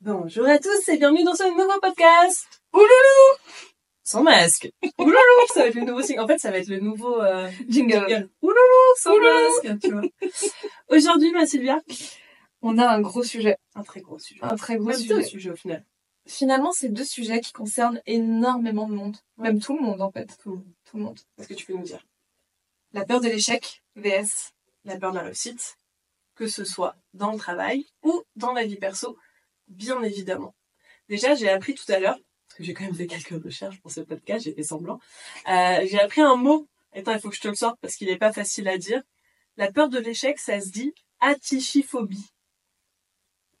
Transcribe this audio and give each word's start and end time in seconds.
Bonjour 0.00 0.46
à 0.46 0.58
tous 0.58 0.88
et 0.88 0.98
bienvenue 0.98 1.24
dans 1.24 1.34
ce 1.34 1.44
nouveau 1.48 1.80
podcast. 1.80 2.46
Ouloulou 2.72 3.38
Sans 4.04 4.22
masque. 4.22 4.70
Ouloulou 4.98 5.16
Ça 5.54 5.60
va 5.60 5.66
être 5.68 5.74
le 5.74 5.84
nouveau 5.84 6.02
signe. 6.02 6.20
En 6.20 6.26
fait, 6.26 6.38
ça 6.38 6.50
va 6.50 6.58
être 6.58 6.68
le 6.68 6.80
nouveau 6.80 7.20
euh, 7.22 7.50
Jingle. 7.68 8.28
Ouloulou 8.42 8.94
Sans 8.98 9.12
Ouloulou. 9.12 9.62
masque, 9.62 9.80
tu 9.82 9.92
vois. 9.92 10.02
Aujourd'hui, 10.88 11.32
ma 11.32 11.46
Sylvia, 11.46 11.80
On 12.62 12.76
a 12.78 12.86
un 12.86 13.00
gros 13.00 13.22
sujet. 13.22 13.56
un 13.74 13.82
très 13.82 14.00
gros 14.00 14.18
sujet. 14.18 14.40
Un 14.44 14.56
très 14.56 14.76
gros 14.76 14.88
Même 14.88 14.98
deux 14.98 15.22
sujet. 15.22 15.28
sujets 15.28 15.50
au 15.50 15.56
final. 15.56 15.84
Finalement, 16.26 16.72
c'est 16.72 16.88
deux 16.88 17.04
sujets 17.04 17.40
qui 17.40 17.52
concernent 17.52 18.00
énormément 18.06 18.88
de 18.88 18.94
monde. 18.94 19.16
Ouais. 19.38 19.48
Même 19.48 19.60
tout 19.60 19.76
le 19.76 19.82
monde, 19.82 20.02
en 20.02 20.10
fait. 20.10 20.36
Tout. 20.42 20.62
Tout 20.84 20.98
le 20.98 21.04
monde. 21.04 21.18
Est-ce 21.38 21.48
que 21.48 21.54
tu 21.54 21.64
peux 21.66 21.72
nous 21.74 21.82
dire? 21.84 22.04
La 22.92 23.04
peur 23.04 23.20
de 23.20 23.28
l'échec, 23.28 23.82
VS. 23.96 24.52
la 24.84 24.98
peur 24.98 25.12
de 25.12 25.16
la 25.18 25.24
réussite, 25.24 25.78
que 26.34 26.46
ce 26.48 26.64
soit 26.64 26.96
dans 27.14 27.32
le 27.32 27.38
travail 27.38 27.86
ou 28.02 28.22
dans 28.36 28.52
la 28.52 28.64
vie 28.64 28.76
perso, 28.76 29.16
bien 29.68 30.02
évidemment. 30.02 30.54
Déjà, 31.08 31.34
j'ai 31.34 31.48
appris 31.48 31.74
tout 31.74 31.90
à 31.90 31.98
l'heure, 32.00 32.18
parce 32.48 32.58
que 32.58 32.64
j'ai 32.64 32.74
quand 32.74 32.84
même 32.84 32.94
fait 32.94 33.06
quelques 33.06 33.42
recherches 33.44 33.80
pour 33.80 33.90
ce 33.90 34.00
podcast, 34.00 34.44
j'ai 34.44 34.52
fait 34.54 34.62
semblant, 34.62 34.98
euh, 35.48 35.86
j'ai 35.86 36.00
appris 36.00 36.20
un 36.20 36.36
mot. 36.36 36.68
Attends, 36.92 37.12
il 37.12 37.20
faut 37.20 37.28
que 37.28 37.36
je 37.36 37.40
te 37.42 37.48
le 37.48 37.54
sorte 37.54 37.78
parce 37.80 37.94
qu'il 37.96 38.08
n'est 38.08 38.16
pas 38.18 38.32
facile 38.32 38.68
à 38.68 38.78
dire. 38.78 39.02
La 39.56 39.70
peur 39.70 39.88
de 39.88 39.98
l'échec, 39.98 40.38
ça 40.38 40.60
se 40.60 40.70
dit 40.70 40.92
atichiphobie. 41.20 42.26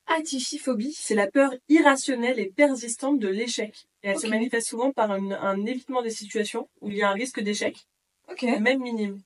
Atichiphobie. 0.06 0.92
C'est 0.92 1.14
la 1.14 1.30
peur 1.30 1.52
irrationnelle 1.68 2.38
et 2.38 2.46
persistante 2.50 3.18
de 3.18 3.28
l'échec. 3.28 3.88
Et 4.02 4.08
elle 4.08 4.18
se 4.18 4.26
manifeste 4.26 4.68
souvent 4.68 4.92
par 4.92 5.14
une- 5.16 5.32
un 5.32 5.64
évitement 5.66 6.00
des 6.02 6.10
situations 6.10 6.68
où 6.80 6.90
il 6.90 6.96
y 6.96 7.02
a 7.02 7.10
un 7.10 7.14
risque 7.14 7.40
d'échec, 7.40 7.86
Ok. 8.30 8.42
même 8.42 8.80
minime. 8.80 9.20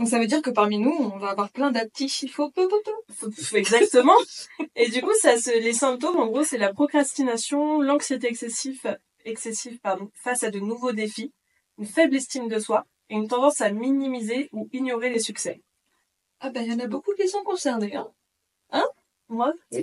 Donc 0.00 0.08
ça 0.08 0.18
veut 0.18 0.26
dire 0.26 0.40
que 0.40 0.48
parmi 0.48 0.78
nous, 0.78 1.12
on 1.14 1.18
va 1.18 1.28
avoir 1.28 1.50
plein 1.50 1.70
d'atichiphobie. 1.70 2.62
Exactement. 3.52 4.16
Et 4.74 4.88
du 4.88 5.02
coup, 5.02 5.12
ça 5.20 5.36
se, 5.36 5.50
les 5.50 5.74
symptômes, 5.74 6.16
en 6.16 6.26
gros, 6.28 6.42
c'est 6.42 6.56
la 6.56 6.72
procrastination, 6.72 7.82
l'anxiété 7.82 8.26
excessive, 8.26 8.98
excessive, 9.26 9.78
pardon, 9.80 10.10
face 10.14 10.42
à 10.42 10.50
de 10.50 10.58
nouveaux 10.58 10.92
défis, 10.92 11.34
une 11.76 11.84
faible 11.84 12.16
estime 12.16 12.48
de 12.48 12.58
soi 12.58 12.86
et 13.10 13.14
une 13.14 13.28
tendance 13.28 13.60
à 13.60 13.70
minimiser 13.72 14.48
ou 14.52 14.70
ignorer 14.72 15.10
les 15.10 15.18
succès. 15.18 15.60
Ah 16.40 16.48
ben, 16.48 16.62
il 16.62 16.72
y 16.72 16.74
en 16.74 16.78
a 16.78 16.86
beaucoup 16.86 17.12
qui 17.12 17.28
sont 17.28 17.42
concernés, 17.42 17.94
hein. 17.94 18.08
Moi, 19.28 19.52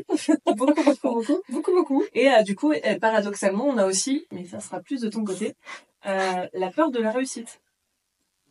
beaucoup, 0.45 0.73
beaucoup, 0.73 0.83
beaucoup. 1.03 1.41
Beaucoup, 1.47 1.71
beaucoup. 1.71 2.03
Et 2.15 2.27
euh, 2.27 2.41
du 2.41 2.55
coup, 2.55 2.73
euh, 2.73 2.99
paradoxalement, 2.99 3.65
on 3.65 3.77
a 3.77 3.85
aussi, 3.85 4.25
mais 4.31 4.45
ça 4.45 4.59
sera 4.59 4.81
plus 4.81 4.99
de 4.99 5.09
ton 5.09 5.23
côté, 5.23 5.53
euh, 6.07 6.47
la 6.53 6.71
peur 6.71 6.89
de 6.89 6.99
la 6.99 7.11
réussite. 7.11 7.61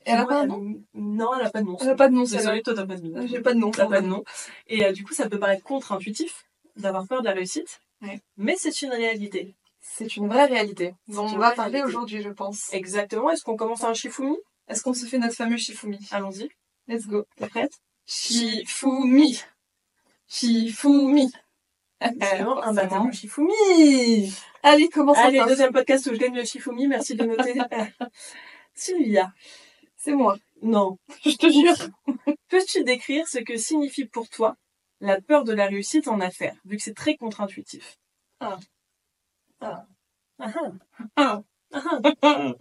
Elle 0.06 0.18
a 0.18 0.26
pas 0.26 0.40
un 0.40 0.42
elle- 0.42 0.48
nom 0.48 0.74
Non, 0.94 1.30
elle 1.38 1.46
a 1.46 1.50
pas 1.50 1.60
de 1.60 1.66
nom. 1.66 1.76
Elle 1.80 1.90
a 1.90 1.94
pas 1.94 2.08
de 2.08 2.14
nom, 2.14 2.24
celle-là. 2.24 2.42
Désolée, 2.42 2.62
toi, 2.62 2.74
t'as 2.74 2.86
pas 2.86 2.96
de 2.96 3.06
nom. 3.06 3.26
J'ai 3.26 3.40
pas 3.40 3.54
de 3.54 3.58
nom. 3.58 3.70
T'as 3.70 3.86
pas 3.86 4.00
de 4.00 4.06
nom. 4.06 4.24
Et 4.68 4.84
euh, 4.84 4.92
du 4.92 5.04
coup, 5.04 5.14
ça 5.14 5.28
peut 5.28 5.38
paraître 5.38 5.62
contre-intuitif 5.64 6.44
d'avoir 6.76 7.06
peur 7.06 7.20
de 7.20 7.26
la 7.26 7.32
réussite, 7.32 7.80
mais 8.36 8.56
c'est 8.56 8.82
une 8.82 8.90
réalité. 8.92 9.54
C'est 9.80 10.16
une 10.16 10.28
vraie 10.28 10.46
réalité. 10.46 10.94
dont 11.08 11.28
C'est 11.28 11.34
on 11.34 11.38
va 11.38 11.52
parler 11.52 11.82
aujourd'hui, 11.82 12.20
je 12.22 12.28
pense. 12.30 12.72
Exactement. 12.72 13.30
Est-ce 13.30 13.42
qu'on 13.44 13.56
commence 13.56 13.84
un 13.84 13.94
Shifumi? 13.94 14.36
Est-ce 14.68 14.82
qu'on 14.82 14.94
se 14.94 15.06
fait 15.06 15.18
notre 15.18 15.34
fameux 15.34 15.56
Shifumi? 15.56 15.98
Allons-y. 16.10 16.48
Let's 16.88 17.06
go. 17.06 17.24
T'es 17.36 17.46
prête? 17.46 17.72
Shifumi. 18.04 19.41
Shifumi. 20.28 21.30
Vraiment, 22.20 22.62
un 22.62 22.74
baptême 22.74 23.12
Shifumi 23.12 24.32
Allez, 24.62 24.88
commençons 24.88 25.20
Allez, 25.20 25.41
deuxième 25.46 25.72
podcast 25.72 26.06
où 26.06 26.12
je 26.12 26.18
gagne 26.18 26.34
le 26.34 26.44
Shifumi. 26.44 26.88
Merci 26.88 27.14
de 27.14 27.24
noter. 27.24 27.54
Sylvia. 28.74 29.32
C'est 30.06 30.14
moi. 30.14 30.38
Non. 30.62 30.98
Je 31.24 31.36
te 31.36 31.50
jure. 31.50 31.90
Peux-tu 32.48 32.84
décrire 32.84 33.26
ce 33.26 33.38
que 33.38 33.56
signifie 33.56 34.04
pour 34.04 34.28
toi 34.28 34.54
la 35.00 35.20
peur 35.20 35.42
de 35.42 35.52
la 35.52 35.66
réussite 35.66 36.06
en 36.06 36.20
affaires, 36.20 36.54
vu 36.64 36.76
que 36.76 36.82
c'est 36.84 36.94
très 36.94 37.16
contre-intuitif? 37.16 37.98
Ah. 38.38 38.56
Ah. 39.60 39.84
Ah. 40.38 40.52
Ah. 41.16 41.42
Ah. 41.72 42.00
Ah. 42.22 42.54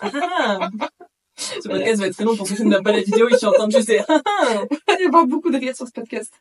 Ah. 0.00 0.70
Ce 1.34 1.68
podcast 1.68 1.98
va 1.98 2.06
être 2.06 2.14
très 2.14 2.24
long 2.24 2.36
pour 2.36 2.46
ceux 2.46 2.54
qui 2.54 2.62
n'ont 2.62 2.80
pas 2.80 2.92
la 2.92 3.00
vidéo 3.00 3.28
et 3.28 3.36
qui 3.36 3.46
entendent 3.46 3.72
juste 3.72 3.88
des 3.88 3.98
ah. 4.08 4.22
Ah. 4.24 4.64
Il 5.00 5.02
y 5.02 5.06
avoir 5.06 5.26
beaucoup 5.26 5.50
de 5.50 5.58
rire 5.58 5.74
sur 5.74 5.88
ce 5.88 5.92
podcast. 5.92 6.32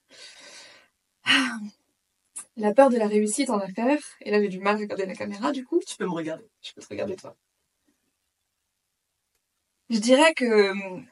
Ah. 1.25 1.57
La 2.55 2.71
peur 2.75 2.91
de 2.91 2.97
la 2.97 3.07
réussite 3.07 3.49
en 3.49 3.57
affaires. 3.57 3.97
Et 4.21 4.29
là, 4.29 4.39
j'ai 4.39 4.47
du 4.47 4.59
mal 4.59 4.75
à 4.75 4.77
regarder 4.77 5.07
la 5.07 5.15
caméra, 5.15 5.51
du 5.51 5.65
coup. 5.65 5.79
Tu 5.87 5.97
peux 5.97 6.05
me 6.05 6.11
regarder. 6.11 6.47
Je 6.61 6.71
peux 6.73 6.81
te 6.81 6.87
regarder 6.87 7.15
toi. 7.15 7.35
Je 9.91 9.99
dirais 9.99 10.33
que 10.33 10.71
hum, 10.71 11.05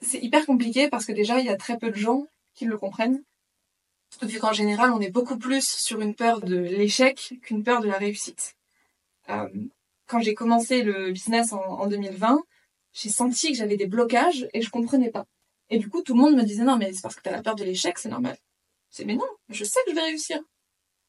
c'est 0.00 0.20
hyper 0.20 0.46
compliqué 0.46 0.88
parce 0.88 1.04
que 1.04 1.10
déjà, 1.10 1.40
il 1.40 1.46
y 1.46 1.48
a 1.48 1.56
très 1.56 1.78
peu 1.78 1.90
de 1.90 1.96
gens 1.96 2.28
qui 2.54 2.64
le 2.64 2.78
comprennent. 2.78 3.24
Vu 4.22 4.38
qu'en 4.38 4.52
général, 4.52 4.92
on 4.92 5.00
est 5.00 5.10
beaucoup 5.10 5.36
plus 5.36 5.66
sur 5.68 6.00
une 6.00 6.14
peur 6.14 6.40
de 6.40 6.56
l'échec 6.56 7.34
qu'une 7.42 7.64
peur 7.64 7.80
de 7.82 7.88
la 7.88 7.98
réussite. 7.98 8.54
Euh, 9.30 9.48
quand 10.06 10.20
j'ai 10.20 10.34
commencé 10.34 10.82
le 10.82 11.10
business 11.10 11.52
en, 11.52 11.60
en 11.60 11.88
2020, 11.88 12.40
j'ai 12.92 13.08
senti 13.08 13.50
que 13.50 13.58
j'avais 13.58 13.76
des 13.76 13.86
blocages 13.88 14.48
et 14.54 14.62
je 14.62 14.70
comprenais 14.70 15.10
pas. 15.10 15.26
Et 15.68 15.78
du 15.78 15.88
coup, 15.90 16.02
tout 16.02 16.14
le 16.14 16.20
monde 16.20 16.36
me 16.36 16.44
disait 16.44 16.62
non, 16.62 16.76
mais 16.76 16.92
c'est 16.92 17.02
parce 17.02 17.16
que 17.16 17.22
t'as 17.22 17.32
la 17.32 17.42
peur 17.42 17.56
de 17.56 17.64
l'échec, 17.64 17.98
c'est 17.98 18.08
normal. 18.08 18.38
C'est 18.90 19.04
mais 19.06 19.16
non, 19.16 19.28
je 19.48 19.64
sais 19.64 19.80
que 19.84 19.90
je 19.90 19.96
vais 19.96 20.02
réussir. 20.02 20.40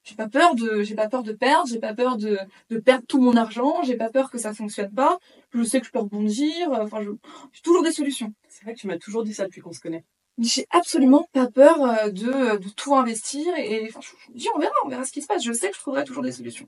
J'ai 0.03 0.15
pas 0.15 0.27
peur 0.27 0.55
de, 0.55 0.81
j'ai 0.81 0.95
pas 0.95 1.07
peur 1.07 1.23
de 1.23 1.33
perdre, 1.33 1.67
j'ai 1.67 1.79
pas 1.79 1.93
peur 1.93 2.17
de, 2.17 2.39
de 2.69 2.79
perdre 2.79 3.05
tout 3.07 3.21
mon 3.21 3.35
argent, 3.35 3.83
j'ai 3.83 3.95
pas 3.95 4.09
peur 4.09 4.31
que 4.31 4.37
ça 4.37 4.53
fonctionne 4.53 4.93
pas. 4.93 5.19
Je 5.53 5.63
sais 5.63 5.79
que 5.79 5.85
je 5.85 5.91
peux 5.91 5.99
rebondir. 5.99 6.71
Enfin, 6.71 7.01
je, 7.01 7.11
j'ai 7.51 7.61
toujours 7.61 7.83
des 7.83 7.91
solutions. 7.91 8.33
C'est 8.47 8.63
vrai 8.63 8.73
que 8.73 8.79
tu 8.79 8.87
m'as 8.87 8.97
toujours 8.97 9.23
dit 9.23 9.33
ça 9.33 9.45
depuis 9.45 9.61
qu'on 9.61 9.73
se 9.73 9.79
connaît. 9.79 10.05
J'ai 10.39 10.65
absolument 10.69 11.27
pas 11.33 11.47
peur 11.47 11.81
euh, 11.83 12.09
de, 12.09 12.57
de 12.57 12.69
tout 12.69 12.95
investir 12.95 13.45
et, 13.57 13.87
enfin, 13.89 13.99
je, 14.01 14.31
me 14.31 14.37
dis 14.37 14.47
on 14.55 14.59
verra, 14.59 14.73
on 14.85 14.89
verra 14.89 15.03
ce 15.03 15.11
qui 15.11 15.21
se 15.21 15.27
passe. 15.27 15.43
Je 15.43 15.51
sais 15.51 15.69
que 15.69 15.75
je 15.75 15.81
trouverai 15.81 16.05
toujours 16.05 16.23
des 16.23 16.31
solutions. 16.31 16.67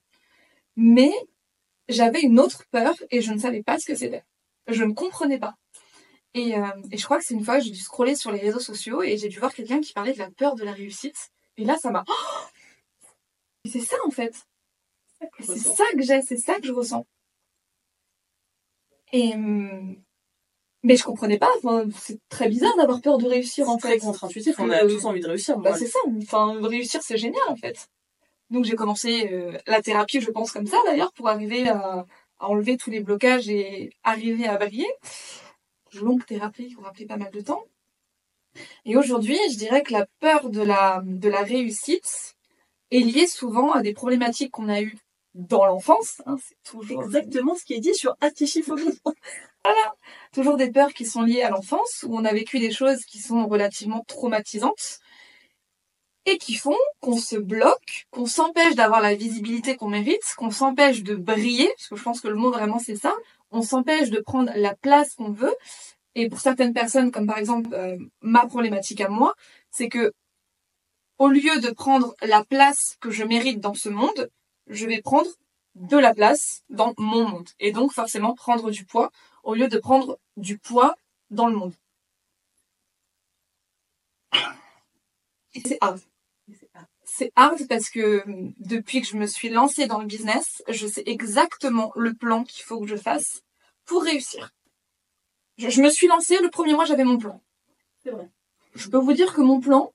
Mais 0.75 1.11
j'avais 1.87 2.21
une 2.21 2.39
autre 2.39 2.65
peur 2.71 2.93
et 3.11 3.21
je 3.21 3.31
ne 3.31 3.39
savais 3.39 3.63
pas 3.63 3.79
ce 3.79 3.85
que 3.85 3.95
c'était. 3.95 4.23
Je 4.67 4.83
ne 4.83 4.93
comprenais 4.93 5.39
pas. 5.39 5.55
Et, 6.33 6.57
euh, 6.57 6.67
et 6.91 6.97
je 6.97 7.05
crois 7.05 7.17
que 7.17 7.25
c'est 7.25 7.33
une 7.33 7.43
fois 7.43 7.59
j'ai 7.59 7.71
dû 7.71 7.79
scroller 7.79 8.15
sur 8.15 8.31
les 8.31 8.39
réseaux 8.39 8.59
sociaux 8.59 9.01
et 9.03 9.17
j'ai 9.17 9.27
dû 9.29 9.39
voir 9.39 9.53
quelqu'un 9.53 9.81
qui 9.81 9.93
parlait 9.93 10.13
de 10.13 10.19
la 10.19 10.31
peur 10.31 10.55
de 10.55 10.63
la 10.63 10.71
réussite. 10.73 11.31
Et 11.57 11.65
là, 11.65 11.77
ça 11.77 11.91
m'a. 11.91 12.03
Oh 12.07 12.13
c'est 13.65 13.79
ça 13.79 13.97
en 14.05 14.11
fait. 14.11 14.35
C'est 15.39 15.57
ça 15.59 15.83
que 15.93 16.01
j'ai, 16.01 16.21
c'est 16.21 16.37
ça 16.37 16.55
que 16.59 16.65
je 16.67 16.71
ressens. 16.71 17.05
Et 19.13 19.33
hum, 19.33 19.95
mais 20.83 20.95
je 20.95 21.03
comprenais 21.03 21.37
pas. 21.37 21.49
Enfin, 21.57 21.85
c'est 21.95 22.19
très 22.29 22.49
bizarre 22.49 22.75
d'avoir 22.77 23.01
peur 23.01 23.17
de 23.17 23.27
réussir 23.27 23.69
en 23.69 23.75
C'est 23.77 23.81
très 23.81 23.93
fait. 23.93 23.99
contre-intuitif. 23.99 24.55
On 24.59 24.69
a 24.69 24.79
tous 24.79 25.05
envie 25.05 25.19
de 25.21 25.27
réussir. 25.27 25.57
Bah 25.59 25.75
c'est 25.77 25.87
ça. 25.87 25.99
Enfin, 26.21 26.59
réussir 26.67 27.01
c'est 27.03 27.17
génial 27.17 27.43
en 27.49 27.55
fait. 27.55 27.87
Donc 28.49 28.65
j'ai 28.65 28.75
commencé 28.75 29.29
euh, 29.31 29.57
la 29.67 29.81
thérapie, 29.81 30.19
je 30.21 30.31
pense 30.31 30.51
comme 30.51 30.65
ça 30.67 30.77
d'ailleurs, 30.85 31.13
pour 31.13 31.29
arriver 31.29 31.69
à, 31.69 32.05
à 32.39 32.47
enlever 32.47 32.77
tous 32.77 32.89
les 32.89 32.99
blocages 32.99 33.47
et 33.49 33.91
arriver 34.03 34.47
à 34.47 34.57
briller. 34.57 34.91
Longue 36.01 36.25
thérapie 36.25 36.67
qui 36.69 36.75
aura 36.77 36.91
pris 36.91 37.05
pas 37.05 37.17
mal 37.17 37.31
de 37.31 37.41
temps. 37.41 37.63
Et 38.85 38.97
aujourd'hui, 38.97 39.37
je 39.51 39.57
dirais 39.57 39.83
que 39.83 39.93
la 39.93 40.05
peur 40.19 40.49
de 40.49 40.61
la 40.61 41.01
de 41.05 41.29
la 41.29 41.43
réussite 41.43 42.35
est 42.91 42.99
liée 42.99 43.27
souvent 43.27 43.71
à 43.71 43.81
des 43.81 43.93
problématiques 43.93 44.51
qu'on 44.51 44.69
a 44.69 44.81
eues 44.81 44.97
dans 45.33 45.65
l'enfance. 45.65 46.21
hein, 46.25 46.35
c'est 46.45 46.57
toujours 46.63 47.03
exactement 47.03 47.55
ce 47.55 47.63
qui 47.63 47.73
est 47.73 47.79
dit 47.79 47.95
sur 47.95 48.15
atichiphobie. 48.21 48.99
toujours 50.33 50.57
des 50.57 50.71
peurs 50.71 50.93
qui 50.93 51.05
sont 51.05 51.21
liées 51.21 51.43
à 51.43 51.49
l'enfance, 51.49 52.03
où 52.07 52.15
on 52.15 52.25
a 52.25 52.33
vécu 52.33 52.59
des 52.59 52.71
choses 52.71 53.05
qui 53.05 53.19
sont 53.19 53.47
relativement 53.47 54.03
traumatisantes 54.07 54.99
et 56.25 56.37
qui 56.37 56.55
font 56.55 56.77
qu'on 56.99 57.17
se 57.17 57.35
bloque, 57.35 58.05
qu'on 58.11 58.25
s'empêche 58.25 58.75
d'avoir 58.75 59.01
la 59.01 59.15
visibilité 59.15 59.75
qu'on 59.75 59.89
mérite, 59.89 60.21
qu'on 60.37 60.51
s'empêche 60.51 61.01
de 61.03 61.15
briller, 61.15 61.67
parce 61.77 61.87
que 61.87 61.95
je 61.95 62.03
pense 62.03 62.21
que 62.21 62.27
le 62.27 62.35
mot 62.35 62.51
vraiment 62.51 62.79
c'est 62.79 62.95
ça, 62.95 63.13
on 63.49 63.61
s'empêche 63.61 64.09
de 64.09 64.19
prendre 64.19 64.51
la 64.55 64.75
place 64.75 65.15
qu'on 65.15 65.31
veut. 65.31 65.55
Et 66.13 66.29
pour 66.29 66.39
certaines 66.39 66.73
personnes, 66.73 67.11
comme 67.11 67.25
par 67.25 67.37
exemple 67.37 67.73
euh, 67.73 67.97
ma 68.21 68.45
problématique 68.45 69.01
à 69.01 69.09
moi, 69.09 69.33
c'est 69.71 69.89
que 69.89 70.11
au 71.21 71.29
lieu 71.29 71.59
de 71.59 71.69
prendre 71.69 72.15
la 72.23 72.43
place 72.43 72.97
que 72.99 73.11
je 73.11 73.23
mérite 73.23 73.59
dans 73.59 73.75
ce 73.75 73.89
monde, 73.89 74.31
je 74.65 74.87
vais 74.87 75.03
prendre 75.03 75.29
de 75.75 75.95
la 75.95 76.15
place 76.15 76.63
dans 76.69 76.95
mon 76.97 77.27
monde. 77.29 77.49
Et 77.59 77.71
donc 77.71 77.93
forcément 77.93 78.33
prendre 78.33 78.71
du 78.71 78.85
poids 78.85 79.11
au 79.43 79.53
lieu 79.53 79.67
de 79.67 79.77
prendre 79.77 80.17
du 80.35 80.57
poids 80.57 80.95
dans 81.29 81.47
le 81.47 81.55
monde. 81.55 81.75
C'est 85.53 85.77
hard. 85.79 86.01
C'est 87.03 87.31
hard 87.35 87.67
parce 87.67 87.91
que 87.91 88.23
hum, 88.23 88.55
depuis 88.57 89.01
que 89.01 89.07
je 89.07 89.15
me 89.15 89.27
suis 89.27 89.49
lancée 89.49 89.85
dans 89.85 89.99
le 89.99 90.07
business, 90.07 90.63
je 90.69 90.87
sais 90.87 91.03
exactement 91.05 91.91
le 91.95 92.15
plan 92.15 92.43
qu'il 92.43 92.63
faut 92.63 92.79
que 92.81 92.87
je 92.87 92.95
fasse 92.95 93.43
pour 93.85 94.01
réussir. 94.01 94.55
Je, 95.59 95.69
je 95.69 95.83
me 95.83 95.91
suis 95.91 96.07
lancée, 96.07 96.39
le 96.41 96.49
premier 96.49 96.73
mois, 96.73 96.85
j'avais 96.85 97.03
mon 97.03 97.19
plan. 97.19 97.43
C'est 98.01 98.09
vrai. 98.09 98.27
Je 98.73 98.89
peux 98.89 98.97
vous 98.97 99.13
dire 99.13 99.35
que 99.35 99.41
mon 99.41 99.59
plan, 99.59 99.93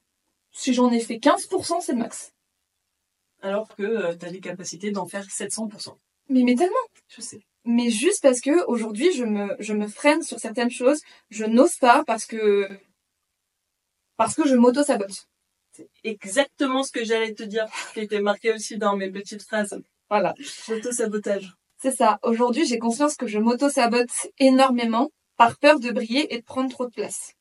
si 0.57 0.73
j'en 0.73 0.91
ai 0.91 1.01
fait 1.01 1.17
15%, 1.17 1.81
c'est 1.83 1.93
le 1.93 1.99
max. 1.99 2.33
Alors 3.43 3.69
que 3.77 4.15
tu 4.15 4.27
as 4.27 4.31
les 4.31 4.41
capacités 4.41 4.91
d'en 4.91 5.07
faire 5.07 5.27
700%. 5.27 5.97
Mais, 6.31 6.43
mais 6.43 6.55
tellement. 6.55 6.75
Je 7.09 7.21
sais. 7.21 7.41
Mais 7.65 7.91
juste 7.91 8.23
parce 8.23 8.41
que 8.41 8.65
aujourd'hui, 8.67 9.13
je 9.13 9.25
me, 9.25 9.55
je 9.59 9.75
me 9.75 9.87
freine 9.87 10.23
sur 10.23 10.39
certaines 10.39 10.71
choses. 10.71 11.01
Je 11.31 11.45
n'ose 11.45 11.77
pas 11.77 12.05
parce 12.05 12.25
que, 12.25 12.69
parce 14.17 14.35
que 14.35 14.49
je 14.49 14.55
m'auto-sabote. 14.55 15.29
C'est 15.73 15.91
exactement 16.05 16.83
ce 16.83 16.91
que 16.91 17.05
j'allais 17.05 17.35
te 17.35 17.43
dire, 17.43 17.67
qui 17.93 18.01
était 18.01 18.21
marqué 18.21 18.53
aussi 18.53 18.79
dans 18.79 18.97
mes 18.97 19.11
petites 19.11 19.43
phrases. 19.43 19.79
Voilà. 20.09 20.35
L'auto-sabotage. 20.69 21.55
C'est 21.77 21.95
ça. 21.95 22.19
Aujourd'hui, 22.23 22.65
j'ai 22.65 22.79
conscience 22.79 23.17
que 23.17 23.27
je 23.27 23.39
m'auto-sabote 23.39 24.29
énormément 24.39 25.11
par 25.37 25.59
peur 25.59 25.81
de 25.81 25.91
briller 25.91 26.35
et 26.35 26.39
de 26.39 26.45
prendre 26.45 26.71
trop 26.71 26.87
de 26.87 26.93
place. 26.93 27.36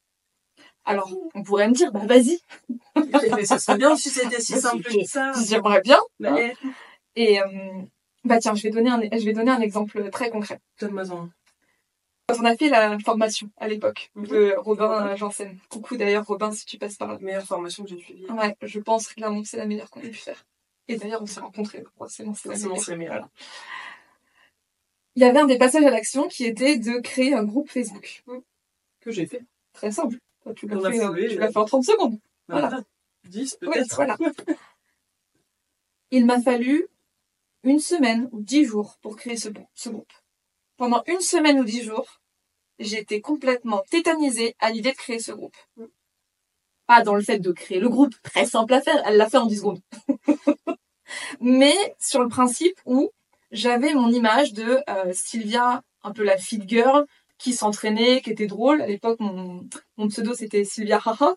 Alors, 0.86 1.12
on 1.34 1.42
pourrait 1.44 1.68
me 1.68 1.74
dire, 1.74 1.92
bah 1.92 2.06
vas-y, 2.06 2.40
Mais 2.96 3.46
ce 3.46 3.58
serait 3.58 3.78
bien 3.78 3.96
si 3.96 4.10
c'était 4.10 4.40
si 4.40 4.54
simple 4.54 4.84
que 4.84 5.04
ça. 5.06 5.32
j'aimerais 5.48 5.82
bien. 5.82 5.98
Bah, 6.20 6.36
Hein 6.38 6.52
eh, 7.16 7.24
Et 7.34 7.42
euh, 7.42 7.46
bah 8.24 8.38
tiens, 8.40 8.54
je 8.56 8.64
vais 8.64 8.70
donner 8.70 8.90
un, 8.92 9.02
je 9.02 9.26
vais 9.26 9.34
donner 9.34 9.52
un 9.52 9.62
exemple 9.62 10.10
très 10.12 10.30
concret. 10.30 10.60
donne-moi 10.80 11.04
un. 11.12 11.30
Quand 12.28 12.40
on 12.40 12.46
a 12.46 12.56
fait 12.56 12.70
la 12.70 12.98
formation 13.00 13.50
à 13.58 13.68
l'époque 13.68 14.10
Mhm. 14.16 14.28
de 14.28 14.56
Robin 14.58 15.16
Janssen. 15.16 15.58
Coucou 15.70 15.96
d'ailleurs 15.98 16.26
Robin 16.26 16.52
si 16.52 16.66
tu 16.66 16.78
passes 16.78 16.96
par 16.98 17.12
là. 17.14 17.18
Meilleure 17.20 17.46
formation 17.46 17.84
que 17.84 17.90
j'ai 17.90 18.00
suivie. 18.00 18.26
Ouais, 18.32 18.56
je 18.62 18.80
pense 18.80 19.08
clairement 19.08 19.42
que 19.42 19.48
c'est 19.48 19.58
la 19.58 19.66
meilleure 19.68 19.90
qu'on 19.90 20.02
ait 20.02 20.10
pu 20.10 20.18
faire. 20.18 20.44
Et 20.88 20.98
d'ailleurs, 20.98 21.22
on 21.22 21.26
s'est 21.28 21.40
rencontrés. 21.40 21.84
Forcément, 21.98 22.34
c'est 22.36 22.50
la 22.50 22.56
meilleure. 22.58 22.80
c'est 22.80 22.92
la 22.92 22.98
meilleure. 22.98 23.30
Il 25.16 25.22
y 25.22 25.26
avait 25.26 25.40
un 25.40 25.46
des 25.46 25.58
passages 25.58 25.84
à 25.86 25.90
l'action 25.92 26.28
qui 26.28 26.46
était 26.46 26.78
de 26.78 27.00
créer 27.00 27.34
un 27.34 27.44
groupe 27.44 27.70
Facebook. 27.70 28.24
Que 29.02 29.12
j'ai 29.12 29.26
fait. 29.28 29.44
Très 29.74 29.92
simple. 29.92 30.18
Tu 30.56 30.68
l'as 30.68 30.92
fait, 30.92 31.04
euh, 31.04 31.40
l'as 31.40 31.52
fait 31.52 31.58
en 31.58 31.66
30 31.66 31.84
secondes. 31.84 32.20
Voilà. 32.48 32.68
Voilà. 32.68 32.84
10 33.30 33.58
Oui, 33.62 33.70
peut-être. 33.74 33.96
voilà. 33.96 34.18
Il 36.12 36.26
m'a 36.26 36.40
fallu 36.40 36.88
une 37.64 37.80
semaine 37.80 38.30
ou 38.32 38.42
dix 38.42 38.64
jours 38.64 38.98
pour 39.02 39.16
créer 39.16 39.38
ce, 39.38 39.50
groupe. 39.50 40.14
Pendant 40.78 41.04
une 41.08 41.20
semaine 41.20 41.60
ou 41.60 41.64
dix 41.64 41.84
jours, 41.84 42.22
j'étais 42.78 43.22
complètement 43.22 43.84
tétanisée 43.90 44.56
à 44.60 44.70
l'idée 44.70 44.92
de 44.92 44.98
créer 44.98 45.20
ce 45.20 45.32
groupe. 45.32 45.58
Pas 46.86 47.02
dans 47.02 47.16
le 47.16 47.24
fait 47.24 47.40
de 47.40 47.52
créer 47.52 47.80
le 47.80 47.90
groupe, 47.90 48.14
très 48.22 48.46
simple 48.46 48.74
à 48.76 48.82
faire, 48.82 49.02
elle 49.06 49.18
l'a 49.18 49.28
fait 49.28 49.38
en 49.38 49.48
10 49.48 49.58
secondes. 49.58 49.82
Mais 51.42 51.76
sur 52.00 52.22
le 52.22 52.30
principe 52.30 52.80
où 52.86 53.10
j'avais 53.52 53.94
mon 53.94 54.10
image 54.10 54.54
de 54.54 54.78
euh, 54.88 55.12
Sylvia, 55.14 55.82
un 56.04 56.12
peu 56.12 56.24
la 56.24 56.38
fit 56.38 56.62
girl, 56.68 57.06
qui 57.38 57.54
s'entraînait, 57.54 58.22
qui 58.22 58.32
était 58.32 58.48
drôle. 58.48 58.82
À 58.82 58.88
l'époque, 58.88 59.20
mon, 59.20 59.68
mon 59.98 60.08
pseudo, 60.08 60.34
c'était 60.34 60.64
Sylvia 60.64 61.00
Haha. 61.04 61.36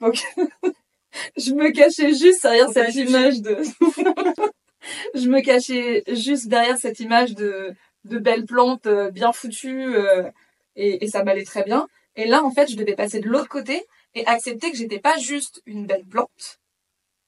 Donc, 0.00 0.22
je 1.36 1.52
me 1.52 1.70
cachais 1.70 2.14
juste 2.14 2.42
derrière 2.42 2.70
cette 2.70 2.94
image 2.94 3.40
de... 3.40 3.58
je 5.14 5.28
me 5.28 5.40
cachais 5.40 6.02
juste 6.08 6.48
derrière 6.48 6.78
cette 6.78 7.00
image 7.00 7.34
de, 7.34 7.74
de 8.04 8.18
belle 8.18 8.44
plante 8.44 8.86
euh, 8.86 9.10
bien 9.10 9.32
foutue 9.32 9.94
euh, 9.94 10.30
et, 10.76 11.04
et 11.04 11.08
ça 11.08 11.24
m'allait 11.24 11.44
très 11.44 11.64
bien. 11.64 11.88
Et 12.16 12.26
là, 12.26 12.44
en 12.44 12.50
fait, 12.50 12.70
je 12.70 12.76
devais 12.76 12.94
passer 12.94 13.20
de 13.20 13.28
l'autre 13.28 13.48
côté 13.48 13.84
et 14.14 14.26
accepter 14.26 14.70
que 14.70 14.76
j'étais 14.76 15.00
pas 15.00 15.18
juste 15.18 15.62
une 15.66 15.86
belle 15.86 16.04
plante, 16.04 16.60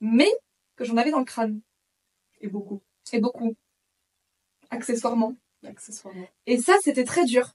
mais 0.00 0.30
que 0.76 0.84
j'en 0.84 0.96
avais 0.96 1.10
dans 1.10 1.18
le 1.18 1.24
crâne. 1.24 1.60
Et 2.40 2.48
beaucoup. 2.48 2.82
Et 3.12 3.20
beaucoup. 3.20 3.56
Accessoirement. 4.70 5.34
Accessoirement. 5.66 6.28
Et 6.46 6.58
ça, 6.58 6.74
c'était 6.82 7.04
très 7.04 7.24
dur. 7.24 7.52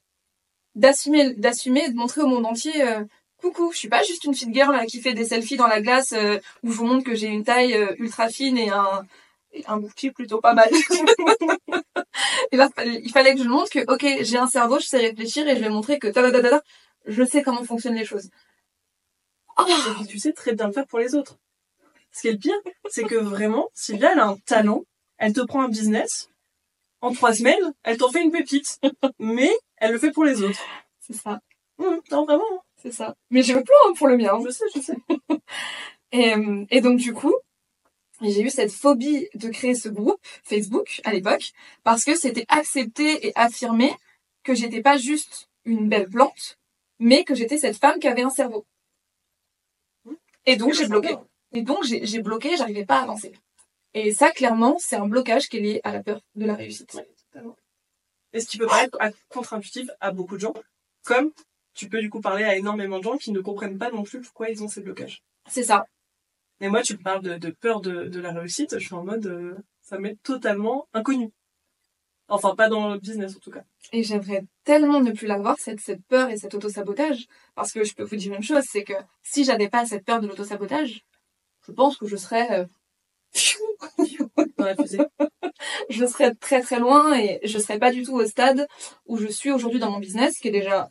D'assumer, 0.76 1.34
d'assumer 1.34 1.90
de 1.90 1.96
montrer 1.96 2.22
au 2.22 2.28
monde 2.28 2.46
entier, 2.46 2.82
euh, 2.82 3.04
coucou, 3.42 3.72
je 3.74 3.78
suis 3.78 3.90
pas 3.90 4.04
juste 4.04 4.24
une 4.24 4.34
fille 4.34 4.54
girl 4.54 4.72
là, 4.72 4.86
qui 4.86 5.02
fait 5.02 5.14
des 5.14 5.26
selfies 5.26 5.58
dans 5.58 5.68
la 5.68 5.82
glace 5.82 6.14
euh, 6.14 6.40
où 6.64 6.72
je 6.72 6.78
vous 6.78 6.86
montre 6.86 7.04
que 7.04 7.16
j'ai 7.16 7.28
une 7.28 7.44
taille 7.44 7.74
euh, 7.74 7.94
ultra 7.98 8.30
fine 8.30 8.58
et 8.58 8.70
un, 8.70 9.06
et 9.52 9.66
un 9.68 9.78
bouquet 9.78 10.12
plutôt 10.12 10.40
pas 10.40 10.54
mal. 10.54 10.70
et 12.52 12.58
là, 12.58 12.70
il 12.86 13.12
fallait 13.12 13.36
que 13.36 13.44
je 13.44 13.50
montre 13.50 13.70
que, 13.70 13.80
ok, 13.92 14.24
j'ai 14.24 14.38
un 14.38 14.48
cerveau, 14.48 14.80
je 14.80 14.86
sais 14.86 15.00
réfléchir 15.00 15.48
et 15.48 15.56
je 15.56 15.62
vais 15.62 15.70
montrer 15.70 16.00
que, 16.00 16.08
ta, 16.08 16.32
ta, 16.32 16.42
ta, 16.42 16.62
je 17.06 17.24
sais 17.24 17.44
comment 17.44 17.64
fonctionnent 17.64 17.96
les 17.96 18.06
choses. 18.06 18.30
Puis 19.58 20.08
tu 20.08 20.20
sais 20.20 20.34
très 20.34 20.54
bien 20.54 20.68
le 20.68 20.74
faire 20.74 20.88
pour 20.88 21.00
les 21.00 21.16
autres. 21.16 21.38
Ce 22.12 22.22
qui 22.22 22.28
est 22.28 22.34
le 22.34 22.38
pire, 22.38 22.56
c'est 22.90 23.04
que 23.04 23.16
vraiment, 23.16 23.70
Sylvia, 23.74 24.12
elle 24.14 24.20
a 24.20 24.28
un 24.28 24.38
talent. 24.46 24.84
Elle 25.18 25.34
te 25.34 25.42
prend 25.42 25.64
un 25.64 25.70
business. 25.70 26.30
En 27.02 27.14
trois 27.14 27.34
semaines, 27.34 27.74
elle 27.84 27.98
t'en 27.98 28.12
fait 28.12 28.22
une 28.22 28.32
pépite. 28.32 28.80
Mais 29.20 29.52
elle 29.82 29.92
le 29.92 30.00
fait 30.00 30.12
pour 30.12 30.24
les 30.24 30.42
autres. 30.42 30.64
C'est 31.00 31.14
ça, 31.14 31.42
Hum, 31.78 32.00
non, 32.12 32.26
vraiment. 32.26 32.44
hein. 32.54 32.60
c'est 32.78 32.92
ça. 32.94 33.16
Mais 33.32 33.42
j'ai 33.44 33.54
le 33.54 33.64
plan 33.64 33.76
hein, 33.88 33.94
pour 33.98 34.08
le 34.08 34.16
mien. 34.16 34.40
Je 34.46 34.50
sais, 34.52 34.66
je 34.76 34.80
sais. 34.80 34.96
Et, 36.14 36.34
euh, 36.36 36.66
et 36.70 36.82
donc 36.82 37.00
du 37.00 37.14
coup, 37.14 37.34
j'ai 38.22 38.42
eu 38.42 38.50
cette 38.50 38.72
phobie 38.72 39.28
de 39.34 39.50
créer 39.50 39.76
ce 39.76 39.88
groupe 39.90 40.20
Facebook 40.44 41.02
à 41.06 41.14
l'époque 41.14 41.52
parce 41.84 42.04
que 42.04 42.16
c'était 42.16 42.46
accepté 42.50 43.28
et 43.28 43.32
affirmé 43.36 43.94
que 44.44 44.54
j'étais 44.54 44.82
pas 44.82 44.98
juste 44.98 45.48
une 45.64 45.88
belle 45.90 46.10
plante, 46.10 46.58
mais 47.00 47.24
que 47.24 47.34
j'étais 47.34 47.58
cette 47.58 47.78
femme 47.78 47.98
qui 48.00 48.08
avait 48.10 48.24
un 48.24 48.30
cerveau. 48.30 48.66
Et 50.46 50.58
donc 50.58 50.74
j'ai 50.74 50.88
bloqué. 50.88 51.16
Et 51.54 51.62
donc 51.62 51.84
j'ai 51.84 52.06
j'ai 52.06 52.22
bloqué, 52.22 52.58
j'arrivais 52.58 52.86
pas 52.86 53.00
à 53.00 53.04
avancer. 53.04 53.32
Et 53.94 54.12
ça, 54.14 54.32
clairement, 54.32 54.78
c'est 54.80 54.96
un 54.98 55.08
blocage 55.08 55.50
qui 55.50 55.58
est 55.58 55.62
lié 55.62 55.82
à 55.84 55.92
la 55.94 56.04
peur 56.04 56.20
de 56.36 56.46
la 56.46 56.56
réussite. 56.56 56.98
Et 58.34 58.40
ce 58.40 58.48
qui 58.48 58.58
peut 58.58 58.68
paraître 58.68 58.98
contre-intuitif 59.30 59.90
à 60.00 60.12
beaucoup 60.12 60.36
de 60.36 60.42
gens, 60.42 60.54
comme 61.04 61.32
tu 61.74 61.90
peux 61.90 62.00
du 62.00 62.10
coup 62.10 62.22
parler 62.22 62.44
à 62.44 62.56
énormément 62.56 63.00
de 63.00 63.04
gens 63.04 63.18
qui 63.18 63.32
ne 63.32 63.42
comprennent 63.42 63.78
pas 63.78 63.92
non 63.92 64.04
plus 64.04 64.22
pourquoi 64.22 64.50
ils 64.50 64.64
ont 64.64 64.68
ces 64.68 64.82
blocages. 64.82 65.24
C'est 65.50 65.64
ça. 65.64 65.86
Mais 66.60 66.70
moi, 66.70 66.82
tu 66.84 66.94
me 66.94 67.02
parles 67.02 67.24
de, 67.24 67.38
de 67.38 67.50
peur 67.50 67.82
de, 67.82 68.06
de 68.06 68.20
la 68.20 68.32
réussite, 68.32 68.78
je 68.78 68.86
suis 68.86 68.94
en 68.94 69.04
mode, 69.04 69.26
euh, 69.26 69.56
ça 69.82 69.98
m'est 69.98 70.22
totalement 70.22 70.88
inconnu. 70.94 71.32
Enfin, 72.28 72.56
pas 72.56 72.70
dans 72.70 72.94
le 72.94 73.00
business 73.00 73.36
en 73.36 73.40
tout 73.40 73.52
cas. 73.52 73.64
Et 73.92 74.04
j'aimerais 74.04 74.46
tellement 74.64 75.02
ne 75.02 75.12
plus 75.12 75.28
l'avoir, 75.28 75.58
cette, 75.60 75.82
cette 75.82 76.06
peur 76.06 76.30
et 76.30 76.38
cet 76.38 76.54
auto-sabotage. 76.54 77.28
Parce 77.56 77.74
que 77.74 77.84
je 77.84 77.94
peux 77.94 78.04
vous 78.04 78.16
dire 78.16 78.34
une 78.34 78.44
chose, 78.44 78.64
c'est 78.70 78.84
que 78.84 78.94
si 79.22 79.44
j'avais 79.44 79.68
pas 79.68 79.86
cette 79.86 80.06
peur 80.06 80.22
de 80.22 80.28
l'auto-sabotage, 80.28 81.02
je 81.66 81.72
pense 81.74 81.98
que 81.98 82.08
je 82.08 82.16
serais, 82.16 82.62
euh, 82.62 82.66
Je 85.90 86.06
serais 86.06 86.34
très 86.36 86.62
très 86.62 86.80
loin 86.80 87.18
et 87.18 87.40
je 87.44 87.58
serais 87.60 87.80
pas 87.80 87.92
du 87.92 88.04
tout 88.04 88.14
au 88.14 88.26
stade 88.26 88.68
où 89.06 89.18
je 89.18 89.28
suis 89.28 89.52
aujourd'hui 89.52 89.80
dans 89.80 89.92
mon 89.92 90.00
business, 90.00 90.38
qui 90.38 90.48
est 90.48 90.52
déjà 90.52 90.90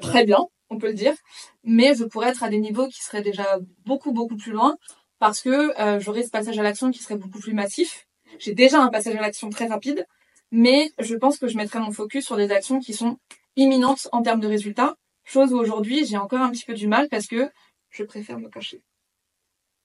très 0.00 0.24
bien, 0.24 0.38
on 0.70 0.78
peut 0.78 0.88
le 0.88 0.94
dire. 0.94 1.14
Mais 1.62 1.94
je 1.94 2.04
pourrais 2.04 2.30
être 2.30 2.42
à 2.42 2.48
des 2.48 2.58
niveaux 2.58 2.88
qui 2.88 3.02
seraient 3.02 3.22
déjà 3.22 3.58
beaucoup 3.84 4.12
beaucoup 4.12 4.36
plus 4.36 4.52
loin 4.52 4.76
parce 5.18 5.40
que 5.40 5.80
euh, 5.80 6.00
j'aurais 6.00 6.22
ce 6.22 6.30
passage 6.30 6.58
à 6.58 6.62
l'action 6.62 6.90
qui 6.90 7.02
serait 7.02 7.16
beaucoup 7.16 7.38
plus 7.38 7.54
massif. 7.54 8.06
J'ai 8.38 8.54
déjà 8.54 8.82
un 8.82 8.88
passage 8.88 9.14
à 9.14 9.20
l'action 9.20 9.48
très 9.50 9.66
rapide, 9.66 10.06
mais 10.50 10.90
je 10.98 11.14
pense 11.14 11.38
que 11.38 11.46
je 11.46 11.56
mettrais 11.56 11.80
mon 11.80 11.92
focus 11.92 12.24
sur 12.24 12.36
des 12.36 12.50
actions 12.50 12.80
qui 12.80 12.94
sont 12.94 13.18
imminentes 13.56 14.08
en 14.12 14.22
termes 14.22 14.40
de 14.40 14.48
résultats. 14.48 14.96
Chose 15.24 15.52
où 15.52 15.58
aujourd'hui 15.58 16.04
j'ai 16.04 16.16
encore 16.16 16.40
un 16.40 16.50
petit 16.50 16.64
peu 16.64 16.74
du 16.74 16.88
mal 16.88 17.08
parce 17.08 17.26
que 17.26 17.50
je 17.90 18.02
préfère 18.02 18.38
me 18.38 18.48
cacher. 18.48 18.82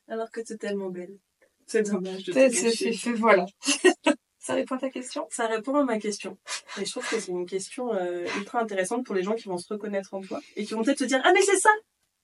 Alors 0.07 0.31
que 0.31 0.41
t'es 0.41 0.57
tellement 0.57 0.89
belle. 0.89 1.19
C'est 1.69 1.83
dommage 1.83 2.23
de 2.23 2.33
te 2.33 2.49
C'est- 2.49 2.93
c'est- 2.93 3.11
Voilà. 3.13 3.45
Ça 4.39 4.55
répond 4.55 4.75
à 4.75 4.79
ta 4.79 4.89
question? 4.89 5.27
Ça 5.29 5.45
répond 5.47 5.75
à 5.75 5.83
ma 5.83 5.99
question. 5.99 6.37
Et 6.79 6.85
je 6.85 6.89
trouve 6.91 7.07
que 7.07 7.19
c'est 7.19 7.31
une 7.31 7.45
question 7.45 7.93
euh, 7.93 8.25
ultra 8.37 8.59
intéressante 8.61 9.05
pour 9.05 9.13
les 9.13 9.21
gens 9.21 9.35
qui 9.35 9.47
vont 9.47 9.57
se 9.57 9.71
reconnaître 9.71 10.13
en 10.13 10.21
toi 10.21 10.39
et 10.55 10.65
qui 10.65 10.73
vont 10.73 10.81
peut-être 10.83 10.99
se 10.99 11.03
dire 11.03 11.21
Ah, 11.23 11.31
mais 11.33 11.41
c'est 11.43 11.57
ça 11.59 11.69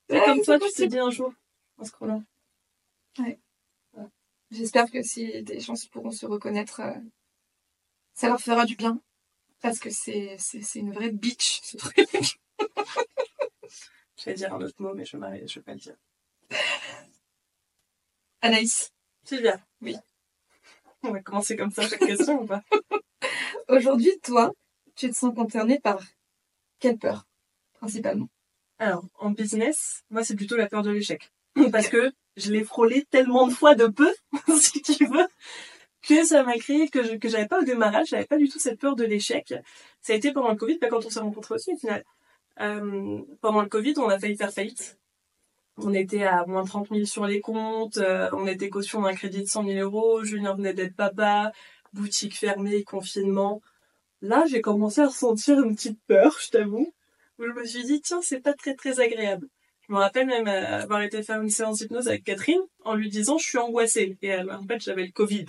C'est 0.10 0.20
Ouais, 0.20 0.26
comme 0.26 0.42
toi, 0.42 0.56
tu 0.56 0.62
te 0.62 0.66
possible. 0.70 0.88
dis 0.90 0.98
un 1.00 1.12
jour 1.12 1.32
en 1.78 1.84
scrollant. 1.84 2.24
J'espère 4.52 4.90
que 4.90 5.02
si 5.04 5.44
des 5.44 5.60
gens 5.60 5.74
pourront 5.92 6.12
se 6.12 6.26
reconnaître, 6.26 6.80
euh, 6.80 6.94
ça 8.14 8.28
leur 8.30 8.40
fera 8.40 8.66
du 8.66 8.76
bien. 8.76 9.00
Parce 9.62 9.80
que 9.80 9.90
c'est, 9.90 10.36
c'est, 10.40 10.62
c'est 10.62 10.80
une 10.80 10.94
vraie 10.94 11.12
bitch, 11.12 11.62
ce 11.64 11.78
truc. 11.78 11.96
Je 14.18 14.26
vais 14.26 14.34
dire 14.34 14.54
un 14.54 14.62
autre 14.62 14.82
mot, 14.82 14.94
mais 14.94 15.04
je 15.04 15.18
je 15.18 15.60
vais 15.60 15.64
pas 15.64 15.74
le 15.74 15.80
dire. 15.80 15.96
Anaïs, 18.42 18.92
Sylvia. 19.26 19.60
Oui. 19.82 19.96
On 21.04 21.12
va 21.12 21.20
commencer 21.20 21.56
comme 21.56 21.72
ça 21.72 21.88
chaque 21.88 22.00
question 22.00 22.44
ou 22.44 22.46
pas? 22.46 22.64
Aujourd'hui, 23.68 24.12
toi, 24.24 24.52
tu 24.96 25.10
te 25.10 25.16
sens 25.16 25.34
concernée 25.36 25.80
par 25.80 26.00
quelle 26.80 26.98
peur, 26.98 27.26
principalement? 27.74 28.30
Alors, 28.78 29.06
en 29.18 29.32
business, 29.32 30.04
moi, 30.12 30.24
c'est 30.24 30.36
plutôt 30.36 30.56
la 30.56 30.68
peur 30.68 30.84
de 30.84 30.92
l'échec. 30.92 31.32
Parce 31.72 31.88
que 31.88 32.12
je 32.38 32.52
l'ai 32.52 32.64
frôlé 32.64 33.06
tellement 33.10 33.48
de 33.48 33.54
fois 33.54 33.76
de 33.76 33.88
peu, 33.88 34.14
si 34.60 34.82
tu 34.82 35.06
veux, 35.06 35.28
que 36.04 36.24
ça 36.24 36.44
m'a 36.44 36.58
créé 36.58 36.90
que 36.90 37.04
je, 37.04 37.16
que 37.16 37.30
j'avais 37.30 37.48
pas 37.48 37.62
au 37.62 37.64
démarrage, 37.64 38.10
j'avais 38.10 38.26
pas 38.26 38.38
du 38.38 38.48
tout 38.48 38.60
cette 38.60 38.80
peur 38.80 38.96
de 38.96 39.06
l'échec. 39.06 39.56
Ça 40.02 40.14
a 40.14 40.16
été 40.16 40.34
pendant 40.34 40.52
le 40.52 40.56
Covid, 40.56 40.78
pas 40.78 40.90
quand 40.90 41.04
on 41.04 41.10
s'est 41.10 41.20
rencontrés 41.20 41.56
aussi, 41.56 41.74
au 41.74 41.78
final. 41.78 42.04
Euh, 42.60 43.22
pendant 43.42 43.62
le 43.62 43.70
Covid, 43.70 43.96
on 43.98 44.10
a 44.10 44.20
failli 44.20 44.38
faire 44.38 44.52
faillite. 44.52 45.00
On 45.78 45.94
était 45.94 46.24
à 46.24 46.46
moins 46.46 46.64
30 46.64 46.88
000 46.90 47.06
sur 47.06 47.26
les 47.26 47.42
comptes, 47.42 47.98
euh, 47.98 48.30
on 48.32 48.48
était 48.48 48.70
caution 48.70 49.02
d'un 49.02 49.14
crédit 49.14 49.42
de 49.42 49.48
100 49.48 49.66
000 49.66 49.80
euros, 49.80 50.24
Julien 50.24 50.54
venait 50.56 50.74
d'être 50.74 50.96
papa, 50.96 51.52
boutique 51.92 52.38
fermée, 52.38 52.84
confinement. 52.84 53.62
Là, 54.22 54.46
j'ai 54.50 54.62
commencé 54.62 55.02
à 55.02 55.08
ressentir 55.08 55.62
une 55.62 55.76
petite 55.76 56.00
peur, 56.08 56.38
je 56.42 56.50
t'avoue, 56.50 56.94
où 57.40 57.44
je 57.44 57.52
me 57.52 57.66
suis 57.66 57.84
dit, 57.84 58.02
tiens, 58.02 58.22
c'est 58.22 58.40
pas 58.40 58.54
très 58.54 58.76
très 58.76 59.02
agréable. 59.02 59.50
Je 59.88 59.94
me 59.94 60.00
rappelle 60.00 60.28
même 60.28 60.48
euh, 60.48 60.82
avoir 60.84 61.02
été 61.02 61.22
faire 61.24 61.42
une 61.42 61.50
séance 61.50 61.80
d'hypnose 61.80 62.08
avec 62.08 62.24
Catherine 62.24 62.62
en 62.86 62.96
lui 62.96 63.10
disant, 63.10 63.38
je 63.38 63.46
suis 63.46 63.58
angoissée. 63.58 64.18
Et 64.22 64.28
elle, 64.28 64.50
en 64.50 64.64
fait, 64.64 64.80
j'avais 64.80 65.06
le 65.06 65.12
Covid 65.12 65.46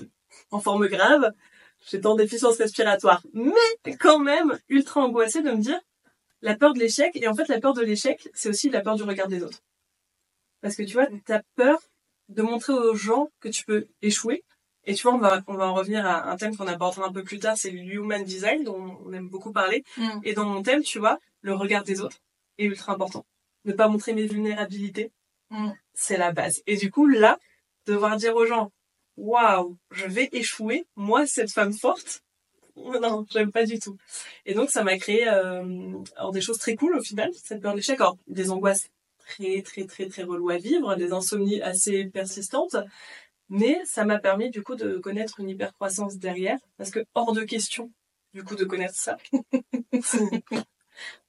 en 0.50 0.58
forme 0.58 0.88
grave, 0.88 1.32
j'étais 1.88 2.06
en 2.06 2.16
déficience 2.16 2.58
respiratoire, 2.58 3.22
mais 3.32 3.96
quand 4.00 4.18
même 4.18 4.58
ultra 4.68 5.02
angoissée 5.02 5.42
de 5.42 5.50
me 5.52 5.60
dire, 5.60 5.80
la 6.42 6.56
peur 6.56 6.74
de 6.74 6.80
l'échec, 6.80 7.12
et 7.14 7.28
en 7.28 7.34
fait, 7.34 7.48
la 7.48 7.60
peur 7.60 7.74
de 7.74 7.82
l'échec, 7.82 8.28
c'est 8.34 8.48
aussi 8.48 8.68
la 8.70 8.80
peur 8.80 8.96
du 8.96 9.04
regard 9.04 9.28
des 9.28 9.42
autres. 9.42 9.62
Parce 10.66 10.76
que 10.76 10.82
tu 10.82 10.94
vois, 10.94 11.06
t'as 11.24 11.42
peur 11.54 11.78
de 12.28 12.42
montrer 12.42 12.72
aux 12.72 12.94
gens 12.94 13.30
que 13.40 13.48
tu 13.48 13.64
peux 13.64 13.86
échouer. 14.02 14.44
Et 14.84 14.94
tu 14.94 15.02
vois, 15.02 15.14
on 15.14 15.18
va, 15.18 15.42
on 15.46 15.54
va 15.54 15.66
en 15.66 15.74
revenir 15.74 16.06
à 16.06 16.30
un 16.30 16.36
thème 16.36 16.56
qu'on 16.56 16.66
abordera 16.66 17.06
un 17.06 17.12
peu 17.12 17.24
plus 17.24 17.38
tard, 17.38 17.56
c'est 17.56 17.70
le 17.70 17.78
human 17.78 18.22
design, 18.24 18.64
dont 18.64 18.98
on 19.04 19.12
aime 19.12 19.28
beaucoup 19.28 19.52
parler. 19.52 19.84
Mm. 19.96 20.20
Et 20.24 20.32
dans 20.34 20.44
mon 20.44 20.62
thème, 20.62 20.82
tu 20.82 20.98
vois, 20.98 21.18
le 21.40 21.54
regard 21.54 21.84
des 21.84 22.00
autres 22.00 22.18
est 22.58 22.64
ultra 22.64 22.92
important. 22.92 23.24
Ne 23.64 23.72
pas 23.72 23.88
montrer 23.88 24.12
mes 24.12 24.26
vulnérabilités, 24.26 25.12
Mm. 25.50 25.70
c'est 25.94 26.16
la 26.16 26.32
base. 26.32 26.62
Et 26.66 26.76
du 26.76 26.90
coup, 26.90 27.06
là, 27.06 27.38
devoir 27.86 28.16
dire 28.16 28.34
aux 28.34 28.46
gens, 28.46 28.72
waouh, 29.16 29.76
je 29.90 30.06
vais 30.06 30.28
échouer, 30.32 30.86
moi, 30.96 31.26
cette 31.26 31.52
femme 31.52 31.72
forte, 31.72 32.22
non, 32.76 33.24
j'aime 33.30 33.52
pas 33.52 33.64
du 33.64 33.78
tout. 33.78 33.96
Et 34.44 34.54
donc, 34.54 34.70
ça 34.70 34.82
m'a 34.84 34.98
créé 34.98 35.28
euh, 35.28 35.92
alors 36.16 36.32
des 36.32 36.40
choses 36.40 36.58
très 36.58 36.76
cool 36.76 36.96
au 36.96 37.02
final, 37.02 37.30
cette 37.34 37.62
peur 37.62 37.72
de 37.72 37.78
l'échec. 37.78 38.00
Alors, 38.00 38.18
des 38.26 38.50
angoisses 38.50 38.88
très, 39.26 39.62
très, 39.62 39.84
très, 39.86 40.06
très 40.08 40.22
reloues 40.22 40.50
à 40.50 40.56
vivre, 40.58 40.94
des 40.96 41.12
insomnies 41.12 41.60
assez 41.62 42.04
persistantes. 42.06 42.76
Mais 43.48 43.80
ça 43.84 44.04
m'a 44.04 44.18
permis, 44.18 44.50
du 44.50 44.62
coup, 44.62 44.74
de 44.74 44.98
connaître 44.98 45.38
une 45.40 45.48
hypercroissance 45.50 46.16
derrière. 46.18 46.58
Parce 46.78 46.90
que 46.90 47.04
hors 47.14 47.32
de 47.32 47.42
question, 47.42 47.92
du 48.34 48.42
coup, 48.42 48.56
de 48.56 48.64
connaître 48.64 48.94
ça. 48.96 49.16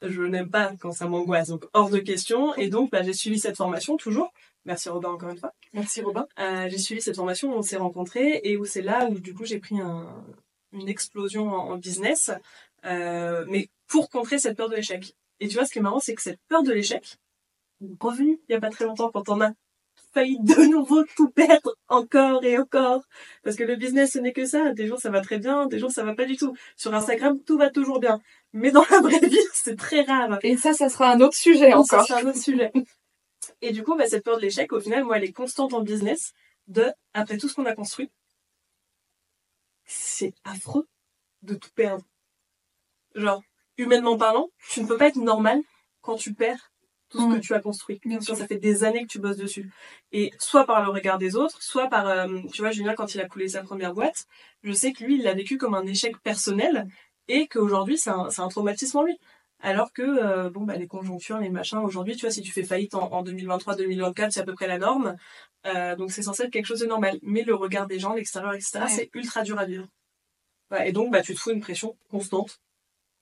je 0.01 0.21
n'aime 0.23 0.49
pas 0.49 0.73
quand 0.79 0.91
ça 0.91 1.07
m'angoisse. 1.07 1.49
Donc, 1.49 1.65
hors 1.73 1.89
de 1.89 1.99
question. 1.99 2.55
Et 2.55 2.69
donc, 2.69 2.91
bah, 2.91 3.03
j'ai 3.03 3.13
suivi 3.13 3.39
cette 3.39 3.57
formation 3.57 3.97
toujours. 3.97 4.31
Merci 4.65 4.89
Robin 4.89 5.09
encore 5.09 5.29
une 5.29 5.37
fois. 5.37 5.53
Merci 5.73 6.01
Robin. 6.01 6.27
Euh, 6.39 6.67
j'ai 6.69 6.77
suivi 6.77 7.01
cette 7.01 7.15
formation 7.15 7.53
où 7.53 7.57
on 7.57 7.61
s'est 7.61 7.77
rencontrés 7.77 8.41
et 8.43 8.57
où 8.57 8.65
c'est 8.65 8.81
là 8.81 9.07
où 9.09 9.17
du 9.19 9.33
coup 9.33 9.45
j'ai 9.45 9.59
pris 9.59 9.79
un- 9.79 10.25
une 10.73 10.89
explosion 10.89 11.49
en, 11.49 11.69
en 11.71 11.77
business, 11.77 12.31
euh, 12.83 13.45
mais 13.47 13.69
pour 13.87 14.09
contrer 14.09 14.39
cette 14.39 14.57
peur 14.57 14.67
de 14.67 14.75
l'échec. 14.75 15.15
Et 15.39 15.47
tu 15.47 15.55
vois, 15.55 15.65
ce 15.65 15.71
qui 15.71 15.79
est 15.79 15.81
marrant, 15.81 16.01
c'est 16.01 16.15
que 16.15 16.21
cette 16.21 16.41
peur 16.49 16.63
de 16.63 16.73
l'échec, 16.73 17.17
revenue 17.99 18.39
il 18.47 18.53
y 18.53 18.55
a 18.55 18.61
pas 18.61 18.69
très 18.69 18.85
longtemps 18.85 19.11
quand 19.11 19.29
on 19.29 19.41
a 19.41 19.51
failli 20.13 20.37
de 20.39 20.69
nouveau 20.69 21.03
tout 21.15 21.29
perdre 21.29 21.75
encore 21.87 22.43
et 22.43 22.57
encore. 22.57 23.03
Parce 23.43 23.55
que 23.55 23.63
le 23.63 23.75
business, 23.75 24.13
ce 24.13 24.19
n'est 24.19 24.33
que 24.33 24.45
ça. 24.45 24.73
Des 24.73 24.87
jours, 24.87 24.99
ça 24.99 25.09
va 25.09 25.21
très 25.21 25.37
bien, 25.37 25.67
des 25.67 25.79
jours, 25.79 25.91
ça 25.91 26.03
va 26.03 26.15
pas 26.15 26.25
du 26.25 26.37
tout. 26.37 26.55
Sur 26.75 26.93
Instagram, 26.93 27.39
tout 27.45 27.57
va 27.57 27.69
toujours 27.69 27.99
bien. 27.99 28.19
Mais 28.53 28.71
dans 28.71 28.85
la 28.89 28.99
vraie 28.99 29.19
vie, 29.19 29.37
c'est 29.53 29.77
très 29.77 30.01
rare. 30.01 30.39
Et 30.43 30.57
ça, 30.57 30.73
ça 30.73 30.89
sera 30.89 31.11
un 31.11 31.21
autre 31.21 31.35
sujet 31.35 31.69
Non, 31.69 31.83
ça, 31.83 31.97
encore. 31.97 32.07
C'est 32.07 32.13
un 32.13 32.27
autre 32.27 32.41
sujet. 32.41 32.71
Et 33.61 33.71
du 33.71 33.83
coup, 33.83 33.95
bah, 33.95 34.07
cette 34.07 34.23
peur 34.23 34.37
de 34.37 34.41
l'échec, 34.41 34.71
au 34.73 34.79
final, 34.79 35.03
moi, 35.03 35.17
elle 35.17 35.23
est 35.23 35.33
constante 35.33 35.73
en 35.73 35.81
business. 35.81 36.33
De, 36.67 36.91
après 37.13 37.37
tout 37.37 37.47
ce 37.47 37.55
qu'on 37.55 37.65
a 37.65 37.75
construit, 37.75 38.11
c'est 39.85 40.33
affreux 40.43 40.85
de 41.43 41.55
tout 41.55 41.69
perdre. 41.75 42.03
Genre, 43.15 43.41
humainement 43.77 44.17
parlant, 44.17 44.49
tu 44.69 44.81
ne 44.81 44.87
peux 44.87 44.97
pas 44.97 45.07
être 45.07 45.15
normal 45.15 45.61
quand 46.01 46.17
tu 46.17 46.33
perds 46.33 46.71
tout 47.09 47.19
ce 47.19 47.25
Mm. 47.25 47.35
que 47.35 47.39
tu 47.39 47.53
as 47.53 47.59
construit. 47.59 47.99
Bien 48.05 48.19
sûr. 48.19 48.35
ça 48.35 48.45
fait 48.47 48.57
des 48.57 48.83
années 48.83 49.03
que 49.03 49.07
tu 49.07 49.19
bosses 49.19 49.37
dessus. 49.37 49.71
Et 50.11 50.31
soit 50.39 50.65
par 50.65 50.83
le 50.83 50.89
regard 50.89 51.17
des 51.17 51.35
autres, 51.35 51.61
soit 51.61 51.87
par, 51.87 52.07
euh, 52.07 52.27
tu 52.53 52.61
vois, 52.61 52.71
Julien, 52.71 52.93
quand 52.95 53.13
il 53.15 53.21
a 53.21 53.27
coulé 53.27 53.47
sa 53.47 53.61
première 53.63 53.93
boîte, 53.93 54.25
je 54.63 54.71
sais 54.73 54.91
que 54.93 55.03
lui, 55.03 55.15
il 55.15 55.23
l'a 55.23 55.33
vécu 55.33 55.57
comme 55.57 55.73
un 55.75 55.85
échec 55.85 56.17
personnel 56.21 56.87
et 57.27 57.47
qu'aujourd'hui, 57.47 57.97
c'est 57.97 58.09
un, 58.09 58.29
c'est 58.29 58.41
un 58.41 58.47
traumatisme 58.49 58.97
en 58.97 59.03
lui. 59.03 59.17
Alors 59.59 59.91
que, 59.91 60.03
euh, 60.03 60.49
bon, 60.51 60.65
bah, 60.65 60.75
les 60.75 60.85
conjonctures, 60.87 61.39
les 61.39 61.49
machins, 61.49 61.79
aujourd'hui, 61.79 62.15
tu 62.15 62.21
vois, 62.21 62.31
si 62.31 62.41
tu 62.41 62.51
fais 62.51 62.63
faillite 62.63 62.93
en, 62.93 63.11
en 63.11 63.23
2023-2024, 63.23 64.31
c'est 64.31 64.41
à 64.41 64.43
peu 64.43 64.53
près 64.53 64.67
la 64.67 64.77
norme. 64.77 65.15
Euh, 65.65 65.95
donc, 65.95 66.11
c'est 66.11 66.21
censé 66.21 66.43
être 66.43 66.51
quelque 66.51 66.67
chose 66.67 66.79
de 66.81 66.85
normal. 66.85 67.17
Mais 67.23 67.43
le 67.43 67.55
regard 67.55 67.87
des 67.87 67.97
gens, 67.99 68.13
l'extérieur, 68.13 68.53
etc., 68.53 68.79
Ouais. 68.81 68.87
c'est 68.87 69.09
ultra 69.15 69.41
dur 69.43 69.57
à 69.57 69.65
vivre. 69.65 69.87
Ouais, 70.71 70.89
et 70.89 70.91
donc, 70.91 71.11
bah, 71.11 71.21
tu 71.23 71.33
te 71.33 71.39
fous 71.39 71.51
une 71.51 71.61
pression 71.61 71.97
constante 72.11 72.59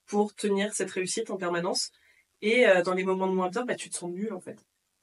pour 0.08 0.34
tenir 0.36 0.74
cette 0.74 0.92
réussite 0.92 1.30
en 1.32 1.38
permanence. 1.38 1.92
Et 2.42 2.68
euh, 2.68 2.82
dans 2.84 2.94
les 2.94 3.04
moments 3.04 3.28
de 3.28 3.34
moins 3.34 3.50
bien, 3.50 3.66
bah, 3.66 3.76
tu 3.76 3.90
te 3.90 3.96
sens 3.96 4.12
nul, 4.12 4.34
en 4.34 4.40
fait. 4.40 4.58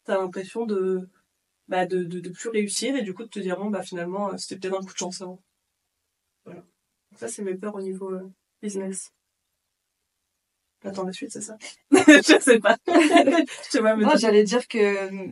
T'as 0.04 0.18
l'impression 0.18 0.66
de, 0.66 1.08
bah, 1.68 1.86
de, 1.86 2.04
de, 2.04 2.20
de 2.20 2.30
plus 2.30 2.50
réussir 2.50 2.96
et 2.96 3.02
du 3.02 3.14
coup 3.14 3.24
de 3.24 3.28
te 3.30 3.40
dire, 3.40 3.58
bon, 3.58 3.70
bah, 3.70 3.82
finalement, 3.82 4.32
euh, 4.32 4.36
c'était 4.38 4.58
peut-être 4.60 4.80
un 4.80 4.84
coup 4.84 4.92
de 4.92 4.98
chance 4.98 5.22
avant. 5.22 5.40
Voilà. 6.44 6.62
Ça, 7.16 7.26
c'est 7.28 7.42
mes 7.42 7.54
peurs 7.56 7.74
au 7.74 7.82
niveau 7.82 8.10
euh, 8.12 8.30
business. 8.62 9.12
Attends, 10.84 11.04
la 11.04 11.12
suite, 11.12 11.30
c'est 11.32 11.40
ça? 11.40 11.56
Je 11.92 12.38
sais 12.40 12.58
pas. 12.58 12.76
Je 12.86 13.78
vois 13.78 13.94
Non, 13.96 14.16
j'allais 14.16 14.42
dire 14.44 14.66
que 14.66 14.78
euh, 14.78 15.28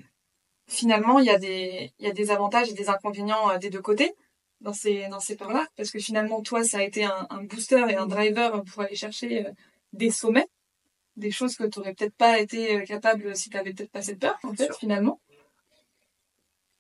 finalement, 0.69 1.19
il 1.21 1.27
y 1.27 1.31
a 1.31 1.39
des, 1.39 1.93
il 1.99 2.07
y 2.07 2.11
a 2.11 2.13
des 2.13 2.31
avantages 2.31 2.71
et 2.71 2.75
des 2.75 2.89
inconvénients 2.89 3.51
euh, 3.51 3.59
des 3.59 3.71
deux 3.71 3.83
côtés 3.83 4.15
dans 4.61 4.73
ces, 4.73 5.09
dans 5.09 5.21
ces 5.21 5.37
peurs-là. 5.37 5.67
Parce 5.77 5.91
que 5.91 5.99
finalement, 5.99 6.43
toi, 6.43 6.65
ça 6.65 6.79
a 6.79 6.83
été 6.83 7.05
un, 7.05 7.27
un 7.31 7.45
booster 7.45 7.85
et 7.91 7.97
un 7.97 8.07
driver 8.07 8.63
pour 8.65 8.83
aller 8.83 8.97
chercher 8.97 9.47
euh, 9.47 9.53
des 9.93 10.11
sommets, 10.11 10.49
des 11.21 11.31
choses 11.31 11.55
que 11.57 11.65
tu 11.65 11.79
n'aurais 11.79 11.95
peut-être 11.95 12.17
pas 12.17 12.41
été 12.41 12.77
euh, 12.77 12.85
capable 12.85 13.37
si 13.37 13.49
tu 13.51 13.57
avais 13.57 13.73
peut-être 13.73 13.93
pas 13.93 14.03
cette 14.03 14.19
peur, 14.19 14.37
en 14.43 14.55
fait, 14.55 14.75
finalement. 14.77 15.21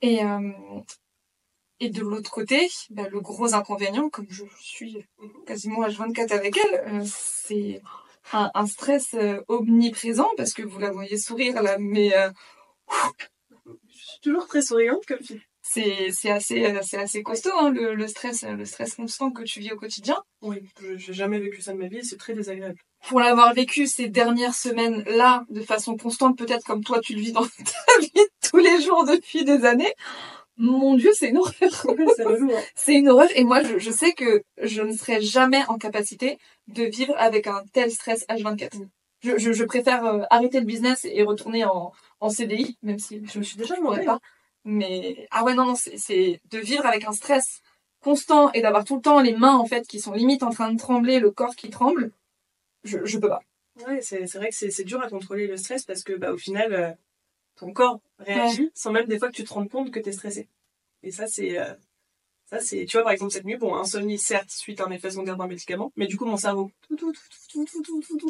Et, 0.02 0.24
euh, 0.24 0.50
et 1.78 1.90
de 1.90 2.00
l'autre 2.00 2.30
côté, 2.30 2.68
bah, 2.90 3.08
le 3.08 3.20
gros 3.20 3.54
inconvénient, 3.54 4.08
comme 4.10 4.26
je 4.30 4.44
suis 4.58 5.04
quasiment 5.46 5.82
H24 5.86 6.32
avec 6.32 6.56
elle, 6.56 6.74
euh, 6.94 7.04
c'est 7.06 7.80
un, 8.32 8.50
un 8.54 8.66
stress 8.66 9.14
euh, 9.14 9.40
omniprésent 9.48 10.28
parce 10.36 10.52
que 10.54 10.62
vous 10.62 10.78
la 10.78 10.90
voyez 10.90 11.18
sourire 11.18 11.62
là, 11.62 11.76
mais 11.78 12.10
Je 13.88 13.96
suis 13.96 14.20
toujours 14.22 14.46
très 14.46 14.62
souriante 14.62 15.04
comme 15.06 15.22
fille. 15.22 15.42
c'est 15.62 16.10
c'est 16.10 16.30
assez 16.30 16.74
c'est 16.82 16.98
assez 16.98 17.22
costaud 17.22 17.50
hein, 17.58 17.70
le, 17.70 17.94
le 17.94 18.06
stress 18.08 18.42
le 18.44 18.64
stress 18.64 18.94
constant 18.94 19.30
que 19.30 19.42
tu 19.42 19.60
vis 19.60 19.72
au 19.72 19.76
quotidien. 19.76 20.16
Oui, 20.42 20.58
je- 20.80 20.96
j'ai 20.96 21.12
jamais 21.12 21.38
vécu 21.38 21.60
ça 21.62 21.72
de 21.72 21.78
ma 21.78 21.86
vie 21.88 22.04
c'est 22.04 22.16
très 22.16 22.34
désagréable. 22.34 22.80
Pour 23.06 23.18
l'avoir 23.20 23.54
vécu 23.54 23.86
ces 23.86 24.08
dernières 24.08 24.54
semaines 24.54 25.02
là 25.06 25.44
de 25.48 25.62
façon 25.62 25.96
constante, 25.96 26.36
peut-être 26.38 26.64
comme 26.64 26.84
toi 26.84 27.00
tu 27.00 27.14
le 27.14 27.20
vis 27.20 27.32
dans 27.32 27.42
ta 27.46 28.00
vie 28.00 28.26
tous 28.48 28.58
les 28.58 28.80
jours 28.82 29.04
depuis 29.04 29.44
des 29.44 29.64
années. 29.64 29.94
Mon 30.56 30.94
Dieu, 30.96 31.10
c'est 31.14 31.28
une 31.30 31.38
horreur. 31.38 31.54
c'est 32.16 32.26
hein. 32.26 32.60
C'est 32.74 32.94
une 32.94 33.08
horreur 33.08 33.28
et 33.34 33.44
moi 33.44 33.62
je, 33.62 33.78
je 33.78 33.90
sais 33.90 34.12
que 34.12 34.42
je 34.60 34.82
ne 34.82 34.92
serai 34.92 35.22
jamais 35.22 35.62
en 35.68 35.78
capacité 35.78 36.38
de 36.68 36.84
vivre 36.84 37.14
avec 37.16 37.46
un 37.46 37.62
tel 37.72 37.90
stress 37.90 38.26
H24. 38.28 38.68
Je, 39.22 39.38
je, 39.38 39.52
je 39.52 39.64
préfère 39.64 40.04
euh, 40.04 40.22
arrêter 40.30 40.60
le 40.60 40.66
business 40.66 41.04
et 41.04 41.22
retourner 41.22 41.64
en, 41.64 41.92
en 42.20 42.28
CDI, 42.30 42.76
même 42.82 42.98
si 42.98 43.22
je 43.32 43.38
me 43.38 43.44
suis 43.44 43.56
déjà 43.56 43.76
demandé 43.76 44.00
Ouais. 44.00 44.04
pas. 44.06 44.18
Mais 44.64 45.26
ah 45.30 45.42
ouais 45.44 45.54
non 45.54 45.64
non 45.64 45.74
c'est 45.74 45.96
c'est 45.96 46.40
de 46.50 46.58
vivre 46.58 46.84
avec 46.84 47.06
un 47.06 47.12
stress 47.12 47.60
constant 48.02 48.52
et 48.52 48.60
d'avoir 48.60 48.84
tout 48.84 48.96
le 48.96 49.02
temps 49.02 49.20
les 49.20 49.34
mains 49.34 49.56
en 49.56 49.64
fait 49.66 49.86
qui 49.86 50.00
sont 50.00 50.12
limite 50.12 50.42
en 50.42 50.50
train 50.50 50.70
de 50.70 50.78
trembler, 50.78 51.18
le 51.20 51.30
corps 51.30 51.54
qui 51.56 51.70
tremble. 51.70 52.12
Je 52.84 52.98
je 53.04 53.18
peux 53.18 53.28
pas. 53.28 53.40
Ouais, 53.86 54.00
c'est 54.02 54.24
vrai 54.34 54.50
que 54.50 54.54
c'est 54.54 54.84
dur 54.84 55.00
à 55.02 55.08
contrôler 55.08 55.46
le 55.46 55.56
stress 55.56 55.84
parce 55.84 56.02
que 56.02 56.12
bah, 56.14 56.32
au 56.32 56.36
final, 56.36 56.72
euh, 56.72 56.90
ton 57.56 57.72
corps 57.72 58.00
réagit 58.18 58.70
sans 58.74 58.90
même 58.92 59.06
des 59.06 59.18
fois 59.18 59.28
que 59.28 59.34
tu 59.36 59.44
te 59.44 59.52
rendes 59.52 59.68
compte 59.70 59.90
que 59.90 60.00
tu 60.00 60.08
es 60.08 60.12
stressé. 60.12 60.48
Et 61.02 61.10
ça, 61.10 61.26
c'est. 61.26 61.58
euh, 61.58 61.72
ça, 62.46 62.58
c'est. 62.60 62.84
Tu 62.84 62.96
vois, 62.96 63.04
par 63.04 63.12
exemple, 63.12 63.32
cette 63.32 63.44
nuit, 63.44 63.56
bon, 63.56 63.74
insomnie, 63.74 64.18
certes, 64.18 64.50
suite 64.50 64.80
à 64.80 64.86
un 64.86 64.90
effet 64.90 65.10
secondaire 65.10 65.36
d'un 65.36 65.46
médicament, 65.46 65.92
mais 65.96 66.06
du 66.06 66.16
coup, 66.16 66.24
mon 66.26 66.36
cerveau. 66.36 66.70
Tout, 66.88 66.96
tout, 66.96 67.12
tout, 67.12 67.20
tout, 67.52 67.64
tout, 67.64 67.82
tout, 67.82 68.00
tout, 68.02 68.16
tout. 68.18 68.28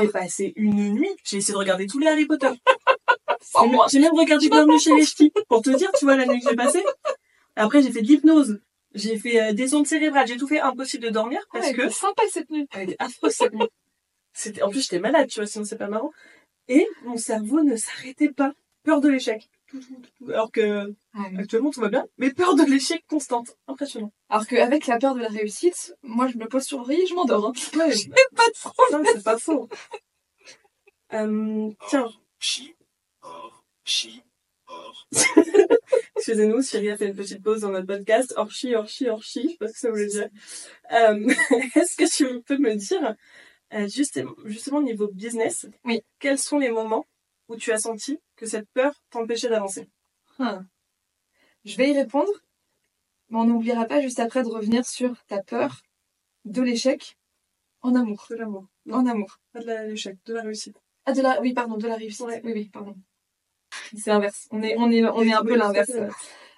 J'ai 0.00 0.08
passé 0.08 0.52
une 0.56 0.92
nuit, 0.92 1.10
j'ai 1.24 1.38
essayé 1.38 1.52
de 1.54 1.58
regarder 1.58 1.86
tous 1.86 1.98
les 1.98 2.06
Harry 2.06 2.26
Potter. 2.26 2.50
J'ai 3.90 4.00
même- 4.00 4.12
regardé 4.14 4.48
Bienvenue 4.48 4.78
chez 4.78 4.94
les 4.94 5.04
Ch'tis, 5.04 5.32
pour 5.48 5.62
te 5.62 5.70
dire, 5.70 5.90
tu 5.98 6.04
vois, 6.04 6.16
la 6.16 6.26
nuit 6.26 6.40
que 6.40 6.48
j'ai 6.50 6.56
passée. 6.56 6.84
Après, 7.56 7.82
j'ai 7.82 7.90
fait 7.90 8.02
de 8.02 8.06
l'hypnose. 8.06 8.60
J'ai 8.94 9.18
fait 9.18 9.40
euh, 9.40 9.52
des 9.52 9.74
ondes 9.74 9.86
cérébrales. 9.86 10.26
J'ai 10.26 10.36
tout 10.36 10.46
fait 10.46 10.60
impossible 10.60 11.04
de 11.04 11.10
dormir 11.10 11.40
parce 11.52 11.68
Ouais, 11.68 11.74
que 11.74 11.88
c'est 11.88 11.94
sympa 12.00 12.22
cette 12.30 12.50
nuit. 12.50 12.66
elle 12.72 12.90
était 12.90 12.96
affreuse 12.98 13.32
cette 13.32 13.52
nuit. 13.54 13.68
C'était, 14.40 14.62
en 14.62 14.70
plus, 14.70 14.82
j'étais 14.82 15.00
malade, 15.00 15.26
tu 15.28 15.40
vois, 15.40 15.46
sinon 15.48 15.64
c'est 15.64 15.76
pas 15.78 15.88
marrant. 15.88 16.12
Et 16.68 16.86
mon 17.04 17.16
cerveau 17.16 17.62
ne 17.62 17.74
s'arrêtait 17.74 18.30
pas. 18.30 18.52
Peur 18.84 19.00
de 19.00 19.08
l'échec. 19.08 19.50
Alors 20.28 20.52
que, 20.52 20.94
actuellement, 21.36 21.70
tout 21.72 21.80
va 21.80 21.88
bien. 21.88 22.06
Mais 22.18 22.30
peur 22.32 22.54
de 22.54 22.62
l'échec 22.62 23.04
constante. 23.08 23.56
Impressionnant. 23.66 24.12
Alors 24.28 24.46
qu'avec 24.46 24.86
la 24.86 24.98
peur 24.98 25.16
de 25.16 25.20
la 25.20 25.28
réussite, 25.28 25.94
moi 26.02 26.28
je 26.28 26.38
me 26.38 26.46
pose 26.46 26.62
sur 26.62 26.78
le 26.78 26.84
riz 26.84 27.00
et 27.02 27.06
je 27.06 27.14
m'endors. 27.14 27.46
hein. 27.48 27.52
Ouais, 27.76 27.90
Pas 28.36 28.46
de 28.46 28.58
problème. 28.60 29.06
c'est 29.12 29.24
pas 29.24 29.38
faux. 29.38 29.68
Euh, 31.12 31.70
tiens, 31.88 32.08
Chi, 32.38 32.74
or, 33.22 33.64
chi, 33.84 34.22
or. 34.68 35.08
excusez-nous, 36.16 36.62
Chérie 36.62 36.90
a 36.90 36.96
fait 36.96 37.08
une 37.08 37.16
petite 37.16 37.42
pause 37.42 37.62
dans 37.62 37.70
notre 37.70 37.86
podcast. 37.86 38.32
Orchi, 38.36 38.74
orchi, 38.76 39.08
orchi. 39.08 39.42
Je 39.42 39.48
sais 39.48 39.56
pas 39.58 39.66
ce 39.68 39.72
que 39.72 39.78
ça 39.80 39.90
voulait 39.90 40.06
dire. 40.06 40.28
Euh, 40.92 41.28
est-ce 41.74 41.96
que 41.96 42.08
tu 42.16 42.40
peux 42.42 42.58
me 42.58 42.74
dire, 42.76 43.04
euh, 43.04 43.12
justement, 43.86 44.34
justement, 44.44 44.78
au 44.78 44.82
niveau 44.82 45.08
business, 45.08 45.66
Oui. 45.84 46.02
quels 46.18 46.38
sont 46.38 46.58
les 46.58 46.70
moments 46.70 47.06
où 47.48 47.56
tu 47.56 47.72
as 47.72 47.78
senti 47.78 48.18
que 48.36 48.46
cette 48.46 48.68
peur 48.70 48.92
t'empêchait 49.10 49.48
d'avancer? 49.48 49.88
Ah. 50.38 50.60
Je 51.64 51.76
vais 51.76 51.90
y 51.90 51.92
répondre, 51.94 52.30
mais 53.28 53.38
on 53.38 53.44
n'oubliera 53.44 53.84
pas 53.84 54.00
juste 54.00 54.20
après 54.20 54.42
de 54.42 54.48
revenir 54.48 54.86
sur 54.86 55.14
ta 55.26 55.42
peur 55.42 55.82
de 56.44 56.62
l'échec 56.62 57.16
en 57.82 57.94
amour. 57.94 58.26
De 58.30 58.36
l'amour. 58.36 58.66
En 58.90 59.06
amour. 59.06 59.38
Pas 59.52 59.60
de 59.60 59.88
l'échec, 59.88 60.16
de 60.24 60.34
la 60.34 60.42
réussite. 60.42 60.76
Ah, 61.04 61.12
de 61.12 61.20
la, 61.22 61.40
oui, 61.40 61.52
pardon, 61.52 61.76
de 61.76 61.86
la 61.88 61.96
réussite. 61.96 62.26
Ouais. 62.26 62.40
Oui, 62.44 62.52
oui, 62.54 62.68
pardon. 62.72 62.96
C'est 63.96 64.10
l'inverse. 64.10 64.48
On 64.50 64.62
est, 64.62 64.76
on 64.78 64.90
est, 64.90 65.04
on 65.04 65.22
est 65.22 65.32
un 65.32 65.42
peu 65.44 65.56
l'inverse 65.56 65.90
euh, 65.90 66.08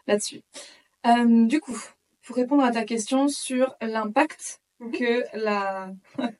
là-dessus. 0.07 0.43
Euh, 1.07 1.47
du 1.47 1.61
coup, 1.61 1.77
pour 2.23 2.37
répondre 2.37 2.63
à 2.63 2.71
ta 2.71 2.85
question 2.85 3.29
sur 3.29 3.75
l'impact 3.81 4.61
Mhm. 4.81 4.93
que 4.93 5.37
la, 5.37 5.93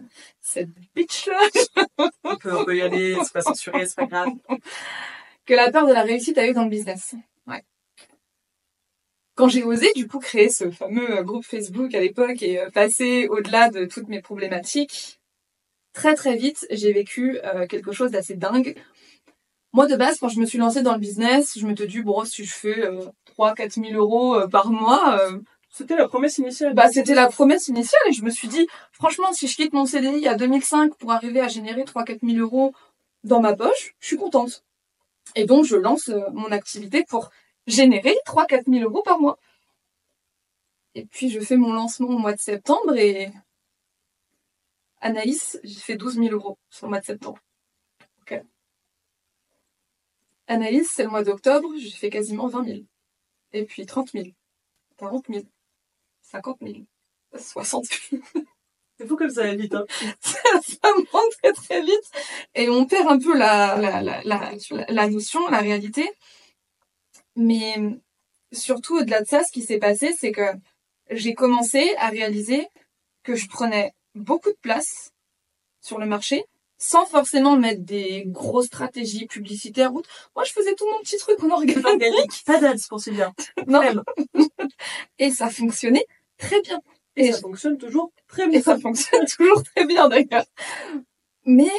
cette 0.40 0.70
bitch 0.94 1.28
On 2.24 2.36
peut, 2.36 2.56
on 2.56 2.64
peut 2.64 2.76
y 2.76 2.82
aller, 2.82 3.16
c'est 3.22 3.32
pas 3.32 3.42
censuré, 3.42 3.86
c'est 3.86 3.96
pas 3.96 4.06
grave. 4.06 4.28
que 5.46 5.54
la 5.54 5.70
peur 5.70 5.86
de 5.86 5.92
la 5.92 6.02
réussite 6.02 6.38
a 6.38 6.46
eu 6.46 6.52
dans 6.52 6.64
le 6.64 6.70
business. 6.70 7.14
Ouais. 7.46 7.64
quand 9.34 9.48
j'ai 9.48 9.64
osé 9.64 9.92
du 9.94 10.06
coup 10.06 10.18
créer 10.18 10.48
ce 10.48 10.70
fameux 10.70 11.18
euh, 11.18 11.22
groupe 11.22 11.44
Facebook 11.44 11.94
à 11.94 12.00
l'époque 12.00 12.42
et 12.42 12.60
euh, 12.60 12.70
passer 12.70 13.26
au-delà 13.28 13.68
de 13.68 13.84
toutes 13.84 14.08
mes 14.08 14.20
problématiques, 14.20 15.20
très 15.92 16.14
très 16.14 16.36
vite 16.36 16.66
j'ai 16.70 16.92
vécu 16.92 17.38
euh, 17.44 17.66
quelque 17.66 17.92
chose 17.92 18.10
d'assez 18.12 18.34
dingue. 18.34 18.76
Moi 19.72 19.86
de 19.86 19.96
base 19.96 20.18
quand 20.18 20.28
je 20.28 20.38
me 20.38 20.46
suis 20.46 20.58
lancée 20.58 20.82
dans 20.82 20.92
le 20.94 21.00
business, 21.00 21.58
je 21.58 21.66
me 21.66 21.74
suis 21.74 21.86
dit 21.88 22.02
bon 22.02 22.24
si 22.24 22.44
je 22.44 22.54
fais 22.54 22.88
3-4 23.38 23.90
000 23.90 23.94
euros 23.94 24.46
par 24.48 24.70
mois, 24.70 25.18
C'était 25.74 25.96
la 25.96 26.06
promesse 26.06 26.36
initiale. 26.36 26.74
bah 26.74 26.90
c'était 26.90 27.14
la 27.14 27.28
promesse 27.28 27.68
initiale 27.68 28.02
et 28.06 28.12
je 28.12 28.22
me 28.22 28.30
suis 28.30 28.46
dit 28.46 28.66
franchement 28.92 29.32
si 29.32 29.48
je 29.48 29.56
quitte 29.56 29.72
mon 29.72 29.86
CDI 29.86 30.28
à 30.28 30.34
2005 30.34 30.94
pour 30.96 31.12
arriver 31.12 31.40
à 31.40 31.48
générer 31.48 31.84
3-4 31.84 32.18
000 32.22 32.38
euros 32.38 32.74
dans 33.24 33.40
ma 33.40 33.56
poche, 33.56 33.94
je 33.98 34.06
suis 34.08 34.18
contente. 34.18 34.64
Et 35.34 35.46
donc 35.46 35.64
je 35.64 35.76
lance 35.76 36.10
euh, 36.10 36.28
mon 36.32 36.52
activité 36.52 37.04
pour 37.08 37.30
générer 37.66 38.14
3-4 38.26 38.70
000 38.70 38.84
euros 38.84 39.02
par 39.02 39.18
mois. 39.18 39.38
Et 40.94 41.06
puis 41.06 41.30
je 41.30 41.40
fais 41.40 41.56
mon 41.56 41.72
lancement 41.72 42.08
au 42.08 42.18
mois 42.18 42.34
de 42.34 42.40
septembre 42.40 42.94
et 42.96 43.32
Anaïs, 45.00 45.58
j'ai 45.64 45.80
fait 45.80 45.96
12 45.96 46.16
000 46.16 46.34
euros 46.34 46.58
sur 46.68 46.86
le 46.86 46.90
mois 46.90 47.00
de 47.00 47.06
septembre. 47.06 47.38
Ok. 48.20 48.42
Anaïs, 50.48 50.88
c'est 50.92 51.04
le 51.04 51.08
mois 51.08 51.24
d'octobre, 51.24 51.68
j'ai 51.78 51.90
fait 51.90 52.10
quasiment 52.10 52.46
20 52.46 52.64
000. 52.64 52.80
Et 53.54 53.64
puis 53.64 53.86
30 53.86 54.10
000, 54.12 54.26
40 54.98 55.26
000, 55.28 55.44
50 56.22 56.58
000, 56.62 56.74
60 57.36 57.84
000. 58.10 58.22
C'est 58.98 59.08
fou 59.08 59.16
comme 59.16 59.30
ça 59.30 59.44
va 59.44 59.54
vite. 59.54 59.74
Hein. 59.74 59.84
ça 60.20 60.90
monte 61.12 61.32
très 61.42 61.52
très 61.52 61.82
vite 61.82 62.10
et 62.54 62.68
on 62.68 62.86
perd 62.86 63.08
un 63.08 63.18
peu 63.18 63.36
la, 63.36 63.76
la, 63.76 64.02
la, 64.02 64.22
la, 64.24 64.52
la 64.88 65.08
notion, 65.08 65.48
la 65.48 65.58
réalité. 65.58 66.08
Mais 67.34 67.76
surtout 68.52 68.98
au-delà 68.98 69.22
de 69.22 69.26
ça, 69.26 69.44
ce 69.44 69.52
qui 69.52 69.62
s'est 69.62 69.78
passé, 69.78 70.12
c'est 70.12 70.32
que 70.32 70.52
j'ai 71.10 71.34
commencé 71.34 71.94
à 71.98 72.08
réaliser 72.08 72.68
que 73.22 73.34
je 73.34 73.48
prenais 73.48 73.94
beaucoup 74.14 74.50
de 74.50 74.58
place 74.60 75.12
sur 75.80 75.98
le 75.98 76.06
marché 76.06 76.44
sans 76.84 77.06
forcément 77.06 77.56
mettre 77.56 77.82
des 77.82 78.24
grosses 78.26 78.66
stratégies 78.66 79.26
publicitaires. 79.26 79.94
ou- 79.94 80.02
Moi, 80.34 80.44
je 80.44 80.52
faisais 80.52 80.74
tout 80.74 80.84
mon 80.90 80.98
petit 81.00 81.16
truc 81.16 81.42
en 81.44 81.50
organique 81.50 81.86
Organique. 81.86 82.42
Pas 82.44 82.58
d'ads 82.58 82.74
pour 82.88 82.98
Sylvia. 83.00 83.32
Non. 83.68 83.80
Et 85.18 85.30
ça 85.30 85.48
fonctionnait 85.48 86.06
très 86.38 86.60
bien. 86.62 86.80
Et 87.14 87.26
Et 87.26 87.32
ça 87.32 87.40
fonctionne 87.40 87.78
toujours 87.78 88.10
très 88.26 88.48
bien. 88.48 88.58
Et 88.58 88.62
ça 88.62 88.78
fonctionne 88.78 89.24
toujours 89.36 89.62
très 89.62 89.86
bien 89.86 90.08
d'ailleurs. 90.08 90.44
Mais 91.44 91.70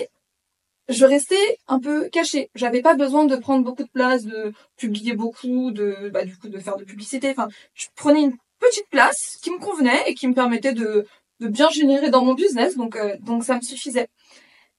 je 0.89 1.05
restais 1.05 1.57
un 1.67 1.79
peu 1.79 2.07
cachée. 2.09 2.49
J'avais 2.55 2.81
pas 2.81 2.93
besoin 2.95 3.25
de 3.25 3.35
prendre 3.35 3.63
beaucoup 3.65 3.83
de 3.83 3.89
place, 3.89 4.23
de 4.23 4.53
publier 4.77 5.13
beaucoup, 5.13 5.71
de 5.71 6.09
bah 6.13 6.23
du 6.25 6.37
coup 6.37 6.49
de 6.49 6.59
faire 6.59 6.77
de 6.77 6.83
publicité. 6.85 7.29
Enfin, 7.31 7.47
je 7.73 7.87
prenais 7.95 8.21
une 8.21 8.37
petite 8.59 8.87
place 8.89 9.37
qui 9.41 9.51
me 9.51 9.59
convenait 9.59 10.03
et 10.07 10.13
qui 10.13 10.27
me 10.27 10.33
permettait 10.33 10.73
de 10.73 11.05
de 11.39 11.47
bien 11.47 11.69
générer 11.69 12.09
dans 12.09 12.23
mon 12.23 12.35
business. 12.35 12.77
Donc 12.77 12.95
euh, 12.95 13.17
donc 13.21 13.43
ça 13.43 13.55
me 13.55 13.61
suffisait. 13.61 14.07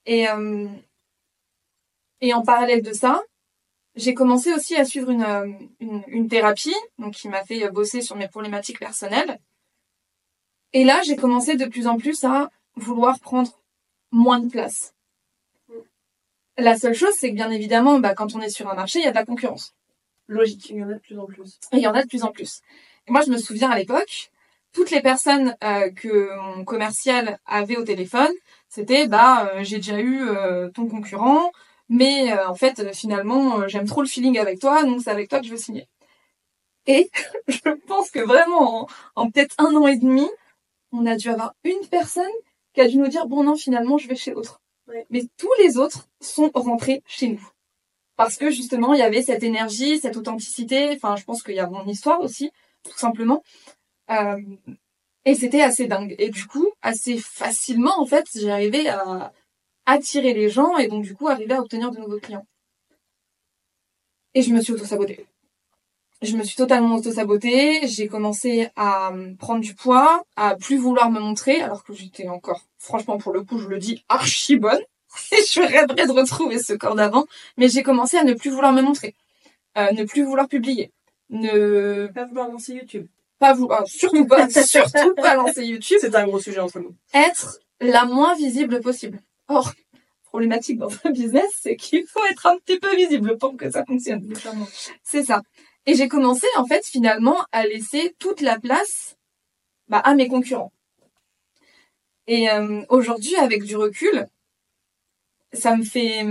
Et 0.07 0.29
euh, 0.29 0.69
et 2.21 2.33
en 2.33 2.43
parallèle 2.43 2.83
de 2.83 2.93
ça, 2.93 3.23
j'ai 3.97 4.15
commencé 4.15 4.53
aussi 4.53 4.77
à 4.77 4.85
suivre 4.85 5.11
une, 5.11 5.23
euh, 5.23 5.47
une, 5.81 6.03
une 6.09 6.29
thérapie, 6.29 6.75
donc 6.99 7.15
qui 7.15 7.29
m'a 7.29 7.45
fait 7.45 7.69
bosser 7.71 8.01
sur 8.01 8.17
mes 8.17 8.29
problématiques 8.29 8.79
personnelles. 8.79 9.39
Et 10.73 10.85
là, 10.85 11.03
j'ai 11.05 11.17
commencé 11.17 11.57
de 11.57 11.67
plus 11.67 11.87
en 11.87 11.97
plus 11.99 12.25
à 12.25 12.51
vouloir 12.77 13.21
prendre 13.21 13.61
moins 14.11 14.41
de 14.41 14.49
place. 14.49 14.95
La 16.57 16.79
seule 16.79 16.95
chose, 16.95 17.15
c'est 17.19 17.31
que 17.31 17.35
bien 17.35 17.51
évidemment, 17.51 17.99
bah, 17.99 18.15
quand 18.15 18.35
on 18.35 18.41
est 18.41 18.49
sur 18.49 18.69
un 18.71 18.75
marché, 18.75 19.01
il 19.01 19.05
y 19.05 19.09
a 19.09 19.11
de 19.11 19.17
la 19.17 19.25
concurrence. 19.25 19.75
Logique. 20.29 20.71
Il 20.71 20.79
y 20.79 20.83
en 20.83 20.89
a 20.89 20.95
de 20.95 20.99
plus 21.01 21.19
en 21.19 21.27
plus. 21.27 21.59
Et 21.73 21.77
il 21.77 21.83
y 21.83 21.87
en 21.87 21.95
a 21.95 22.03
de 22.03 22.09
plus 22.09 22.23
en 22.23 22.33
plus. 22.33 22.61
Et 23.07 23.13
moi, 23.13 23.23
je 23.27 23.31
me 23.31 23.37
souviens 23.37 23.71
à 23.71 23.79
l'époque, 23.79 24.31
toutes 24.75 24.91
les 24.91 25.01
personnes 25.01 25.57
euh, 25.65 25.91
que 25.91 26.37
mon 26.57 26.65
commercial 26.65 27.39
avait 27.47 27.77
au 27.77 27.85
téléphone, 27.85 28.33
c'était 28.69 29.07
bah 29.07 29.49
euh, 29.55 29.63
j'ai 29.63 29.77
déjà 29.77 30.01
eu 30.01 30.29
euh, 30.29 30.69
ton 30.71 30.89
concurrent, 30.89 31.53
mais 31.89 32.33
euh, 32.33 32.49
en 32.49 32.55
fait 32.55 32.93
finalement 32.93 33.67
j'aime 33.69 33.87
trop 33.87 34.03
le 34.03 34.09
feeling 34.09 34.39
avec 34.39 34.59
toi, 34.61 34.83
donc 34.85 35.01
c'est 35.03 35.11
avec 35.11 35.31
toi 35.31 35.41
que 35.41 35.47
je 35.47 35.53
veux 35.53 35.57
signer. 35.57 35.89
Et 36.87 37.11
je 37.49 37.71
pense 37.87 38.11
que 38.11 38.21
vraiment 38.21 38.83
en, 38.83 38.87
en 39.15 39.31
peut-être 39.31 39.55
un 39.59 39.75
an 39.77 39.87
et 39.87 39.97
demi, 39.97 40.29
on 40.93 41.07
a 41.07 41.17
dû 41.17 41.29
avoir 41.31 41.55
une 41.65 41.87
personne 41.91 42.25
qui 42.75 42.81
a 42.81 42.89
dû 42.89 42.99
nous 42.99 43.09
dire 43.09 43.27
bon 43.27 43.45
non 43.45 43.57
finalement 43.57 43.97
je 43.97 44.09
vais 44.09 44.17
chez. 44.17 44.35
Ouais. 44.35 45.07
Mais 45.09 45.23
tous 45.39 45.53
les 45.61 45.79
autres 45.79 46.09
sont 46.21 46.51
rentrés 46.55 47.03
chez 47.07 47.29
nous 47.29 47.49
parce 48.17 48.37
que 48.37 48.51
justement 48.51 48.95
il 48.95 49.01
y 49.01 49.03
avait 49.03 49.23
cette 49.23 49.43
énergie, 49.43 49.99
cette 49.99 50.17
authenticité. 50.17 50.91
Enfin, 50.95 51.17
je 51.17 51.25
pense 51.25 51.43
qu'il 51.43 51.55
y 51.55 51.61
a 51.61 51.69
mon 51.69 51.87
histoire 51.87 52.21
aussi, 52.21 52.51
tout 52.83 52.97
simplement. 52.97 53.43
Euh, 54.11 54.41
et 55.25 55.35
c'était 55.35 55.63
assez 55.63 55.87
dingue. 55.87 56.15
Et 56.19 56.31
du 56.31 56.47
coup, 56.47 56.69
assez 56.83 57.19
facilement 57.19 57.99
en 58.01 58.07
fait, 58.07 58.27
arrivé 58.47 58.89
à 58.89 59.33
attirer 59.87 60.35
les 60.35 60.49
gens 60.49 60.77
et 60.79 60.89
donc 60.89 61.03
du 61.05 61.15
coup 61.15 61.29
arriver 61.29 61.55
à 61.55 61.61
obtenir 61.61 61.91
de 61.91 61.99
nouveaux 61.99 62.21
clients. 62.21 62.47
Et 64.35 64.43
je 64.43 64.53
me 64.53 64.61
suis 64.61 64.73
auto-sabotée. 64.73 65.27
Je 66.23 66.37
me 66.37 66.43
suis 66.43 66.57
totalement 66.57 66.97
auto-sabotée. 66.97 67.87
J'ai 67.87 68.09
commencé 68.09 68.69
à 68.77 69.13
prendre 69.39 69.61
du 69.61 69.75
poids, 69.75 70.25
à 70.37 70.57
plus 70.57 70.77
vouloir 70.77 71.11
me 71.11 71.21
montrer, 71.21 71.61
alors 71.61 71.85
que 71.85 71.93
j'étais 71.93 72.29
encore, 72.29 72.63
franchement 72.79 73.19
pour 73.19 73.33
le 73.33 73.43
coup, 73.43 73.59
je 73.59 73.69
le 73.69 73.79
dis, 73.79 74.05
archi 74.09 74.57
bonne. 74.57 74.81
Je 75.31 75.61
rêverais 75.61 76.07
de 76.07 76.13
retrouver 76.13 76.59
ce 76.59 76.73
corps 76.73 76.97
d'avant. 76.97 77.27
Mais 77.57 77.69
j'ai 77.69 77.85
commencé 77.85 78.17
à 78.17 78.25
ne 78.25 78.35
plus 78.35 78.51
vouloir 78.51 78.73
me 78.73 78.83
montrer, 78.83 79.15
euh, 79.79 79.93
ne 79.93 80.05
plus 80.05 80.25
vouloir 80.25 80.49
publier, 80.49 80.93
ne 81.31 82.09
Pas 82.09 82.25
vouloir 82.25 82.49
lancer 82.49 82.75
YouTube. 82.75 83.07
Pas 83.39 83.55
vouloir, 83.55 83.87
surtout 83.87 84.27
pas, 84.27 84.49
surtout 84.49 85.15
pas 85.15 85.35
lancer 85.35 85.65
YouTube, 85.65 85.99
C'est 86.01 86.15
un 86.15 86.27
gros 86.27 86.41
sujet 86.41 86.61
entre 86.61 86.81
nous. 86.81 86.95
être 87.13 87.59
la 87.81 88.05
moins 88.05 88.35
visible 88.35 88.81
possible. 88.81 89.21
Or, 89.49 89.73
problématique 90.25 90.79
dans 90.79 90.91
un 91.05 91.11
business, 91.11 91.51
c'est 91.61 91.77
qu'il 91.77 92.07
faut 92.07 92.25
être 92.31 92.47
un 92.47 92.57
petit 92.59 92.79
peu 92.79 92.95
visible 92.97 93.37
pour 93.39 93.57
que 93.57 93.71
ça 93.71 93.85
fonctionne. 93.85 94.33
C'est 95.03 95.25
ça. 95.25 95.43
Et 95.87 95.95
j'ai 95.95 96.09
commencé, 96.09 96.47
en 96.57 96.65
fait, 96.67 96.85
finalement, 96.87 97.45
à 97.53 97.67
laisser 97.67 98.15
toute 98.19 98.41
la 98.41 98.59
place 98.59 99.17
bah, 99.89 99.99
à 99.99 100.15
mes 100.15 100.29
concurrents. 100.29 100.73
Et 102.27 102.51
euh, 102.51 102.83
aujourd'hui, 102.89 103.37
avec 103.37 103.65
du 103.65 103.77
recul, 103.77 104.27
ça 105.53 105.77
me 105.77 105.85
fait... 105.85 106.25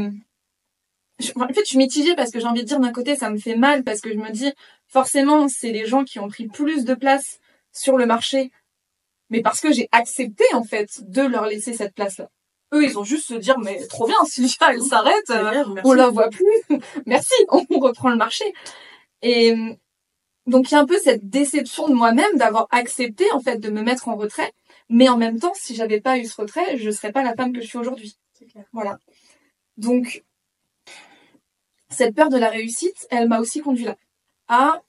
je- 1.19 1.31
En 1.35 1.47
fait, 1.47 1.61
je 1.61 1.69
suis 1.69 1.77
mitigée 1.77 2.15
parce 2.15 2.31
que 2.31 2.39
j'ai 2.39 2.45
envie 2.47 2.61
de 2.63 2.67
dire 2.67 2.79
d'un 2.79 2.91
côté, 2.91 3.15
ça 3.15 3.29
me 3.29 3.37
fait 3.37 3.55
mal 3.55 3.83
parce 3.83 4.01
que 4.01 4.09
je 4.11 4.17
me 4.17 4.31
dis, 4.31 4.51
forcément, 4.87 5.47
c'est 5.47 5.71
les 5.71 5.85
gens 5.85 6.03
qui 6.03 6.19
ont 6.19 6.27
pris 6.27 6.47
plus 6.47 6.85
de 6.85 6.93
place 6.93 7.39
sur 7.71 7.97
le 7.97 8.05
marché, 8.05 8.51
mais 9.29 9.41
parce 9.41 9.61
que 9.61 9.71
j'ai 9.71 9.87
accepté, 9.91 10.43
en 10.53 10.63
fait, 10.63 10.89
de 11.09 11.21
leur 11.21 11.45
laisser 11.47 11.73
cette 11.73 11.95
place-là. 11.95 12.29
Eux, 12.73 12.83
ils 12.83 12.97
ont 12.97 13.03
juste 13.03 13.27
se 13.27 13.33
dire, 13.35 13.59
mais 13.59 13.85
trop 13.87 14.07
bien, 14.07 14.15
Sylvia, 14.25 14.73
elle 14.73 14.81
s'arrête, 14.81 15.29
euh, 15.29 15.63
on 15.83 15.93
la 15.93 16.09
voit 16.09 16.29
plus. 16.29 16.45
Merci, 17.05 17.33
on 17.49 17.79
reprend 17.79 18.09
le 18.09 18.17
marché. 18.17 18.45
Et 19.21 19.53
donc 20.45 20.69
il 20.69 20.73
y 20.73 20.77
a 20.77 20.81
un 20.81 20.85
peu 20.85 20.99
cette 20.99 21.29
déception 21.29 21.87
de 21.87 21.93
moi-même 21.93 22.35
d'avoir 22.35 22.67
accepté 22.71 23.23
en 23.31 23.39
fait 23.39 23.57
de 23.59 23.69
me 23.69 23.81
mettre 23.81 24.09
en 24.09 24.15
retrait, 24.17 24.51
mais 24.89 25.07
en 25.07 25.17
même 25.17 25.39
temps, 25.39 25.53
si 25.55 25.73
j'avais 25.75 26.01
pas 26.01 26.17
eu 26.17 26.25
ce 26.25 26.41
retrait, 26.41 26.77
je 26.77 26.89
serais 26.91 27.13
pas 27.13 27.23
la 27.23 27.33
femme 27.35 27.53
que 27.53 27.61
je 27.61 27.67
suis 27.67 27.77
aujourd'hui. 27.77 28.17
Voilà. 28.73 28.97
Donc 29.77 30.23
cette 31.93 32.15
peur 32.15 32.29
de 32.29 32.37
la 32.37 32.49
réussite, 32.49 33.07
elle 33.09 33.27
m'a 33.27 33.39
aussi 33.39 33.61
conduit 33.61 33.85
là 33.85 33.95
à 34.47 34.81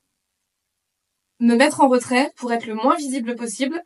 me 1.41 1.55
mettre 1.57 1.81
en 1.81 1.89
retrait 1.89 2.33
pour 2.37 2.53
être 2.53 2.67
le 2.67 2.75
moins 2.75 2.97
visible 2.97 3.35
possible 3.37 3.83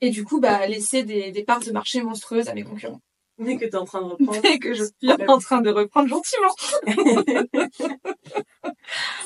et 0.00 0.10
du 0.10 0.24
coup 0.24 0.40
bah 0.40 0.66
laisser 0.66 1.02
des, 1.02 1.30
des 1.30 1.44
parts 1.44 1.60
de 1.60 1.70
marché 1.70 2.02
monstrueuses 2.02 2.48
à 2.48 2.54
mes 2.54 2.64
concurrents 2.64 3.00
Mais 3.38 3.56
que 3.56 3.64
t'es 3.64 3.76
en 3.76 3.84
train 3.84 4.02
de 4.02 4.06
reprendre. 4.10 4.44
et 4.44 4.58
que 4.58 4.74
je 4.74 4.84
suis 4.84 5.12
en 5.28 5.38
train 5.38 5.60
de 5.60 5.70
reprendre 5.70 6.08
gentiment. 6.08 6.54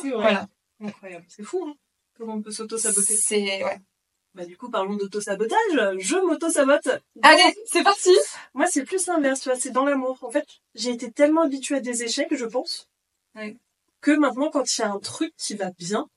C'est 0.01 0.11
vrai. 0.11 0.21
Voilà. 0.21 0.49
Incroyable. 0.81 1.25
C'est 1.29 1.43
fou, 1.43 1.65
hein. 1.67 1.75
Comment 2.17 2.35
on 2.35 2.43
peut 2.43 2.51
s'auto-saboter. 2.51 3.15
C'est 3.15 3.65
ouais. 3.65 3.79
Bah, 4.35 4.45
du 4.45 4.57
coup, 4.57 4.71
parlons 4.71 4.97
d'auto-sabotage. 4.97 5.99
Je 5.99 6.17
m'auto-sabote. 6.17 6.89
Allez, 7.23 7.55
c'est 7.67 7.83
parti. 7.83 8.11
Moi, 8.55 8.67
c'est 8.67 8.85
plus 8.85 9.07
l'inverse, 9.07 9.41
tu 9.41 9.49
vois, 9.49 9.59
c'est 9.59 9.71
dans 9.71 9.85
l'amour. 9.85 10.19
En 10.23 10.31
fait, 10.31 10.47
j'ai 10.75 10.91
été 10.91 11.11
tellement 11.11 11.43
habituée 11.43 11.77
à 11.77 11.81
des 11.81 12.05
échecs, 12.05 12.35
je 12.35 12.45
pense, 12.45 12.89
Que 14.01 14.13
maintenant, 14.13 14.51
quand 14.51 14.77
il 14.77 14.81
y 14.81 14.85
a 14.85 14.91
un 14.91 14.99
truc 14.99 15.35
qui 15.37 15.55
va 15.55 15.71
bien, 15.73 16.09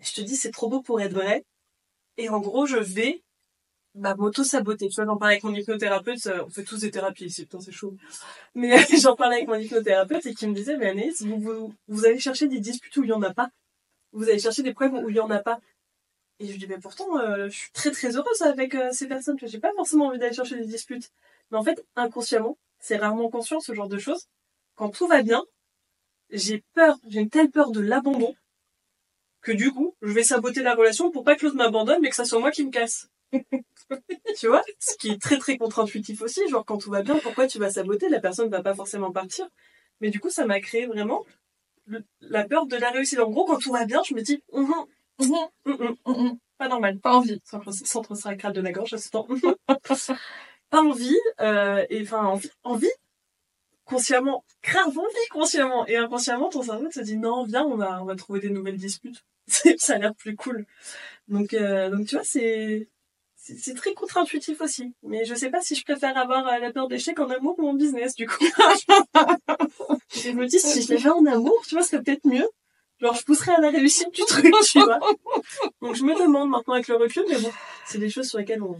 je 0.00 0.12
te 0.12 0.20
dis, 0.20 0.36
c'est 0.36 0.50
trop 0.50 0.68
beau 0.68 0.82
pour 0.82 1.00
être 1.00 1.12
vrai. 1.14 1.44
Et 2.16 2.28
en 2.28 2.40
gros, 2.40 2.66
je 2.66 2.76
vais 2.76 3.22
bah, 3.94 4.14
m'auto-saboter. 4.16 4.88
Tu 4.88 4.94
vois, 4.96 5.06
j'en 5.06 5.16
parlais 5.16 5.34
avec 5.34 5.44
mon 5.44 5.54
hypnothérapeute, 5.54 6.26
euh, 6.26 6.44
on 6.44 6.50
fait 6.50 6.64
tous 6.64 6.80
des 6.80 6.90
thérapies 6.90 7.26
ici, 7.26 7.42
putain, 7.44 7.60
c'est 7.60 7.72
chaud. 7.72 7.96
Mais 8.54 8.78
euh, 8.78 8.82
j'en 9.00 9.16
parlais 9.16 9.36
avec 9.36 9.48
mon 9.48 9.56
hypnothérapeute 9.56 10.26
et 10.26 10.34
qui 10.34 10.46
me 10.46 10.54
disait, 10.54 10.76
mais 10.76 10.88
Anaïs, 10.88 11.22
vous, 11.22 11.38
vous, 11.40 11.74
vous 11.88 12.06
allez 12.06 12.18
chercher 12.18 12.48
des 12.48 12.60
disputes 12.60 12.96
où 12.96 13.04
il 13.04 13.10
y 13.10 13.12
en 13.12 13.22
a 13.22 13.32
pas. 13.32 13.50
Vous 14.12 14.28
allez 14.28 14.38
chercher 14.38 14.62
des 14.62 14.74
problèmes 14.74 15.04
où 15.04 15.10
il 15.10 15.16
y 15.16 15.20
en 15.20 15.30
a 15.30 15.40
pas. 15.40 15.60
Et 16.40 16.46
je 16.46 16.52
lui 16.52 16.58
dis, 16.58 16.66
mais 16.66 16.78
pourtant, 16.78 17.18
euh, 17.18 17.48
je 17.48 17.56
suis 17.56 17.72
très 17.72 17.90
très 17.90 18.16
heureuse 18.16 18.42
avec 18.42 18.74
ces 18.92 19.06
personnes. 19.08 19.36
Tu 19.36 19.44
vois, 19.44 19.52
J'ai 19.52 19.60
pas 19.60 19.72
forcément 19.76 20.06
envie 20.06 20.18
d'aller 20.18 20.34
chercher 20.34 20.56
des 20.56 20.66
disputes. 20.66 21.10
Mais 21.50 21.58
en 21.58 21.64
fait, 21.64 21.84
inconsciemment, 21.96 22.58
c'est 22.78 22.96
rarement 22.96 23.28
conscient 23.28 23.60
ce 23.60 23.74
genre 23.74 23.88
de 23.88 23.98
choses. 23.98 24.26
Quand 24.74 24.88
tout 24.90 25.06
va 25.06 25.22
bien, 25.22 25.44
j'ai 26.32 26.64
peur, 26.74 26.98
j'ai 27.08 27.20
une 27.20 27.30
telle 27.30 27.50
peur 27.50 27.70
de 27.72 27.80
l'abandon 27.80 28.34
que 29.42 29.52
du 29.52 29.70
coup, 29.72 29.94
je 30.02 30.12
vais 30.12 30.22
saboter 30.22 30.62
la 30.62 30.74
relation 30.74 31.10
pour 31.10 31.24
pas 31.24 31.34
que 31.34 31.44
l'autre 31.46 31.56
m'abandonne, 31.56 32.00
mais 32.02 32.10
que 32.10 32.16
ça 32.16 32.24
soit 32.24 32.40
moi 32.40 32.50
qui 32.50 32.64
me 32.64 32.70
casse. 32.70 33.08
tu 34.38 34.48
vois 34.48 34.62
Ce 34.78 34.96
qui 34.96 35.10
est 35.10 35.20
très 35.20 35.38
très 35.38 35.56
contre-intuitif 35.56 36.22
aussi, 36.22 36.40
genre 36.48 36.64
quand 36.64 36.78
tout 36.78 36.90
va 36.90 37.02
bien, 37.02 37.18
pourquoi 37.18 37.46
tu 37.46 37.58
vas 37.58 37.70
saboter? 37.70 38.08
La 38.08 38.20
personne 38.20 38.48
va 38.50 38.62
pas 38.62 38.74
forcément 38.74 39.12
partir. 39.12 39.48
Mais 40.00 40.10
du 40.10 40.20
coup, 40.20 40.30
ça 40.30 40.46
m'a 40.46 40.60
créé 40.60 40.86
vraiment 40.86 41.24
le- 41.86 42.04
la 42.20 42.44
peur 42.44 42.66
de 42.66 42.76
la 42.76 42.90
réussite. 42.90 43.20
En 43.20 43.30
gros, 43.30 43.44
quand 43.46 43.58
tout 43.58 43.72
va 43.72 43.84
bien, 43.86 44.02
je 44.08 44.14
me 44.14 44.22
dis, 44.22 44.42
Hum, 44.52 44.72
hum, 45.18 45.28
hum, 45.66 45.78
hum, 45.80 45.96
Mhm. 46.06 46.38
pas 46.58 46.68
normal. 46.68 46.98
Pas 47.00 47.14
envie. 47.14 47.40
Centre, 47.44 48.14
sacral 48.16 48.52
de 48.54 48.60
la 48.60 48.72
gorge, 48.72 48.94
à 48.94 48.98
ce 48.98 49.10
temps. 49.10 49.28
pas 50.70 50.82
envie, 50.82 51.16
euh, 51.40 51.84
et 51.90 52.02
enfin, 52.02 52.24
envie, 52.24 52.50
envie, 52.64 52.90
consciemment, 53.90 54.44
grave 54.62 54.96
envie 54.96 55.28
consciemment, 55.30 55.86
et 55.86 55.96
inconsciemment, 55.96 56.48
ton 56.48 56.62
cerveau 56.62 56.88
te 56.88 57.00
dit, 57.00 57.16
non, 57.16 57.44
viens, 57.44 57.64
on 57.64 57.76
va, 57.76 58.00
on 58.00 58.06
va 58.06 58.14
trouver 58.14 58.40
des 58.40 58.50
nouvelles 58.50 58.76
disputes. 58.76 59.24
Ça 59.78 59.94
a 59.94 59.98
l'air 59.98 60.14
plus 60.14 60.36
cool. 60.36 60.64
Donc, 61.28 61.54
euh, 61.54 61.90
donc 61.90 62.06
tu 62.06 62.14
vois, 62.14 62.24
c'est, 62.24 62.88
c'est 63.34 63.58
c'est 63.58 63.74
très 63.74 63.94
contre-intuitif 63.94 64.60
aussi. 64.60 64.94
Mais 65.02 65.24
je 65.24 65.34
sais 65.34 65.50
pas 65.50 65.60
si 65.60 65.74
je 65.74 65.84
préfère 65.84 66.16
avoir 66.16 66.46
euh, 66.46 66.58
la 66.58 66.72
peur 66.72 66.86
d'échec 66.88 67.18
en 67.18 67.28
amour 67.28 67.56
ou 67.58 67.68
en 67.68 67.74
business, 67.74 68.14
du 68.14 68.26
coup. 68.26 68.44
je 70.14 70.30
me 70.30 70.46
dis, 70.46 70.60
si 70.60 70.82
je 70.82 70.94
l'avais 70.94 71.10
en 71.10 71.26
amour, 71.26 71.60
tu 71.66 71.74
vois, 71.74 71.82
ce 71.82 71.90
serait 71.90 72.02
peut-être 72.02 72.26
mieux. 72.26 72.48
Genre, 73.00 73.14
je 73.14 73.24
pousserais 73.24 73.54
à 73.54 73.60
la 73.60 73.70
réussite 73.70 74.12
du 74.12 74.22
truc, 74.22 74.54
tu 74.64 74.78
vois. 74.78 75.00
Donc, 75.80 75.96
je 75.96 76.04
me 76.04 76.14
demande 76.14 76.50
maintenant 76.50 76.74
avec 76.74 76.86
le 76.86 76.96
recul, 76.96 77.24
mais 77.28 77.38
bon, 77.38 77.50
c'est 77.86 77.98
des 77.98 78.10
choses 78.10 78.28
sur 78.28 78.38
lesquelles 78.38 78.62
on 78.62 78.76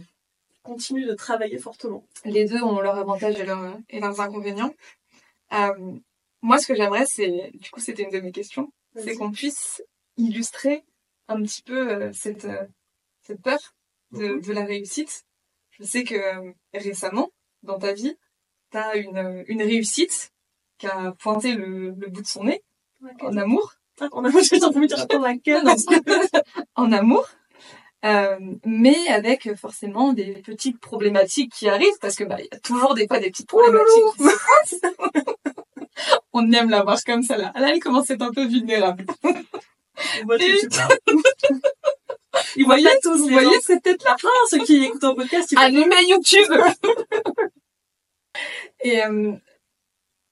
continue 0.63 1.05
de 1.05 1.13
travailler 1.13 1.57
fortement. 1.57 2.03
Les 2.23 2.45
deux 2.45 2.61
ont 2.61 2.79
leurs 2.79 2.97
avantages 2.97 3.39
et 3.39 3.45
leurs, 3.45 3.77
et 3.89 3.99
leurs 3.99 4.21
inconvénients. 4.21 4.73
Euh, 5.53 5.99
moi, 6.41 6.57
ce 6.57 6.67
que 6.67 6.75
j'aimerais, 6.75 7.05
c'est, 7.05 7.51
du 7.53 7.69
coup, 7.69 7.79
c'était 7.79 8.03
une 8.03 8.09
de 8.09 8.19
mes 8.19 8.31
questions, 8.31 8.71
c'est 8.95 9.15
qu'on 9.15 9.31
puisse 9.31 9.83
illustrer 10.17 10.83
un 11.27 11.41
petit 11.43 11.61
peu 11.61 11.89
euh, 11.89 12.13
cette, 12.13 12.45
euh, 12.45 12.65
cette 13.21 13.41
peur 13.41 13.59
de, 14.11 14.39
de 14.39 14.53
la 14.53 14.65
réussite. 14.65 15.25
Je 15.71 15.83
sais 15.83 16.03
que 16.03 16.53
récemment, 16.73 17.31
dans 17.63 17.79
ta 17.79 17.93
vie, 17.93 18.17
tu 18.71 18.77
as 18.77 18.95
une, 18.97 19.43
une 19.47 19.61
réussite 19.61 20.31
qui 20.77 20.87
a 20.87 21.11
pointé 21.13 21.53
le, 21.53 21.91
le 21.91 22.07
bout 22.07 22.21
de 22.21 22.27
son 22.27 22.45
nez 22.45 22.63
en 23.21 23.37
amour. 23.37 23.75
On 24.11 24.25
a 24.25 24.29
j'ai 24.29 24.63
envie 24.63 24.87
de 24.87 24.95
dire 24.95 25.07
en 26.75 26.91
amour. 26.91 27.27
Euh, 28.03 28.39
mais 28.65 28.97
avec 29.09 29.53
forcément 29.55 30.13
des 30.13 30.41
petites 30.41 30.79
problématiques 30.79 31.53
qui 31.53 31.69
arrivent 31.69 31.99
parce 32.01 32.15
que 32.15 32.23
bah 32.23 32.37
il 32.39 32.47
y 32.51 32.55
a 32.55 32.59
toujours 32.59 32.95
des 32.95 33.07
fois 33.07 33.19
des 33.19 33.29
petites 33.29 33.47
problématiques 33.47 34.15
qui 34.17 34.23
se 34.23 34.79
passent. 34.79 34.81
On 36.33 36.51
aime 36.51 36.71
la 36.71 36.81
voir 36.81 36.97
comme 37.03 37.21
ça 37.21 37.37
là. 37.37 37.51
Là, 37.55 37.71
elle 37.71 37.79
commence 37.79 38.09
à 38.09 38.15
être 38.15 38.23
un 38.23 38.31
peu 38.31 38.45
vulnérable. 38.45 39.05
On 39.23 39.33
voit. 40.25 40.37
Ils 42.55 42.65
tous 43.03 43.17
vous 43.17 43.27
voyez 43.27 43.59
cette 43.61 43.83
tête 43.83 44.01
là 44.03 44.15
Ah, 44.23 44.29
ceux 44.49 44.63
qui 44.63 44.85
écoutent 44.85 45.03
en 45.03 45.13
podcast, 45.15 45.53
Allumez 45.57 46.07
YouTube. 46.07 46.47
Et 48.83 49.03
euh, 49.03 49.33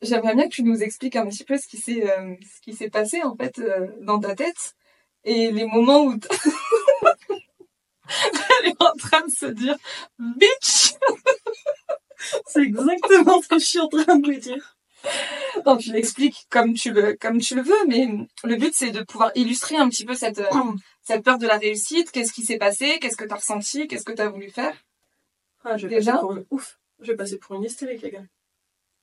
j'aimerais 0.02 0.34
bien 0.36 0.46
que 0.46 0.56
tu 0.56 0.64
nous 0.64 0.82
expliques 0.82 1.18
un 1.18 1.28
petit 1.28 1.44
peu 1.44 1.58
ce 1.58 1.68
qui 1.68 1.78
s'est 1.78 2.10
euh, 2.10 2.34
ce 2.42 2.62
qui 2.62 2.74
s'est 2.74 2.90
passé 2.90 3.22
en 3.24 3.36
fait 3.36 3.60
euh, 3.60 3.88
dans 4.02 4.20
ta 4.20 4.34
tête 4.36 4.76
et 5.26 5.52
les 5.52 5.66
moments 5.66 6.04
où 6.04 6.18
elle 8.62 8.70
est 8.72 8.82
en 8.84 8.94
train 8.98 9.22
de 9.26 9.32
se 9.32 9.46
dire 9.48 9.76
bitch. 10.18 10.94
c'est 12.48 12.64
exactement 12.64 13.42
ce 13.42 13.48
que 13.48 13.60
je 13.60 13.66
suis 13.66 13.80
en 13.80 13.88
train 13.88 14.18
de 14.18 14.26
vous 14.26 14.40
dire. 14.40 14.76
Non, 15.66 15.78
tu 15.78 15.94
l'expliques 15.94 16.46
comme 16.50 16.74
tu 16.74 16.92
le 16.92 17.14
comme 17.14 17.40
tu 17.40 17.56
le 17.56 17.62
veux, 17.62 17.86
mais 17.88 18.08
le 18.44 18.56
but 18.58 18.74
c'est 18.76 18.92
de 18.92 19.02
pouvoir 19.04 19.32
illustrer 19.36 19.78
un 19.78 19.88
petit 19.90 20.06
peu 20.06 20.14
cette 20.14 20.40
euh, 20.40 20.50
cette 21.04 21.24
peur 21.24 21.38
de 21.38 21.48
la 21.48 21.58
réussite. 21.58 22.12
Qu'est-ce 22.12 22.34
qui 22.34 22.44
s'est 22.44 22.58
passé? 22.58 23.00
Qu'est-ce 23.00 23.16
que 23.16 23.24
t'as 23.26 23.36
ressenti? 23.36 23.88
Qu'est-ce 23.88 24.04
que 24.04 24.12
t'as 24.12 24.30
voulu 24.30 24.50
faire? 24.50 24.76
Ah, 25.64 25.78
je 25.78 25.88
vais 25.88 25.96
Déjà? 25.96 26.14
passer 26.14 26.22
pour 26.22 26.32
une... 26.34 26.46
Ouf, 26.52 26.80
je 27.00 27.12
vais 27.12 27.18
passer 27.18 27.38
pour 27.38 27.56
une 27.56 27.64
hystérique, 27.64 28.02
les 28.02 28.12
gars. 28.12 28.24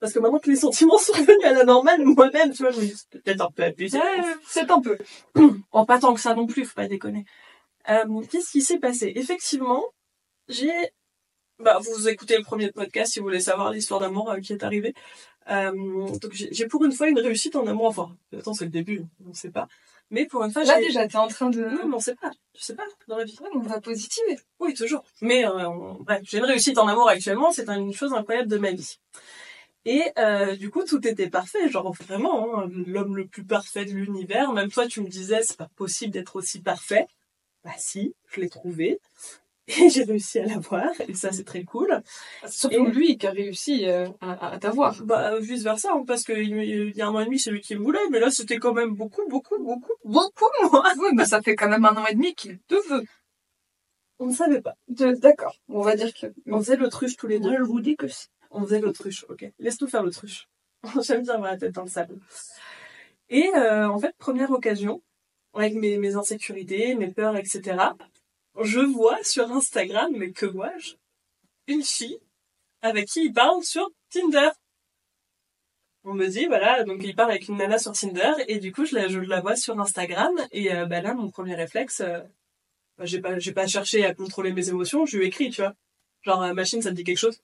Parce 0.01 0.12
que 0.12 0.19
maintenant 0.19 0.38
que 0.38 0.51
les 0.51 0.57
sentiments 0.57 0.99
sont 0.99 1.12
revenus 1.12 1.45
à 1.45 1.53
la 1.53 1.64
normale, 1.64 2.05
moi-même, 2.05 2.53
tu 2.53 2.62
vois, 2.62 2.73
je 2.73 2.81
me 2.81 2.85
dis, 2.87 2.95
c'est 2.95 3.23
peut-être 3.23 3.40
un 3.40 3.51
peu 3.51 3.64
abusé. 3.64 3.99
C'est 4.47 4.71
un 4.71 4.81
peu. 4.81 4.99
Oh, 5.73 5.85
pas 5.85 5.99
tant 5.99 6.14
que 6.14 6.21
ça 6.21 6.35
non 6.35 6.47
plus, 6.47 6.64
faut 6.64 6.75
pas 6.75 6.88
déconner. 6.88 7.25
Euh, 7.88 8.22
Qu'est-ce 8.31 8.51
qui 8.51 8.62
s'est 8.62 8.79
passé? 8.79 9.12
Effectivement, 9.16 9.85
j'ai... 10.49 10.72
Bah, 11.59 11.79
vous 11.81 12.09
écoutez 12.09 12.37
le 12.37 12.42
premier 12.42 12.70
podcast 12.70 13.12
si 13.12 13.18
vous 13.18 13.25
voulez 13.25 13.40
savoir 13.40 13.70
l'histoire 13.72 14.01
d'amour 14.01 14.31
euh, 14.31 14.40
qui 14.40 14.53
est 14.53 14.62
arrivée. 14.62 14.92
Euh, 15.49 15.70
donc 15.72 16.33
j'ai 16.33 16.66
pour 16.66 16.85
une 16.85 16.92
fois 16.92 17.09
une 17.09 17.18
réussite 17.18 17.57
en 17.57 17.66
amour. 17.66 17.87
Enfin, 17.87 18.14
attends, 18.37 18.53
c'est 18.53 18.64
le 18.64 18.70
début, 18.70 19.05
on 19.27 19.33
sait 19.33 19.51
pas. 19.51 19.66
Mais 20.11 20.27
pour 20.27 20.44
une 20.44 20.53
fois, 20.53 20.64
Là 20.64 20.79
déjà, 20.81 21.07
t'es 21.09 21.16
en 21.16 21.29
train 21.29 21.49
de. 21.51 21.64
Non, 21.64 21.87
mais 21.88 21.94
on 21.94 22.01
sait 22.01 22.14
pas. 22.14 22.31
Je 22.57 22.62
sais 22.62 22.75
pas, 22.75 22.85
dans 23.09 23.16
la 23.16 23.25
vie. 23.25 23.37
Ouais, 23.40 23.49
on 23.55 23.61
va 23.61 23.81
positiver. 23.81 24.38
Oui, 24.61 24.75
toujours. 24.75 25.03
Mais 25.22 25.46
euh, 25.46 25.68
on- 25.68 25.94
bref, 26.03 26.20
j'ai 26.25 26.38
une 26.38 26.44
réussite 26.44 26.77
en 26.79 26.88
amour 26.88 27.09
actuellement, 27.09 27.51
c'est 27.53 27.68
une 27.70 27.92
chose 27.94 28.12
incroyable 28.12 28.49
de 28.49 28.59
ma 28.59 28.72
vie. 28.72 28.99
Et 29.87 30.03
du 30.59 30.68
coup, 30.70 30.83
tout 30.85 31.07
était 31.07 31.31
parfait, 31.31 31.68
genre 31.70 31.92
vraiment, 31.92 32.59
hein, 32.59 32.68
l'homme 32.87 33.16
le 33.16 33.27
plus 33.29 33.44
parfait 33.44 33.85
de 33.85 33.92
l'univers. 33.92 34.53
Même 34.53 34.68
toi, 34.70 34.87
tu 34.88 35.01
me 35.01 35.09
disais, 35.09 35.42
c'est 35.42 35.57
pas 35.57 35.70
possible 35.77 36.12
d'être 36.12 36.35
aussi 36.37 36.61
parfait. 36.61 37.07
Bah 37.66 37.72
si, 37.79 38.14
je 38.31 38.40
l'ai 38.40 38.48
trouvé. 38.48 39.00
Et 39.68 39.90
j'ai 39.90 40.05
réussi 40.05 40.38
à 40.38 40.46
l'avoir, 40.46 40.92
et 41.09 41.14
ça 41.14 41.33
c'est 41.33 41.42
très 41.42 41.64
cool. 41.64 42.00
Surtout 42.48 42.87
Et- 42.87 42.90
lui 42.92 43.18
qui 43.18 43.26
a 43.26 43.33
réussi 43.33 43.85
euh, 43.88 44.07
à, 44.20 44.52
à 44.52 44.59
t'avoir. 44.61 45.02
Bah 45.02 45.40
vice 45.40 45.64
versa, 45.64 45.90
hein, 45.92 46.05
parce 46.07 46.22
qu'il 46.22 46.38
il 46.38 46.96
y 46.96 47.02
a 47.02 47.09
un 47.09 47.11
an 47.12 47.18
et 47.18 47.24
demi, 47.24 47.40
c'est 47.40 47.50
lui 47.50 47.61
qui 47.62 47.74
me 47.74 47.83
voulait, 47.83 47.98
mais 48.12 48.20
là 48.20 48.31
c'était 48.31 48.59
quand 48.59 48.72
même 48.72 48.94
beaucoup, 48.94 49.26
beaucoup, 49.29 49.59
beaucoup, 49.59 49.94
beaucoup 50.05 50.44
moi. 50.70 50.85
Oui, 50.98 51.09
mais 51.16 51.24
ça 51.24 51.42
fait 51.42 51.57
quand 51.57 51.68
même 51.68 51.85
un 51.85 51.96
an 51.96 52.07
et 52.07 52.14
demi 52.14 52.33
qu'il 52.37 52.61
te 52.68 52.76
veut. 52.88 53.02
On 54.20 54.26
ne 54.26 54.33
savait 54.33 54.61
pas. 54.62 54.76
D'accord. 54.87 55.57
On 55.68 55.81
va 55.81 55.96
dire 55.96 56.14
que. 56.14 56.26
On 56.46 56.59
faisait 56.61 56.76
l'autruche 56.76 57.16
tous 57.16 57.26
les 57.26 57.40
deux. 57.40 57.57
je 57.59 57.62
vous 57.64 57.81
dis 57.81 57.96
que 57.96 58.07
c'est. 58.07 58.29
On 58.52 58.62
faisait 58.62 58.81
l'autruche, 58.81 59.26
ok. 59.29 59.50
Laisse-nous 59.59 59.88
faire 59.88 60.05
l'autruche. 60.05 60.48
J'aime 61.02 61.22
bien 61.24 61.35
avoir 61.35 61.50
la 61.50 61.59
tête 61.59 61.72
dans 61.72 61.83
le 61.83 61.90
sable. 61.90 62.20
Et 63.31 63.50
euh, 63.57 63.88
en 63.88 63.98
fait, 63.98 64.14
première 64.16 64.52
occasion, 64.52 65.02
avec 65.59 65.75
mes, 65.75 65.99
mes 65.99 66.16
insécurités, 66.16 66.95
mes 66.95 67.11
peurs, 67.11 67.37
etc., 67.37 67.77
je 68.62 68.81
vois 68.81 69.23
sur 69.23 69.51
Instagram, 69.53 70.12
mais 70.16 70.33
que 70.33 70.47
vois-je? 70.47 70.95
Une 71.66 71.83
fille 71.83 72.19
avec 72.83 73.09
qui 73.09 73.25
il 73.27 73.33
parle 73.33 73.62
sur 73.62 73.90
Tinder. 74.11 74.51
On 76.05 76.14
me 76.14 76.27
dit, 76.27 76.47
voilà, 76.47 76.85
donc 76.85 77.03
il 77.03 77.14
parle 77.14 77.33
avec 77.33 77.49
une 77.49 77.57
nana 77.57 77.79
sur 77.79 77.92
Tinder, 77.92 78.33
et 78.49 78.59
du 78.59 78.73
coup, 78.73 78.85
je 78.85 78.95
la, 78.95 79.09
je 79.09 79.19
la 79.19 79.40
vois 79.40 79.57
sur 79.57 79.79
Instagram, 79.81 80.33
et 80.53 80.73
euh, 80.73 80.87
bah 80.87 81.01
là, 81.01 81.14
mon 81.14 81.31
premier 81.31 81.55
réflexe, 81.55 82.01
euh, 82.01 82.21
bah, 82.99 83.05
j'ai 83.07 83.21
pas, 83.21 83.37
pas 83.55 83.66
cherché 83.66 84.05
à 84.05 84.14
contrôler 84.14 84.53
mes 84.53 84.69
émotions, 84.69 85.05
je 85.07 85.19
lui 85.19 85.25
ai 85.25 85.29
écrit, 85.29 85.51
tu 85.51 85.62
vois. 85.62 85.75
Genre, 86.23 86.42
euh, 86.42 86.55
machine, 86.55 86.81
ça 86.83 86.90
te 86.90 86.95
dit 86.95 87.05
quelque 87.05 87.19
chose 87.19 87.40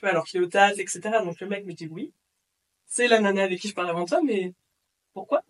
tu 0.00 0.06
vois, 0.06 0.12
alors 0.12 0.24
qu'il 0.26 0.40
est 0.40 0.44
au 0.44 0.48
taf, 0.48 0.78
etc. 0.78 1.00
Donc 1.24 1.38
le 1.40 1.46
mec 1.46 1.66
me 1.66 1.74
dit 1.74 1.86
oui. 1.88 2.12
C'est 2.86 3.08
la 3.08 3.20
nana 3.20 3.44
avec 3.44 3.60
qui 3.60 3.68
je 3.68 3.74
parlais 3.74 3.90
avant 3.90 4.06
toi, 4.06 4.20
mais 4.24 4.54
pourquoi? 5.12 5.42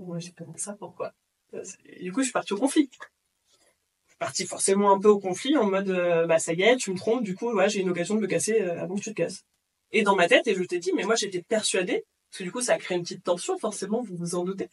Moi 0.00 0.18
j'ai 0.18 0.32
pas 0.32 0.44
ça, 0.56 0.74
pourquoi 0.78 1.12
Euh, 1.54 1.62
Du 2.00 2.12
coup, 2.12 2.20
je 2.20 2.24
suis 2.24 2.32
partie 2.32 2.52
au 2.54 2.56
conflit. 2.56 2.88
Je 2.92 4.10
suis 4.10 4.18
partie 4.18 4.46
forcément 4.46 4.92
un 4.92 4.98
peu 5.00 5.08
au 5.08 5.18
conflit 5.20 5.56
en 5.56 5.66
mode, 5.70 5.90
euh, 5.90 6.26
bah 6.26 6.38
ça 6.38 6.52
y 6.52 6.62
est, 6.62 6.76
tu 6.76 6.90
me 6.90 6.96
trompes, 6.96 7.22
du 7.22 7.34
coup, 7.34 7.52
ouais, 7.52 7.68
j'ai 7.68 7.80
une 7.80 7.90
occasion 7.90 8.14
de 8.14 8.20
me 8.20 8.26
casser 8.26 8.60
euh, 8.60 8.82
avant 8.82 8.96
que 8.96 9.02
tu 9.02 9.10
te 9.10 9.14
casses. 9.22 9.44
Et 9.92 10.02
dans 10.02 10.16
ma 10.16 10.28
tête, 10.28 10.46
et 10.46 10.54
je 10.54 10.62
t'ai 10.64 10.78
dit, 10.78 10.92
mais 10.94 11.04
moi 11.04 11.14
j'étais 11.16 11.42
persuadée, 11.42 12.04
parce 12.30 12.38
que 12.38 12.44
du 12.44 12.52
coup 12.52 12.60
ça 12.60 12.74
a 12.74 12.78
créé 12.78 12.96
une 12.96 13.02
petite 13.04 13.24
tension, 13.24 13.58
forcément, 13.58 14.02
vous 14.02 14.16
vous 14.16 14.34
en 14.36 14.44
doutez. 14.44 14.68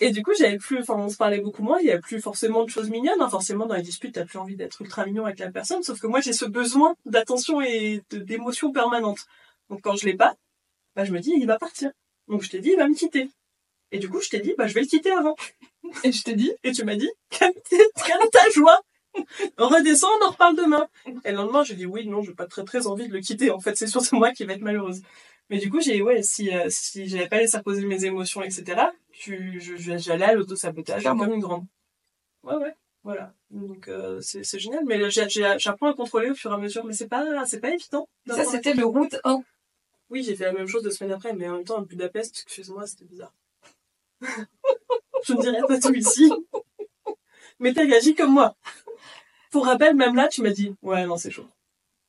Et 0.00 0.10
du 0.10 0.22
coup, 0.22 0.32
j'avais 0.38 0.56
plus, 0.56 0.78
enfin, 0.80 0.94
on 0.96 1.10
se 1.10 1.16
parlait 1.16 1.40
beaucoup 1.40 1.62
moins, 1.62 1.78
il 1.80 1.86
y 1.86 1.90
a 1.90 1.98
plus 1.98 2.20
forcément 2.20 2.64
de 2.64 2.70
choses 2.70 2.88
mignonnes, 2.90 3.20
hein. 3.20 3.28
forcément, 3.28 3.66
dans 3.66 3.74
les 3.74 3.82
disputes, 3.82 4.14
t'as 4.14 4.24
plus 4.24 4.38
envie 4.38 4.56
d'être 4.56 4.80
ultra 4.80 5.04
mignon 5.04 5.26
avec 5.26 5.38
la 5.38 5.50
personne, 5.50 5.82
sauf 5.82 6.00
que 6.00 6.06
moi, 6.06 6.20
j'ai 6.22 6.32
ce 6.32 6.46
besoin 6.46 6.94
d'attention 7.04 7.60
et 7.60 8.02
d'émotion 8.10 8.72
permanente. 8.72 9.26
Donc, 9.68 9.82
quand 9.82 9.96
je 9.96 10.06
l'ai 10.06 10.16
pas, 10.16 10.36
bah, 10.96 11.04
je 11.04 11.12
me 11.12 11.20
dis, 11.20 11.32
il 11.36 11.46
va 11.46 11.58
partir. 11.58 11.90
Donc, 12.28 12.42
je 12.42 12.50
t'ai 12.50 12.60
dit, 12.60 12.70
il 12.70 12.76
va 12.78 12.88
me 12.88 12.94
quitter. 12.94 13.28
Et 13.94 13.98
du 13.98 14.08
coup, 14.08 14.20
je 14.20 14.28
t'ai 14.28 14.40
dit, 14.40 14.54
bah, 14.58 14.66
je 14.66 14.74
vais 14.74 14.80
le 14.80 14.86
quitter 14.86 15.12
avant. 15.12 15.36
Et 16.02 16.10
je 16.12 16.22
t'ai 16.24 16.34
dit. 16.34 16.52
Et 16.64 16.72
tu 16.72 16.84
m'as 16.84 16.96
dit, 16.96 17.10
calme, 17.30 17.52
ta 18.32 18.50
joie. 18.52 18.80
Redescends, 19.56 20.08
on 20.20 20.26
en 20.26 20.30
reparle 20.30 20.56
demain. 20.56 20.88
Et 21.24 21.30
le 21.30 21.36
lendemain, 21.36 21.62
j'ai 21.62 21.74
dit, 21.74 21.86
oui, 21.86 22.06
non, 22.08 22.22
j'ai 22.22 22.34
pas 22.34 22.46
très, 22.46 22.64
très 22.64 22.86
envie 22.88 23.06
de 23.08 23.12
le 23.12 23.20
quitter. 23.20 23.50
En 23.50 23.60
fait, 23.60 23.76
c'est 23.76 23.86
surtout 23.86 24.16
moi 24.16 24.32
qui 24.32 24.44
vais 24.44 24.54
être 24.54 24.62
malheureuse. 24.62 25.00
Mais 25.50 25.58
du 25.58 25.70
coup, 25.70 25.80
j'ai, 25.80 26.02
ouais, 26.02 26.22
si, 26.22 26.52
euh, 26.52 26.66
si 26.70 27.06
j'avais 27.06 27.28
pas 27.28 27.38
laissé 27.38 27.56
reposer 27.58 27.84
mes 27.86 28.04
émotions, 28.04 28.42
etc., 28.42 28.80
tu, 29.12 29.60
j'allais 29.60 30.24
à 30.24 30.34
l'auto-sabotage 30.34 31.02
comme 31.16 31.34
une 31.34 31.40
grande. 31.40 31.64
Ouais, 32.42 32.56
ouais, 32.56 32.74
voilà. 33.04 33.32
Donc, 33.50 33.86
euh, 33.88 34.20
c'est, 34.20 34.42
c'est 34.42 34.58
génial. 34.58 34.84
Mais 34.86 35.08
j'ai- 35.10 35.28
j'ai- 35.28 35.54
j'apprends 35.58 35.90
à 35.90 35.94
contrôler 35.94 36.30
au 36.30 36.34
fur 36.34 36.50
et 36.50 36.54
à 36.54 36.58
mesure. 36.58 36.84
Mais 36.84 36.94
c'est 36.94 37.08
pas, 37.08 37.44
c'est 37.46 37.60
pas 37.60 37.70
évident. 37.70 38.08
Ça, 38.34 38.42
c'était 38.50 38.72
le 38.74 38.84
route 38.86 39.14
1. 39.24 39.42
oui, 40.10 40.22
j'ai 40.24 40.34
fait 40.34 40.44
la 40.44 40.52
même 40.52 40.66
chose 40.66 40.82
deux 40.82 40.90
semaines 40.90 41.12
après, 41.12 41.32
mais 41.34 41.48
en 41.48 41.56
même 41.56 41.64
temps, 41.64 41.78
à 41.78 41.84
Budapest, 41.84 42.42
excuse-moi, 42.44 42.86
c'était 42.86 43.04
bizarre. 43.04 43.32
Je 45.24 45.32
ne 45.34 45.40
dirais 45.40 45.60
pas 45.66 45.78
tout 45.78 45.94
ici. 45.94 46.30
Mais 47.58 47.72
t'as 47.72 47.82
réagi 47.84 48.14
comme 48.14 48.32
moi. 48.32 48.54
Pour 49.50 49.66
rappel, 49.66 49.94
même 49.94 50.14
là, 50.16 50.28
tu 50.28 50.42
m'as 50.42 50.50
dit, 50.50 50.74
ouais, 50.82 51.06
non, 51.06 51.16
c'est 51.16 51.30
chaud. 51.30 51.46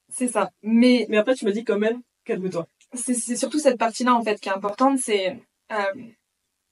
C'est 0.10 0.28
ça. 0.28 0.52
Mais 0.64 1.06
Mais 1.10 1.18
après, 1.18 1.36
tu 1.36 1.46
m'as 1.46 1.52
dit 1.52 1.64
quand 1.64 1.78
même, 1.78 2.02
calme-toi. 2.24 2.68
c'est 2.94 3.14
c'est 3.14 3.36
surtout 3.36 3.60
cette 3.60 3.78
partie-là, 3.78 4.16
en 4.16 4.24
fait, 4.24 4.40
qui 4.40 4.50
est 4.50 4.54
importante. 4.54 4.98
C'est. 5.00 5.40
euh, 5.72 5.94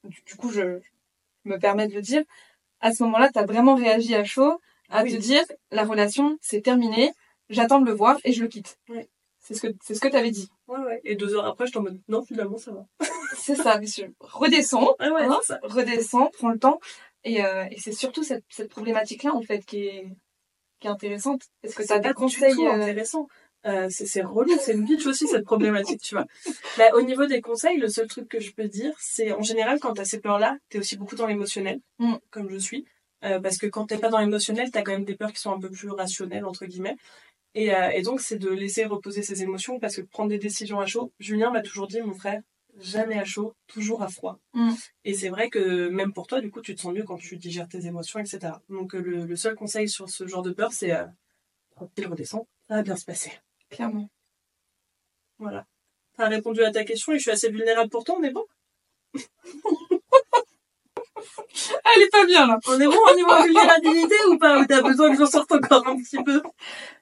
du, 0.04 0.22
du 0.26 0.36
coup, 0.36 0.50
je, 0.52 0.80
me 1.46 1.58
permets 1.60 1.88
de 1.88 1.94
le 1.94 2.02
dire, 2.02 2.24
à 2.80 2.94
ce 2.94 3.04
moment-là, 3.04 3.30
t'as 3.34 3.46
vraiment 3.46 3.76
réagi 3.76 4.16
à 4.16 4.24
chaud, 4.24 4.60
à 4.90 5.04
Oui. 5.04 5.14
te 5.14 5.18
dire, 5.18 5.44
la 5.72 5.84
relation, 5.86 6.38
c'est 6.42 6.62
terminé, 6.62 7.12
j'attends 7.50 7.80
de 7.82 7.86
le 7.86 7.94
voir 7.94 8.18
et 8.24 8.34
je 8.34 8.42
le 8.42 8.48
quitte. 8.48 8.78
Ouais. 8.90 9.08
C'est 9.40 9.54
ce 9.56 9.62
que, 9.62 9.68
c'est 9.84 9.94
ce 9.94 10.00
que 10.00 10.08
t'avais 10.08 10.32
dit. 10.32 10.50
Ouais, 10.68 10.80
ouais. 10.80 11.02
Et 11.04 11.16
deux 11.16 11.36
heures 11.36 11.46
après, 11.46 11.68
je 11.68 11.74
t'en 11.74 11.82
mode, 11.82 12.00
non, 12.08 12.24
finalement, 12.24 12.58
ça 12.58 12.72
va. 12.72 12.86
C'est 13.46 13.56
ça, 13.56 13.80
monsieur. 13.80 14.14
Redescends, 14.20 14.96
ouais, 15.00 15.08
Hein 15.26 15.40
ça. 15.44 15.60
redescends, 15.64 16.30
prends 16.38 16.50
le 16.50 16.60
temps. 16.60 16.80
Et, 17.24 17.44
euh, 17.44 17.66
et 17.72 17.78
c'est 17.80 17.92
surtout 17.94 18.24
cette, 18.24 18.44
cette 18.50 18.70
problématique-là, 18.70 19.34
en 19.34 19.42
fait, 19.42 19.64
qui 19.66 19.86
est, 19.88 20.08
qui 20.80 20.88
est 20.88 20.90
intéressante. 20.90 21.42
Est-ce 21.64 21.76
que 21.76 21.84
C'est 21.84 22.00
des 22.00 22.14
conseils 22.14 22.54
tout 22.54 22.66
euh, 22.68 22.72
intéressant. 22.74 23.28
Euh, 23.66 23.88
c'est 23.90 24.06
c'est 24.06 24.22
relou, 24.22 24.52
c'est 24.60 24.74
une 24.74 24.84
bitch 24.84 25.06
aussi 25.06 25.26
cette 25.26 25.46
problématique, 25.46 26.02
tu 26.02 26.16
vois. 26.16 26.26
Bah, 26.78 26.90
au 26.96 27.02
niveau 27.02 27.26
des 27.28 27.40
conseils, 27.40 27.78
le 27.78 27.88
seul 27.88 28.08
truc 28.08 28.28
que 28.28 28.42
je 28.42 28.52
peux 28.52 28.68
dire, 28.68 28.92
c'est 29.00 29.32
en 29.32 29.42
général 29.42 29.80
quand 29.80 29.94
t'as 29.94 30.04
ces 30.04 30.20
peurs-là, 30.20 30.58
t'es 30.70 30.80
aussi 30.80 30.98
beaucoup 30.98 31.16
dans 31.16 31.28
l'émotionnel, 31.28 31.80
Mm. 32.00 32.16
comme 32.30 32.50
je 32.50 32.58
suis, 32.58 32.86
Euh, 33.24 33.40
parce 33.40 33.58
que 33.58 33.68
quand 33.68 33.86
t'es 33.88 33.98
pas 33.98 34.10
dans 34.10 34.20
l'émotionnel, 34.20 34.70
t'as 34.70 34.82
quand 34.82 34.92
même 34.92 35.06
des 35.06 35.16
peurs 35.16 35.32
qui 35.32 35.40
sont 35.40 35.54
un 35.54 35.60
peu 35.60 35.70
plus 35.70 35.90
rationnelles 35.92 36.44
entre 36.44 36.66
guillemets. 36.66 36.98
Et, 37.56 37.74
euh, 37.74 37.90
et 37.92 38.02
donc 38.02 38.20
c'est 38.20 38.38
de 38.38 38.50
laisser 38.50 38.84
reposer 38.84 39.24
ses 39.24 39.44
émotions, 39.44 39.80
parce 39.80 39.96
que 39.96 40.02
prendre 40.02 40.28
des 40.30 40.40
décisions 40.40 40.82
à 40.82 40.86
chaud. 40.86 41.14
Julien 41.20 41.50
m'a 41.52 41.62
toujours 41.62 41.88
dit, 41.88 42.02
mon 42.02 42.14
frère, 42.14 42.42
jamais 42.80 43.20
à 43.20 43.26
chaud, 43.26 43.56
toujours 43.68 44.02
à 44.04 44.08
froid. 44.08 44.40
Mm. 44.54 44.74
Et 45.06 45.14
c'est 45.14 45.30
vrai 45.30 45.50
que 45.50 45.90
même 45.90 46.14
pour 46.14 46.28
toi, 46.28 46.42
du 46.42 46.52
coup, 46.52 46.62
tu 46.62 46.76
te 46.76 46.82
sens 46.82 46.94
mieux 46.94 47.04
quand 47.04 47.18
tu 47.18 47.38
digères 47.38 47.68
tes 47.68 47.86
émotions, 47.86 48.20
etc. 48.20 48.54
Donc 48.70 48.96
euh, 48.96 49.00
le, 49.00 49.26
le 49.26 49.36
seul 49.36 49.56
conseil 49.56 49.90
sur 49.90 50.10
ce 50.10 50.28
genre 50.28 50.42
de 50.42 50.52
peur, 50.52 50.74
c'est 50.74 50.94
euh, 50.94 51.06
tranquille, 51.72 52.08
redescends, 52.08 52.48
ça 52.68 52.76
va 52.76 52.84
bien 52.84 52.96
se 52.96 53.06
passer. 53.06 53.32
Clairement. 53.70 54.10
Voilà. 55.40 55.66
T'as 56.16 56.28
répondu 56.28 56.64
à 56.64 56.72
ta 56.72 56.84
question 56.84 57.14
et 57.14 57.18
je 57.18 57.24
suis 57.24 57.32
assez 57.32 57.50
vulnérable 57.50 57.90
pour 57.90 58.04
toi, 58.04 58.16
on 58.20 58.24
est 58.24 58.32
bon? 58.32 58.46
Elle 61.96 62.02
est 62.02 62.10
pas 62.12 62.26
bien, 62.26 62.48
là. 62.48 62.60
On 62.68 62.80
est 62.80 62.86
bon 62.86 63.00
au 63.12 63.16
niveau 63.16 63.44
vulnérabilité 63.44 64.16
ou 64.30 64.38
pas? 64.38 64.60
Ou 64.60 64.66
t'as 64.66 64.82
besoin 64.82 65.12
que 65.12 65.18
j'en 65.18 65.30
sorte 65.30 65.52
encore 65.52 65.88
un 65.88 65.98
petit 65.98 66.22
peu? 66.24 66.42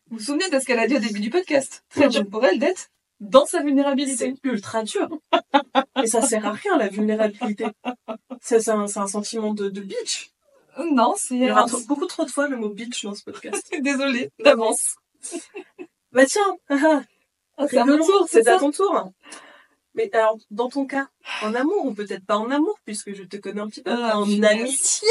Vous 0.10 0.18
vous 0.18 0.20
souvenez 0.20 0.50
de 0.50 0.60
ce 0.60 0.66
qu'elle 0.66 0.80
a 0.80 0.88
dit 0.88 0.96
au 0.96 1.00
début 1.00 1.20
du 1.20 1.30
podcast? 1.30 1.84
Très 1.90 2.10
dur 2.10 2.28
pour 2.30 2.46
elle 2.46 2.60
d'être 2.60 2.90
dans 3.22 3.46
sa 3.46 3.62
vulnérabilité. 3.62 4.36
C'est 4.44 4.50
ultra 4.50 4.84
dur. 4.84 5.08
Et 6.04 6.08
ça 6.08 6.22
sert 6.22 6.46
à 6.46 6.52
rien, 6.52 6.78
la 6.78 6.90
vulnérabilité. 6.90 7.66
C'est 8.42 8.68
un, 8.70 8.82
un 8.82 9.08
sentiment 9.08 9.54
de, 9.54 9.70
de 9.70 9.82
bitch. 9.82 10.32
Non, 10.92 11.14
c'est... 11.18 11.36
Il 11.36 11.44
y 11.44 11.52
aura 11.52 11.66
trop- 11.66 11.80
beaucoup 11.88 12.08
trop 12.08 12.26
de 12.26 12.32
fois 12.32 12.48
le 12.48 12.58
mot 12.58 12.70
bitch 12.70 13.04
dans 13.06 13.14
ce 13.16 13.24
podcast. 13.24 13.66
Désolée, 13.82 14.32
d'avance. 14.40 14.96
Bah 16.12 16.26
tiens, 16.26 16.58
Ah, 16.70 17.68
c'est 17.70 17.78
à 17.78 17.86
mon 17.86 17.98
tour, 17.98 18.28
c'est 18.30 18.48
à 18.48 18.58
ton 18.58 18.72
tour. 18.72 19.12
Mais 19.94 20.10
alors, 20.14 20.38
dans 20.50 20.70
ton 20.70 20.86
cas, 20.86 21.10
en 21.44 21.54
amour 21.54 21.86
ou 21.86 21.94
peut-être 21.94 22.26
pas 22.26 22.38
en 22.38 22.50
amour, 22.50 22.80
puisque 22.86 23.14
je 23.14 23.24
te 23.24 23.38
connais 23.38 23.62
un 23.62 23.68
petit 23.68 23.84
peu, 23.84 23.92
Ah, 23.92 24.18
en 24.18 24.42
amitié 24.44 25.08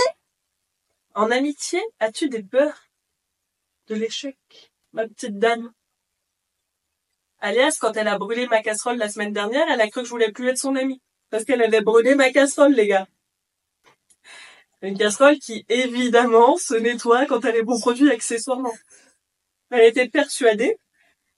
En 1.15 1.31
amitié, 1.31 1.81
as-tu 2.01 2.29
des 2.29 2.43
peurs 2.43 2.89
de 3.89 3.95
l'échec, 3.95 4.39
ma 4.93 5.07
petite 5.07 5.39
dame 5.39 5.71
Alias, 7.41 7.79
quand 7.81 7.97
elle 7.97 8.09
a 8.09 8.19
brûlé 8.19 8.47
ma 8.47 8.63
casserole 8.63 8.99
la 8.99 9.09
semaine 9.09 9.33
dernière, 9.33 9.67
elle 9.71 9.81
a 9.81 9.89
cru 9.89 10.03
que 10.03 10.07
je 10.07 10.11
voulais 10.11 10.31
plus 10.31 10.49
être 10.49 10.59
son 10.59 10.77
amie. 10.77 11.01
Parce 11.31 11.45
qu'elle 11.45 11.63
avait 11.63 11.81
brûlé 11.81 12.15
ma 12.15 12.31
casserole, 12.31 12.73
les 12.73 12.87
gars. 12.87 13.07
Une 14.83 14.97
casserole 14.97 15.39
qui, 15.39 15.65
évidemment, 15.69 16.57
se 16.57 16.75
nettoie 16.75 17.27
quand 17.27 17.45
elle 17.45 17.57
est 17.57 17.63
bon 17.63 17.79
produit 17.79 18.11
accessoirement. 18.11 18.75
Elle 19.71 19.87
était 19.87 20.09
persuadée 20.09 20.77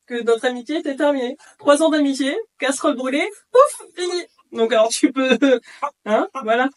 que 0.07 0.23
notre 0.23 0.47
amitié 0.47 0.79
était 0.79 0.97
terminée. 0.97 1.37
Trois 1.59 1.83
ans 1.83 1.91
d'amitié, 1.91 2.37
casserole 2.59 2.97
brûlée, 2.97 3.29
pouf, 3.51 3.87
fini. 3.95 4.25
Donc 4.53 4.73
alors 4.73 4.89
tu 4.89 5.13
peux, 5.13 5.39
hein, 6.05 6.29
voilà, 6.43 6.69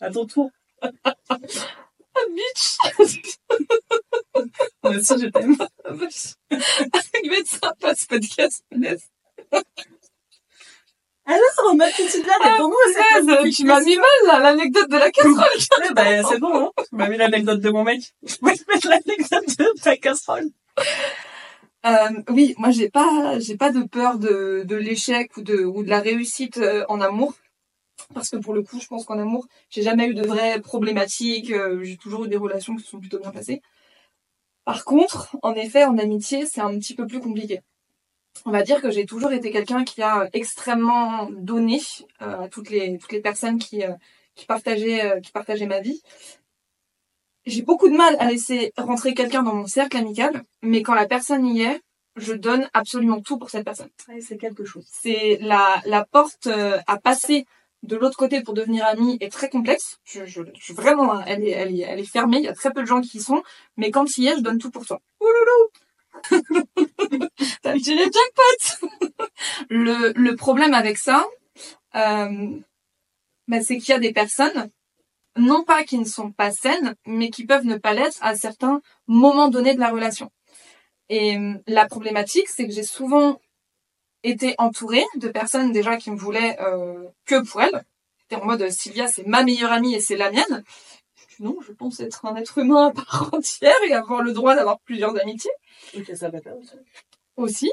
à 0.00 0.10
ton 0.10 0.26
tour. 0.26 0.50
Ah, 2.12 2.26
bitch 2.34 2.76
Moi 4.82 4.96
aussi 4.96 5.14
je 5.20 5.26
t'aime. 5.26 5.56
Il 7.22 7.30
va 7.30 7.36
être 7.36 7.46
sympa, 7.46 7.94
ce 7.94 8.06
podcast. 8.06 8.64
Alors, 11.26 11.74
ma 11.76 11.86
petite 11.86 12.24
blague, 12.24 12.42
réponds-nous 12.42 12.74
à 12.74 12.92
cette 12.92 13.04
Punaise, 13.04 13.26
magnifique 13.26 13.56
tu 13.56 13.64
m'as 13.64 13.80
mis 13.80 13.96
mal, 13.96 14.06
là, 14.26 14.38
l'anecdote 14.38 14.90
de 14.90 14.96
la 14.96 15.10
casserole. 15.10 15.44
Eh 15.90 15.94
ben, 15.94 16.24
c'est 16.28 16.38
bon, 16.38 16.66
hein. 16.66 16.70
Tu 16.88 16.96
m'as 16.96 17.08
mis 17.08 17.16
l'anecdote 17.16 17.60
de 17.60 17.70
mon 17.70 17.84
mec. 17.84 18.14
Je 18.22 18.36
vais 18.42 18.56
te 18.56 18.72
mettre 18.72 18.88
l'anecdote 18.88 19.58
de 19.58 19.80
ta 19.80 19.96
casserole. 19.96 20.48
Euh, 21.86 22.22
oui, 22.28 22.54
moi 22.58 22.70
j'ai 22.70 22.90
pas 22.90 23.38
j'ai 23.38 23.56
pas 23.56 23.70
de 23.70 23.82
peur 23.82 24.18
de, 24.18 24.64
de 24.66 24.76
l'échec 24.76 25.34
ou 25.38 25.42
de 25.42 25.64
ou 25.64 25.82
de 25.82 25.88
la 25.88 26.00
réussite 26.00 26.58
euh, 26.58 26.84
en 26.90 27.00
amour 27.00 27.32
parce 28.14 28.30
que 28.30 28.36
pour 28.36 28.54
le 28.54 28.62
coup, 28.62 28.80
je 28.80 28.86
pense 28.86 29.04
qu'en 29.04 29.18
amour, 29.18 29.46
j'ai 29.68 29.82
jamais 29.82 30.06
eu 30.06 30.14
de 30.14 30.26
vraies 30.26 30.60
problématiques, 30.60 31.52
euh, 31.52 31.82
j'ai 31.82 31.96
toujours 31.96 32.24
eu 32.24 32.28
des 32.28 32.36
relations 32.36 32.74
qui 32.76 32.84
se 32.84 32.90
sont 32.90 33.00
plutôt 33.00 33.18
bien 33.18 33.30
passées. 33.30 33.62
Par 34.64 34.84
contre, 34.84 35.36
en 35.42 35.54
effet, 35.54 35.84
en 35.84 35.98
amitié, 35.98 36.46
c'est 36.46 36.60
un 36.60 36.78
petit 36.78 36.94
peu 36.94 37.06
plus 37.06 37.20
compliqué. 37.20 37.60
On 38.46 38.50
va 38.50 38.62
dire 38.62 38.80
que 38.80 38.90
j'ai 38.90 39.06
toujours 39.06 39.32
été 39.32 39.50
quelqu'un 39.50 39.84
qui 39.84 40.02
a 40.02 40.28
extrêmement 40.32 41.28
donné 41.30 41.80
euh, 42.22 42.42
à 42.44 42.48
toutes 42.48 42.70
les 42.70 42.98
toutes 42.98 43.12
les 43.12 43.20
personnes 43.20 43.58
qui 43.58 43.84
euh, 43.84 43.92
qui 44.34 44.46
partageaient 44.46 45.04
euh, 45.04 45.20
qui 45.20 45.32
partageaient 45.32 45.66
ma 45.66 45.80
vie. 45.80 46.00
J'ai 47.46 47.62
beaucoup 47.62 47.88
de 47.88 47.96
mal 47.96 48.16
à 48.18 48.30
laisser 48.30 48.72
rentrer 48.76 49.14
quelqu'un 49.14 49.42
dans 49.42 49.54
mon 49.54 49.66
cercle 49.66 49.96
amical, 49.96 50.44
mais 50.62 50.82
quand 50.82 50.94
la 50.94 51.06
personne 51.06 51.46
y 51.46 51.62
est, 51.62 51.80
je 52.16 52.34
donne 52.34 52.68
absolument 52.74 53.20
tout 53.20 53.38
pour 53.38 53.50
cette 53.50 53.64
personne. 53.64 53.88
Ouais, 54.08 54.20
c'est 54.20 54.36
quelque 54.36 54.64
chose. 54.64 54.86
C'est 54.90 55.38
la, 55.40 55.82
la 55.86 56.04
porte 56.04 56.48
à 56.86 56.98
passer 56.98 57.46
de 57.82 57.96
l'autre 57.96 58.16
côté 58.16 58.42
pour 58.42 58.54
devenir 58.54 58.84
ami 58.86 59.16
est 59.20 59.32
très 59.32 59.48
complexe. 59.48 59.98
Je, 60.04 60.24
je, 60.26 60.42
vraiment, 60.72 61.14
hein, 61.14 61.24
elle 61.26 61.44
est, 61.44 61.50
elle 61.50 61.78
est, 61.78 61.84
elle 61.84 62.00
est 62.00 62.04
fermée. 62.10 62.38
Il 62.38 62.44
y 62.44 62.48
a 62.48 62.54
très 62.54 62.72
peu 62.72 62.82
de 62.82 62.86
gens 62.86 63.00
qui 63.00 63.18
y 63.18 63.20
sont, 63.20 63.42
mais 63.76 63.90
quand 63.90 64.16
il 64.16 64.24
y 64.24 64.28
est, 64.28 64.36
je 64.36 64.40
donne 64.40 64.58
tout 64.58 64.70
pour 64.70 64.86
toi. 64.86 65.00
Ouloulou 65.20 65.70
T'as 67.62 67.78
tiré 67.78 68.04
le 68.04 68.10
jackpot. 68.12 68.88
le, 69.70 70.12
le 70.14 70.36
problème 70.36 70.74
avec 70.74 70.98
ça, 70.98 71.26
euh, 71.96 72.58
bah, 73.48 73.60
c'est 73.62 73.78
qu'il 73.78 73.90
y 73.90 73.96
a 73.96 73.98
des 73.98 74.12
personnes, 74.12 74.70
non 75.36 75.64
pas 75.64 75.84
qui 75.84 75.98
ne 75.98 76.04
sont 76.04 76.32
pas 76.32 76.50
saines, 76.50 76.94
mais 77.06 77.30
qui 77.30 77.46
peuvent 77.46 77.64
ne 77.64 77.76
pas 77.76 77.94
l'être 77.94 78.18
à 78.20 78.34
certains 78.36 78.82
moments 79.06 79.48
donnés 79.48 79.74
de 79.74 79.80
la 79.80 79.90
relation. 79.90 80.30
Et 81.08 81.36
euh, 81.36 81.54
la 81.66 81.86
problématique, 81.86 82.48
c'est 82.48 82.66
que 82.66 82.72
j'ai 82.72 82.84
souvent 82.84 83.40
été 84.22 84.54
entourée 84.58 85.04
de 85.16 85.28
personnes 85.28 85.72
déjà 85.72 85.96
qui 85.96 86.10
me 86.10 86.16
voulaient 86.16 86.58
euh, 86.60 87.08
que 87.26 87.42
pour 87.42 87.62
elles. 87.62 87.84
C'était 88.20 88.36
en 88.36 88.46
mode 88.46 88.68
Sylvia, 88.70 89.08
c'est 89.08 89.26
ma 89.26 89.42
meilleure 89.42 89.72
amie 89.72 89.94
et 89.94 90.00
c'est 90.00 90.16
la 90.16 90.30
mienne. 90.30 90.64
Non, 91.40 91.56
je 91.66 91.72
pense 91.72 92.00
être 92.00 92.26
un 92.26 92.36
être 92.36 92.58
humain 92.58 92.88
à 92.88 92.90
part 92.90 93.30
entière 93.32 93.82
et 93.88 93.94
avoir 93.94 94.22
le 94.22 94.32
droit 94.32 94.54
d'avoir 94.54 94.78
plusieurs 94.80 95.18
amitiés 95.20 95.50
Ok, 95.96 96.10
ça 96.14 96.28
va 96.28 96.40
pas 96.40 96.52
aussi. 96.52 96.76
aussi. 97.36 97.72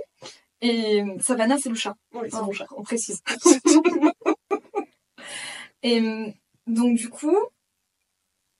Et 0.61 1.03
Savannah, 1.19 1.57
c'est 1.57 1.69
le 1.69 1.75
chat. 1.75 1.95
Oui, 2.13 2.29
c'est 2.31 2.41
mon 2.41 2.51
chat. 2.51 2.65
On 2.75 2.83
précise. 2.83 3.21
et 5.83 6.33
donc 6.65 6.95
du 6.95 7.09
coup, 7.09 7.37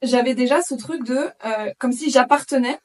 j'avais 0.01 0.35
déjà 0.35 0.61
ce 0.61 0.75
truc 0.75 1.03
de 1.03 1.29
euh, 1.45 1.71
comme 1.79 1.93
si 1.93 2.11
j'appartenais 2.11 2.77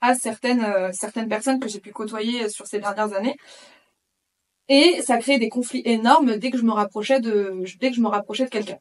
à 0.00 0.14
certaines 0.14 0.64
euh, 0.64 0.90
certaines 0.92 1.28
personnes 1.28 1.60
que 1.60 1.68
j'ai 1.68 1.80
pu 1.80 1.92
côtoyer 1.92 2.48
sur 2.48 2.66
ces 2.66 2.78
dernières 2.78 3.14
années. 3.14 3.36
Et 4.68 5.00
ça 5.02 5.16
créait 5.18 5.38
des 5.38 5.48
conflits 5.48 5.82
énormes 5.84 6.36
dès 6.36 6.50
que 6.50 6.58
je 6.58 6.64
me 6.64 6.72
rapprochais 6.72 7.20
de 7.20 7.62
dès 7.80 7.90
que 7.90 7.96
je 7.96 8.00
me 8.00 8.08
rapprochais 8.08 8.44
de 8.44 8.50
quelqu'un. 8.50 8.78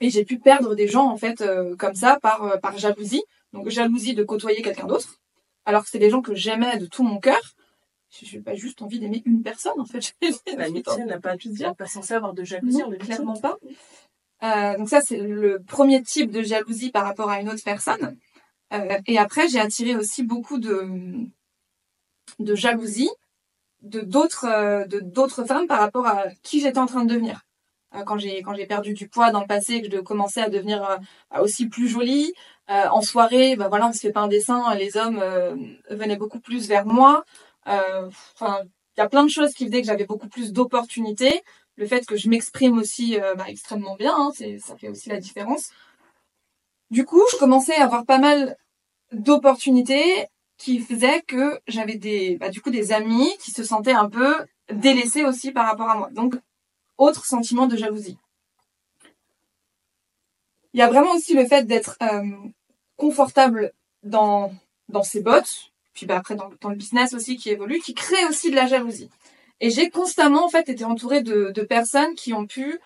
Et 0.00 0.10
j'ai 0.10 0.24
pu 0.24 0.38
perdre 0.38 0.74
des 0.74 0.88
gens 0.88 1.08
en 1.10 1.16
fait 1.16 1.40
euh, 1.40 1.76
comme 1.76 1.94
ça 1.94 2.18
par 2.20 2.42
euh, 2.44 2.56
par 2.56 2.78
jalousie. 2.78 3.22
Donc 3.52 3.68
jalousie 3.68 4.14
de 4.14 4.24
côtoyer 4.24 4.62
quelqu'un 4.62 4.86
d'autre, 4.86 5.20
alors 5.64 5.84
que 5.84 5.90
c'est 5.90 5.98
des 5.98 6.10
gens 6.10 6.22
que 6.22 6.34
j'aimais 6.34 6.78
de 6.78 6.86
tout 6.86 7.02
mon 7.02 7.18
cœur. 7.18 7.40
J'ai 8.10 8.40
pas 8.40 8.54
juste 8.54 8.82
envie 8.82 8.98
d'aimer 8.98 9.22
une 9.26 9.42
personne 9.42 9.78
en 9.78 9.84
fait. 9.84 10.00
J'ai 10.22 10.56
L'amitié 10.56 11.04
n'a 11.04 11.20
pas, 11.20 11.36
plusieurs. 11.36 11.70
elle 11.70 11.72
est 11.72 11.76
pas 11.76 11.86
censée 11.86 12.14
avoir 12.14 12.32
de 12.32 12.44
jalousie 12.44 12.78
Non, 12.78 12.90
clairement 12.92 13.36
pas. 13.36 13.56
Euh, 14.42 14.76
donc 14.76 14.88
ça, 14.88 15.00
c'est 15.00 15.18
le 15.18 15.60
premier 15.60 16.02
type 16.02 16.30
de 16.30 16.42
jalousie 16.42 16.90
par 16.90 17.04
rapport 17.04 17.30
à 17.30 17.40
une 17.40 17.48
autre 17.48 17.62
personne. 17.64 18.16
Euh, 18.72 18.98
et 19.06 19.18
après, 19.18 19.48
j'ai 19.48 19.60
attiré 19.60 19.96
aussi 19.96 20.22
beaucoup 20.22 20.58
de, 20.58 20.88
de 22.38 22.54
jalousie 22.54 23.10
de 23.86 24.00
d'autres 24.00 24.46
euh, 24.46 24.84
de 24.86 25.00
d'autres 25.00 25.44
femmes 25.44 25.66
par 25.66 25.80
rapport 25.80 26.06
à 26.06 26.24
qui 26.42 26.60
j'étais 26.60 26.78
en 26.78 26.86
train 26.86 27.04
de 27.04 27.12
devenir. 27.12 27.42
Euh, 27.94 28.02
quand 28.04 28.18
j'ai 28.18 28.42
quand 28.42 28.54
j'ai 28.54 28.66
perdu 28.66 28.94
du 28.94 29.08
poids 29.08 29.30
dans 29.30 29.40
le 29.40 29.46
passé 29.46 29.82
que 29.82 29.90
je 29.90 30.00
commençais 30.00 30.42
à 30.42 30.50
devenir 30.50 30.82
euh, 30.84 31.42
aussi 31.42 31.68
plus 31.68 31.88
jolie 31.88 32.32
en 32.68 33.00
soirée, 33.00 33.54
bah 33.54 33.68
voilà, 33.68 33.86
on 33.88 33.92
se 33.92 34.00
fait 34.00 34.10
pas 34.10 34.22
un 34.22 34.26
dessin, 34.26 34.74
les 34.74 34.96
hommes 34.96 35.22
venaient 35.88 36.16
beaucoup 36.16 36.40
plus 36.40 36.66
vers 36.66 36.84
moi. 36.84 37.24
Enfin, 37.64 38.62
il 38.96 39.00
y 39.00 39.02
a 39.02 39.08
plein 39.08 39.22
de 39.22 39.30
choses 39.30 39.52
qui 39.54 39.66
faisaient 39.66 39.82
que 39.82 39.86
j'avais 39.86 40.04
beaucoup 40.04 40.28
plus 40.28 40.52
d'opportunités 40.52 41.42
le 41.76 41.86
fait 41.86 42.04
que 42.06 42.16
je 42.16 42.28
m'exprime 42.28 42.78
aussi 42.78 43.18
bah, 43.36 43.44
extrêmement 43.46 43.94
bien, 43.94 44.12
hein, 44.16 44.32
c'est, 44.34 44.58
ça 44.58 44.76
fait 44.76 44.88
aussi 44.88 45.10
la 45.10 45.18
différence. 45.18 45.70
Du 46.90 47.04
coup, 47.04 47.22
je 47.32 47.36
commençais 47.36 47.76
à 47.76 47.84
avoir 47.84 48.04
pas 48.04 48.18
mal 48.18 48.56
d'opportunités 49.12 50.26
qui 50.58 50.80
faisaient 50.80 51.22
que 51.22 51.60
j'avais 51.66 51.96
des, 51.96 52.36
bah, 52.36 52.48
du 52.48 52.60
coup, 52.60 52.70
des 52.70 52.92
amis 52.92 53.30
qui 53.38 53.50
se 53.50 53.64
sentaient 53.64 53.92
un 53.92 54.08
peu 54.08 54.34
délaissés 54.72 55.24
aussi 55.24 55.52
par 55.52 55.66
rapport 55.66 55.88
à 55.88 55.96
moi. 55.96 56.10
Donc, 56.12 56.34
autre 56.98 57.26
sentiment 57.26 57.66
de 57.66 57.76
jalousie. 57.76 58.18
Il 60.72 60.80
y 60.80 60.82
a 60.82 60.88
vraiment 60.88 61.14
aussi 61.14 61.34
le 61.34 61.46
fait 61.46 61.64
d'être 61.66 61.96
euh, 62.02 62.22
confortable 62.96 63.72
dans 64.02 64.52
dans 64.88 65.02
ses 65.02 65.20
bottes, 65.20 65.72
puis 65.94 66.06
bah, 66.06 66.16
après 66.16 66.36
dans, 66.36 66.50
le 66.68 66.76
business 66.76 67.12
aussi 67.12 67.36
qui 67.36 67.50
évolue, 67.50 67.80
qui 67.80 67.94
crée 67.94 68.24
aussi 68.26 68.50
de 68.50 68.56
la 68.56 68.66
jalousie. 68.66 69.10
Et 69.60 69.70
j'ai 69.70 69.90
constamment 69.90 70.44
en 70.44 70.48
fait 70.48 70.68
été 70.68 70.84
entourée 70.84 71.22
de, 71.22 71.50
de 71.50 71.62
personnes 71.62 72.14
qui 72.14 72.32
ont 72.32 72.46
pu 72.46 72.78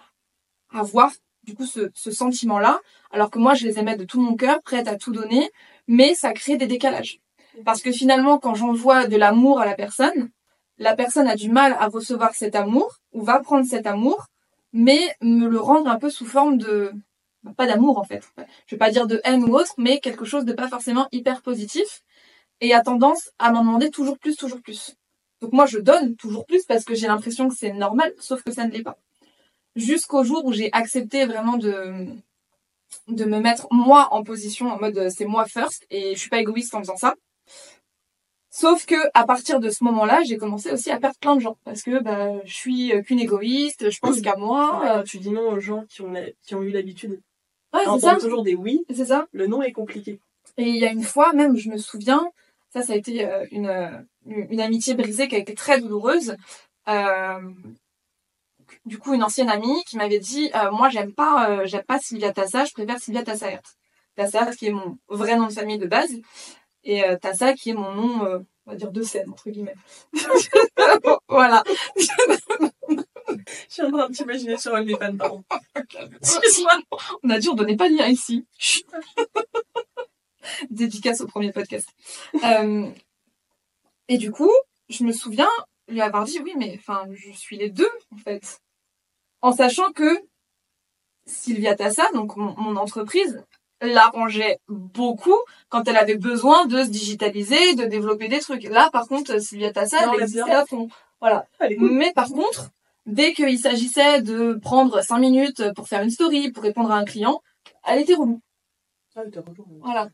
avoir 0.71 1.11
du 1.43 1.55
coup 1.55 1.67
ce, 1.67 1.91
ce 1.95 2.11
sentiment-là, 2.11 2.81
alors 3.11 3.31
que 3.31 3.39
moi 3.39 3.55
je 3.55 3.67
les 3.67 3.79
aimais 3.79 3.97
de 3.97 4.05
tout 4.05 4.21
mon 4.21 4.37
cœur, 4.37 4.63
prête 4.63 4.89
à 4.89 4.97
tout 4.97 5.13
donner, 5.13 5.51
mais 5.89 6.15
ça 6.15 6.33
crée 6.33 6.57
des 6.57 6.67
décalages. 6.67 7.21
Parce 7.65 7.83
que 7.83 7.93
finalement, 7.93 8.39
quand 8.39 8.55
j'envoie 8.55 9.07
de 9.07 9.17
l'amour 9.17 9.61
à 9.61 9.67
la 9.67 9.75
personne, 9.75 10.31
la 10.79 10.95
personne 10.97 11.29
a 11.29 11.37
du 11.37 11.51
mal 11.51 11.77
à 11.79 11.89
recevoir 11.89 12.35
cet 12.35 12.55
amour, 12.55 12.97
ou 13.13 13.23
va 13.23 13.41
prendre 13.41 13.67
cet 13.67 13.87
amour, 13.87 14.27
mais 14.73 15.17
me 15.21 15.47
le 15.47 15.59
rendre 15.59 15.91
un 15.91 15.99
peu 15.99 16.11
sous 16.11 16.27
forme 16.27 16.59
de 16.59 16.93
pas 17.57 17.67
d'amour 17.67 17.99
en 17.99 18.05
fait. 18.05 18.23
Je 18.67 18.75
vais 18.75 18.79
pas 18.79 18.91
dire 18.91 19.07
de 19.07 19.21
haine 19.25 19.45
ou 19.45 19.55
autre, 19.55 19.73
mais 19.79 19.99
quelque 19.99 20.25
chose 20.25 20.45
de 20.45 20.53
pas 20.53 20.69
forcément 20.69 21.09
hyper 21.11 21.43
positif 21.43 22.03
et 22.61 22.75
a 22.75 22.83
tendance 22.83 23.31
à 23.39 23.51
m'en 23.51 23.61
demander 23.63 23.91
toujours 23.91 24.19
plus, 24.19 24.37
toujours 24.37 24.61
plus. 24.61 24.95
Donc 25.41 25.53
moi 25.53 25.67
je 25.67 25.79
donne 25.79 26.17
toujours 26.17 26.45
plus 26.45 26.65
parce 26.67 26.85
que 26.85 26.95
j'ai 26.95 27.07
l'impression 27.07 27.49
que 27.49 27.55
c'est 27.55 27.73
normal, 27.73 28.13
sauf 28.19 28.43
que 28.43 28.53
ça 28.53 28.67
ne 28.67 28.71
l'est 28.73 28.83
pas. 28.83 28.99
Jusqu'au 29.75 30.25
jour 30.25 30.45
où 30.45 30.53
j'ai 30.53 30.71
accepté 30.73 31.25
vraiment 31.25 31.57
de 31.57 32.07
de 33.09 33.25
me 33.25 33.39
mettre 33.39 33.69
moi 33.71 34.09
en 34.11 34.25
position 34.25 34.67
en 34.67 34.79
mode 34.79 34.99
euh, 34.99 35.11
c'est 35.11 35.25
moi 35.25 35.45
first 35.45 35.87
et 35.91 36.15
je 36.15 36.19
suis 36.19 36.29
pas 36.29 36.41
égoïste 36.41 36.75
en 36.75 36.81
faisant 36.81 36.97
ça. 36.97 37.15
Sauf 38.53 38.85
que 38.85 38.97
à 39.15 39.25
partir 39.25 39.61
de 39.61 39.71
ce 39.71 39.85
moment-là, 39.85 40.23
j'ai 40.25 40.37
commencé 40.37 40.73
aussi 40.73 40.91
à 40.91 40.99
perdre 40.99 41.17
plein 41.21 41.37
de 41.37 41.41
gens 41.41 41.57
parce 41.65 41.83
que 41.83 42.03
bah, 42.03 42.33
je 42.45 42.53
suis 42.53 42.93
euh, 42.93 43.01
qu'une 43.03 43.21
égoïste, 43.21 43.91
je 43.91 43.99
pense 44.01 44.21
qu'à 44.21 44.35
moi. 44.37 44.81
Ouais, 44.99 45.05
tu 45.05 45.19
dis 45.19 45.31
non 45.31 45.51
aux 45.53 45.61
gens 45.61 45.85
qui 45.89 46.03
ont, 46.03 46.11
la- 46.11 46.31
qui 46.43 46.55
ont 46.57 46.63
eu 46.63 46.71
l'habitude. 46.71 47.21
Ouais, 47.73 47.83
c'est 47.85 48.01
ça. 48.01 48.17
toujours 48.17 48.43
des 48.43 48.57
oui, 48.57 48.85
C'est 48.93 49.05
ça. 49.07 49.29
le 49.33 49.47
non 49.47 49.63
est 49.63 49.71
compliqué. 49.73 50.21
Et 50.57 50.65
il 50.65 50.77
y 50.77 50.85
a 50.85 50.91
une 50.91 51.05
fois 51.05 51.33
même, 51.33 51.57
je 51.57 51.71
me 51.71 51.77
souviens, 51.79 52.29
ça, 52.73 52.83
ça 52.83 52.95
a 52.95 52.97
été 52.97 53.25
euh, 53.25 53.47
une, 53.53 53.69
euh, 53.69 53.91
une 54.27 54.61
amitié 54.61 54.95
brisée 54.95 55.29
qui 55.29 55.37
a 55.37 55.39
été 55.39 55.55
très 55.55 55.81
douloureuse. 55.81 56.35
Euh, 56.89 57.41
du 58.85 58.99
coup, 58.99 59.15
une 59.15 59.23
ancienne 59.23 59.49
amie 59.49 59.83
qui 59.85 59.97
m'avait 59.97 60.19
dit, 60.19 60.51
euh, 60.57 60.71
moi, 60.73 60.89
j'aime 60.89 61.13
pas, 61.13 61.51
euh, 61.51 61.67
j'aime 61.67 61.85
pas 61.85 61.99
Sylvia 62.01 62.33
Tassa, 62.33 62.65
je 62.65 62.73
préfère 62.73 62.99
Sylvia 62.99 63.23
Tassaert. 63.23 63.63
Tassaert 64.17 64.57
qui 64.57 64.67
est 64.67 64.73
mon 64.73 64.99
vrai 65.09 65.37
nom 65.37 65.47
de 65.47 65.53
famille 65.53 65.79
de 65.79 65.87
base, 65.87 66.11
et 66.85 67.05
euh, 67.05 67.17
Tassa 67.17 67.55
qui 67.55 67.71
est 67.71 67.75
mon 67.75 67.93
nom, 67.93 68.25
euh, 68.25 68.39
on 68.67 68.71
va 68.71 68.77
dire 68.77 68.91
de 68.91 69.03
scène 69.03 69.31
entre 69.31 69.51
guillemets. 69.51 69.77
voilà. 71.29 71.63
Je 71.99 72.07
suis 73.69 73.83
en 73.83 73.91
train 73.91 74.09
de 74.09 74.15
t'imaginer 74.15 74.57
sur 74.57 74.73
OnlyFans, 74.73 75.17
pardon. 75.17 75.45
Excuse-moi. 75.75 76.81
On 77.23 77.31
a 77.31 77.39
dit 77.39 77.49
on 77.49 77.55
donnait 77.55 77.77
pas 77.77 77.89
le 77.89 77.97
lien 77.97 78.09
ici. 78.09 78.47
Dédicace 80.71 81.21
au 81.21 81.27
premier 81.27 81.53
podcast. 81.53 81.89
Euh, 82.43 82.91
et 84.09 84.19
du 84.19 84.33
coup, 84.33 84.51
je 84.89 85.05
me 85.05 85.13
souviens 85.13 85.49
lui 85.89 86.01
avoir 86.01 86.25
dit 86.25 86.41
oui, 86.43 86.55
mais 86.57 86.75
enfin, 86.79 87.07
je 87.13 87.31
suis 87.33 87.57
les 87.57 87.71
deux 87.71 87.91
en 88.13 88.19
fait, 88.19 88.61
en 89.43 89.53
sachant 89.53 89.93
que 89.93 90.21
Sylvia 91.27 91.75
Tassa, 91.75 92.11
donc 92.13 92.37
mon, 92.37 92.55
mon 92.57 92.77
entreprise, 92.77 93.45
l'arrangeait 93.81 94.59
beaucoup 94.69 95.37
quand 95.69 95.87
elle 95.89 95.97
avait 95.97 96.17
besoin 96.17 96.67
de 96.67 96.83
se 96.83 96.89
digitaliser, 96.89 97.75
de 97.75 97.85
développer 97.85 98.29
des 98.29 98.41
trucs. 98.41 98.65
Là, 98.65 98.91
par 98.93 99.07
contre, 99.09 99.41
Sylvia 99.41 99.73
Tassa, 99.73 99.99
elle 100.03 100.23
existait 100.23 100.45
bien. 100.45 100.61
à 100.61 100.67
fond. 100.67 100.89
Voilà. 101.21 101.47
Cool. 101.77 101.91
Mais 101.93 102.13
par 102.13 102.29
contre, 102.29 102.71
dès 103.07 103.33
qu'il 103.33 103.59
s'agissait 103.59 104.23
de 104.23 104.55
prendre 104.55 105.03
cinq 105.03 105.19
minutes 105.19 105.63
pour 105.75 105.89
faire 105.89 106.03
une 106.03 106.11
story, 106.11 106.51
pour 106.53 106.63
répondre 106.63 106.91
à 106.91 106.97
un 106.97 107.05
client, 107.05 107.41
elle 107.87 108.01
était 108.01 108.15
relou. 108.15 108.41
Ah. 109.17 109.23
Voilà. 109.83 110.09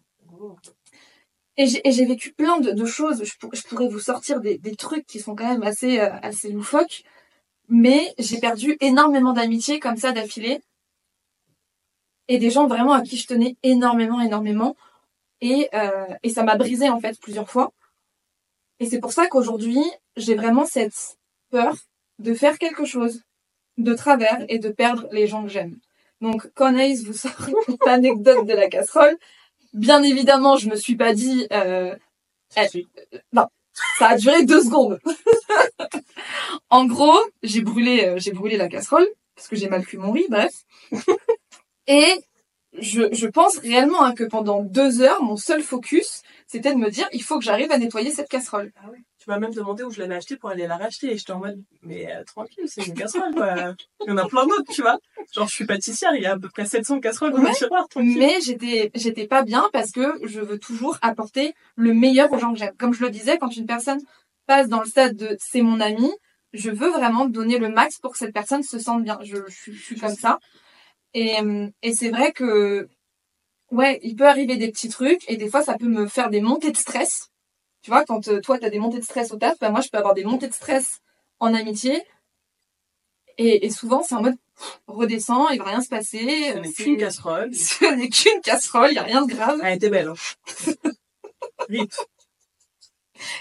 Et 1.59 1.67
j'ai 1.67 1.87
et 1.89 1.93
j'ai 1.93 2.05
vécu 2.05 2.33
plein 2.35 2.59
de, 2.61 2.71
de 2.73 2.85
choses. 2.85 3.25
Je, 3.25 3.33
pour- 3.39 3.55
je 3.55 3.63
pourrais 3.63 3.89
vous 3.89 3.99
sortir 4.01 4.41
des, 4.41 4.59
des 4.59 4.77
trucs 4.77 5.07
qui 5.07 5.21
sont 5.21 5.35
quand 5.35 5.49
même 5.49 5.63
assez, 5.63 5.99
euh, 6.01 6.11
assez 6.23 6.51
loufoques. 6.51 7.03
Mais 7.69 8.15
j'ai 8.19 8.39
perdu 8.39 8.77
énormément 8.81 9.33
d'amitié 9.33 9.81
comme 9.81 9.97
ça 9.97 10.13
d'affilée. 10.13 10.61
Et 12.29 12.39
des 12.39 12.51
gens 12.51 12.67
vraiment 12.67 12.93
à 12.93 13.03
qui 13.03 13.17
je 13.17 13.27
tenais 13.27 13.57
énormément, 13.63 14.21
énormément. 14.21 14.77
Et, 15.41 15.69
euh, 15.75 16.07
et 16.23 16.31
ça 16.31 16.43
m'a 16.43 16.57
brisé 16.57 16.89
en 16.89 17.01
fait 17.01 17.19
plusieurs 17.21 17.49
fois. 17.49 17.73
Et 18.81 18.87
c'est 18.87 19.01
pour 19.01 19.13
ça 19.13 19.27
qu'aujourd'hui, 19.27 19.81
j'ai 20.17 20.35
vraiment 20.35 20.67
cette 20.67 21.19
peur 21.51 21.75
de 22.19 22.35
faire 22.35 22.59
quelque 22.59 22.85
chose 22.85 23.23
de 23.79 23.95
travers 23.95 24.45
et 24.49 24.59
de 24.59 24.69
perdre 24.69 25.07
les 25.13 25.27
gens 25.27 25.43
que 25.43 25.49
j'aime. 25.51 25.79
Donc, 26.21 26.51
quand 26.55 26.67
Anaïs 26.67 27.05
vous 27.05 27.13
sort 27.13 27.49
l'anecdote 27.85 28.47
de 28.47 28.55
la 28.55 28.69
casserole, 28.69 29.17
bien 29.75 30.03
évidemment, 30.03 30.57
je 30.57 30.69
me 30.69 30.77
suis 30.77 30.97
pas 30.97 31.13
dit, 31.13 31.47
euh, 31.53 31.95
Eh. 32.57 32.69
Si. 32.69 32.89
ça 33.99 34.07
a 34.09 34.17
duré 34.17 34.45
deux 34.45 34.63
secondes. 34.63 34.99
en 36.71 36.87
gros, 36.87 37.19
j'ai 37.43 37.61
brûlé, 37.61 38.05
euh, 38.05 38.19
j'ai 38.19 38.33
brûlé 38.33 38.57
la 38.57 38.69
casserole 38.69 39.07
parce 39.35 39.49
que 39.49 39.57
j'ai 39.57 39.69
mal 39.69 39.85
cuit 39.85 39.99
mon 39.99 40.13
riz, 40.13 40.27
bref. 40.31 40.65
Et 41.87 42.07
je, 42.79 43.03
je 43.13 43.27
pense 43.27 43.59
réellement 43.59 44.03
hein, 44.05 44.15
que 44.15 44.25
pendant 44.25 44.63
deux 44.63 45.01
heures, 45.01 45.23
mon 45.23 45.37
seul 45.37 45.63
focus, 45.63 46.23
c'était 46.47 46.73
de 46.73 46.79
me 46.79 46.91
dire, 46.91 47.09
il 47.13 47.23
faut 47.23 47.39
que 47.39 47.45
j'arrive 47.45 47.71
à 47.73 47.79
nettoyer 47.79 48.11
cette 48.11 48.29
casserole. 48.29 48.73
Ah 48.83 48.91
ouais. 48.91 48.99
Tu 49.19 49.31
m'as 49.31 49.39
même 49.39 49.55
demandé 49.55 49.83
où 49.83 49.91
je 49.91 49.99
l'avais 50.01 50.15
acheté 50.17 50.37
pour 50.37 50.51
aller 50.51 50.67
la 50.67 50.77
racheter 50.77 51.11
et 51.13 51.17
j'étais 51.19 51.33
en 51.33 51.39
mode, 51.41 51.61
mais 51.83 52.13
euh, 52.15 52.23
tranquille, 52.25 52.65
c'est 52.67 52.87
une 52.87 52.95
casserole, 52.95 53.35
quoi. 53.35 53.75
Il 54.05 54.09
y 54.09 54.13
en 54.13 54.17
a 54.19 54.29
plein 54.29 54.47
d'autres, 54.47 54.71
tu 54.73 54.83
vois. 54.83 54.99
Genre, 55.35 55.49
je 55.49 55.53
suis 55.55 55.65
pâtissière, 55.67 56.15
il 56.15 56.23
y 56.23 56.27
a 56.27 56.33
à 56.33 56.39
peu 56.39 56.49
près 56.49 56.65
700 56.67 57.01
casseroles 57.01 57.33
dans 57.33 57.43
Ouais. 57.43 57.53
tiroir, 57.53 57.89
tranquille. 57.89 58.19
Mais 58.19 58.41
j'étais, 58.41 58.91
j'étais 58.95 59.27
pas 59.27 59.43
bien 59.43 59.69
parce 59.73 59.91
que 59.91 60.21
je 60.23 60.41
veux 60.41 60.59
toujours 60.59 60.99
apporter 61.03 61.55
le 61.77 61.93
meilleur 61.95 62.33
aux 62.33 62.39
gens 62.39 62.53
que 62.53 62.59
j'aime. 62.59 62.75
Comme 62.79 62.93
je 62.95 63.03
le 63.03 63.11
disais, 63.11 63.39
quand 63.39 63.57
une 63.57 63.67
personne 63.67 64.01
passe 64.47 64.69
dans 64.69 64.81
le 64.81 64.87
stade 64.87 65.17
de 65.17 65.37
c'est 65.41 65.63
mon 65.63 65.81
ami, 65.81 66.11
je 66.53 66.71
veux 66.71 66.91
vraiment 66.91 67.25
donner 67.27 67.59
le 67.59 67.69
max 67.69 67.99
pour 67.99 68.13
que 68.13 68.19
cette 68.19 68.33
personne 68.35 68.63
se 68.63 68.79
sente 68.79 69.03
bien. 69.03 69.19
Je, 69.25 69.37
je, 69.49 69.53
suis- 69.55 69.73
je 69.75 69.83
suis 69.83 69.97
comme 69.99 70.15
ça. 70.15 70.39
Et, 71.17 71.39
et 71.83 71.95
c'est 71.95 72.11
vrai 72.11 72.33
que, 72.33 72.91
ouais, 73.71 73.99
il 74.03 74.17
peut 74.17 74.29
arriver 74.29 74.59
des 74.59 74.71
petits 74.71 74.91
trucs 74.91 75.25
et 75.31 75.39
des 75.39 75.49
fois 75.49 75.63
ça 75.63 75.79
peut 75.79 75.89
me 75.89 76.07
faire 76.07 76.29
des 76.29 76.43
montées 76.43 76.71
de 76.71 76.77
stress. 76.77 77.31
Tu 77.81 77.91
vois, 77.91 78.05
quand 78.05 78.29
euh, 78.29 78.43
toi 78.43 78.59
t'as 78.59 78.69
des 78.69 78.79
montées 78.79 78.99
de 78.99 79.05
stress 79.05 79.33
au 79.33 79.39
taf, 79.39 79.59
bah 79.59 79.71
moi 79.71 79.81
je 79.81 79.89
peux 79.89 79.97
avoir 79.97 80.13
des 80.13 80.25
montées 80.25 80.49
de 80.49 80.53
stress 80.53 81.01
en 81.41 81.55
amitié. 81.55 82.03
Et, 83.39 83.65
et 83.65 83.71
souvent 83.71 84.03
c'est 84.03 84.15
en 84.15 84.21
mode 84.21 84.37
pff, 84.59 84.81
redescends, 84.89 85.49
il 85.49 85.59
va 85.59 85.65
rien 85.65 85.81
se 85.81 85.89
passer. 85.89 86.53
Ce 86.53 86.59
euh, 86.59 86.61
n'est 86.61 86.73
qu'une 86.73 86.99
casserole. 86.99 87.55
ce 87.55 87.95
n'est 87.95 88.11
qu'une 88.11 88.43
casserole, 88.43 88.93
y 88.93 88.99
a 88.99 89.03
rien 89.03 89.25
de 89.25 89.33
grave. 89.33 89.59
Elle 89.63 89.77
était 89.77 89.89
belle, 89.89 90.09
hein. 90.09 90.15
Rip. 91.71 91.95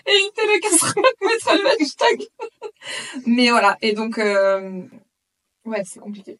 Évitez 0.05 0.47
la 0.47 0.59
casserole, 0.61 1.03
mettre 1.21 1.53
le 1.61 1.81
hashtag. 1.81 2.27
Mais 3.25 3.49
voilà, 3.49 3.77
et 3.81 3.91
donc, 3.91 4.17
euh, 4.17 4.81
ouais, 5.65 5.83
c'est 5.83 5.99
compliqué. 5.99 6.39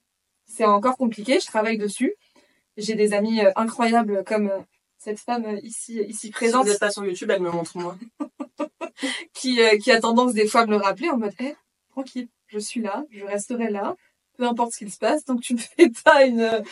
C'est 0.55 0.63
encore 0.63 0.95
compliqué, 0.95 1.41
je 1.41 1.47
travaille 1.47 1.77
dessus. 1.77 2.15
J'ai 2.77 2.95
des 2.95 3.11
amis 3.11 3.41
euh, 3.41 3.51
incroyables 3.57 4.23
comme 4.23 4.49
euh, 4.49 4.59
cette 4.97 5.19
femme 5.19 5.43
euh, 5.45 5.59
ici, 5.63 5.99
ici 6.07 6.27
Si 6.27 6.29
présente 6.29 6.63
vous 6.63 6.71
n'êtes 6.71 6.79
pas 6.79 6.91
sur 6.91 7.05
YouTube, 7.05 7.29
elle 7.29 7.41
me 7.41 7.51
montre 7.51 7.77
moi. 7.77 7.97
qui, 9.33 9.59
qui 9.81 9.91
a 9.91 9.99
tendance 9.99 10.33
des 10.33 10.47
fois 10.47 10.61
à 10.61 10.65
me 10.65 10.71
le 10.71 10.77
rappeler 10.77 11.09
en 11.09 11.17
mode, 11.17 11.33
Eh, 11.41 11.55
tranquille, 11.89 12.29
je 12.47 12.57
suis 12.57 12.79
là, 12.79 13.03
je 13.11 13.25
resterai 13.25 13.69
là, 13.69 13.97
peu 14.37 14.45
importe 14.45 14.71
ce 14.71 14.77
qu'il 14.77 14.91
se 14.91 14.97
passe, 14.97 15.25
donc 15.25 15.41
tu 15.41 15.55
ne 15.55 15.59
fais 15.77 15.89
pas 16.05 16.23
une, 16.23 16.63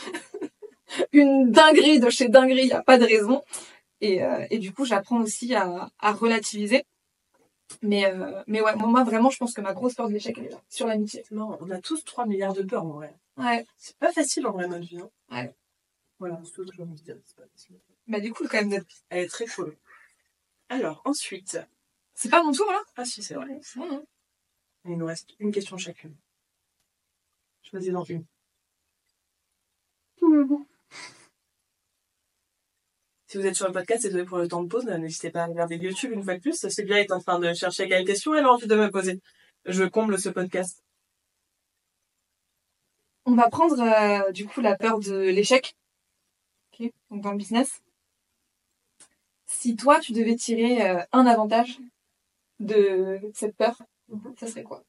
une 1.12 1.52
dinguerie 1.52 2.00
de 2.00 2.10
chez 2.10 2.30
dinguerie, 2.30 2.68
y 2.68 2.72
a 2.72 2.84
pas 2.84 2.98
de 2.98 3.06
raison. 3.06 3.44
Et, 4.00 4.24
euh, 4.24 4.46
et 4.50 4.60
du 4.60 4.72
coup, 4.72 4.86
j'apprends 4.86 5.22
aussi 5.22 5.56
à, 5.56 5.90
à 6.00 6.12
relativiser. 6.14 6.86
Mais, 7.82 8.06
euh, 8.06 8.44
mais 8.48 8.62
ouais, 8.62 8.76
moi, 8.76 9.04
vraiment, 9.04 9.30
je 9.30 9.38
pense 9.38 9.54
que 9.54 9.62
ma 9.62 9.74
grosse 9.74 9.96
peur 9.96 10.08
de 10.08 10.14
l'échec, 10.14 10.38
elle 10.38 10.46
est 10.46 10.50
là, 10.50 10.62
sur 10.70 10.88
l'amitié. 10.88 11.24
C'est 11.28 11.36
marrant, 11.36 11.58
on 11.62 11.70
a 11.70 11.80
tous 11.82 12.04
3 12.04 12.26
milliards 12.26 12.54
de 12.54 12.64
peurs 12.64 12.84
en 12.86 12.92
vrai. 12.92 13.16
Ouais. 13.38 13.66
C'est 13.78 13.98
pas 13.98 14.12
facile 14.12 14.46
en 14.48 14.52
vrai 14.52 14.68
notre 14.68 14.86
vie. 14.86 15.00
Hein. 15.00 15.10
Ouais. 15.32 15.56
Voilà, 16.20 16.40
c'est 16.44 16.52
tout 16.52 16.64
ce 16.66 16.70
que 16.72 16.76
j'ai 16.78 16.84
envie 16.84 16.96
de 17.00 17.04
dire. 17.04 17.18
C'est 17.26 17.36
pas 17.36 17.48
facile. 17.48 17.80
Bah, 18.08 18.20
du 18.20 18.32
coup, 18.32 18.44
quand 18.48 18.58
même, 18.60 18.70
d'être- 18.70 18.86
Elle 19.10 19.24
est 19.26 19.28
très 19.28 19.46
cool. 19.48 19.76
Alors, 20.70 21.02
ensuite. 21.06 21.60
c'est 22.14 22.30
pas 22.30 22.44
mon 22.44 22.52
tour, 22.52 22.72
là? 22.72 22.82
Ah 22.96 23.06
si, 23.06 23.22
c'est 23.24 23.34
vrai. 23.36 23.60
Non, 23.76 23.88
non. 23.92 24.06
Il 24.86 24.98
nous 24.98 25.06
reste 25.06 25.34
une 25.40 25.52
question 25.52 25.78
chacune. 25.78 26.16
Choisis 27.64 27.92
dans 27.92 28.04
une. 28.04 28.26
Si 33.34 33.40
vous 33.40 33.48
êtes 33.48 33.56
sur 33.56 33.66
le 33.66 33.74
podcast, 33.74 34.04
désolé 34.04 34.26
pour 34.26 34.38
le 34.38 34.48
temps 34.48 34.62
de 34.62 34.68
pause, 34.68 34.86
n'hésitez 34.86 35.32
pas 35.32 35.42
à 35.42 35.46
regarder 35.48 35.78
YouTube 35.78 36.12
une 36.12 36.22
fois 36.22 36.36
de 36.36 36.40
plus. 36.40 36.68
Sylvia 36.70 37.00
est 37.00 37.12
en 37.12 37.20
train 37.20 37.40
de 37.40 37.52
chercher 37.56 37.88
quelle 37.88 38.06
question 38.06 38.36
elle 38.36 38.46
a 38.46 38.52
envie 38.54 38.68
de 38.68 38.76
me 38.76 38.92
poser. 38.92 39.22
Je 39.66 39.86
comble 39.86 40.20
ce 40.20 40.30
podcast. 40.30 40.84
On 43.26 43.34
va 43.34 43.50
prendre, 43.50 43.82
euh, 43.82 44.32
du 44.34 44.46
coup, 44.46 44.62
la 44.62 44.76
peur 44.76 45.00
de 45.00 45.16
l'échec. 45.16 45.76
Ok, 46.80 46.92
donc 47.10 47.22
dans 47.22 47.32
le 47.32 47.40
business. 47.40 47.82
Si 49.48 49.76
toi, 49.76 50.00
tu 50.00 50.12
devais 50.12 50.36
tirer 50.36 50.88
euh, 50.88 51.02
un 51.12 51.26
avantage 51.26 51.80
de 52.60 53.20
cette 53.34 53.58
peur, 53.58 53.82
Mhm. 54.10 54.36
ça 54.40 54.46
serait 54.46 54.62
quoi? 54.62 54.84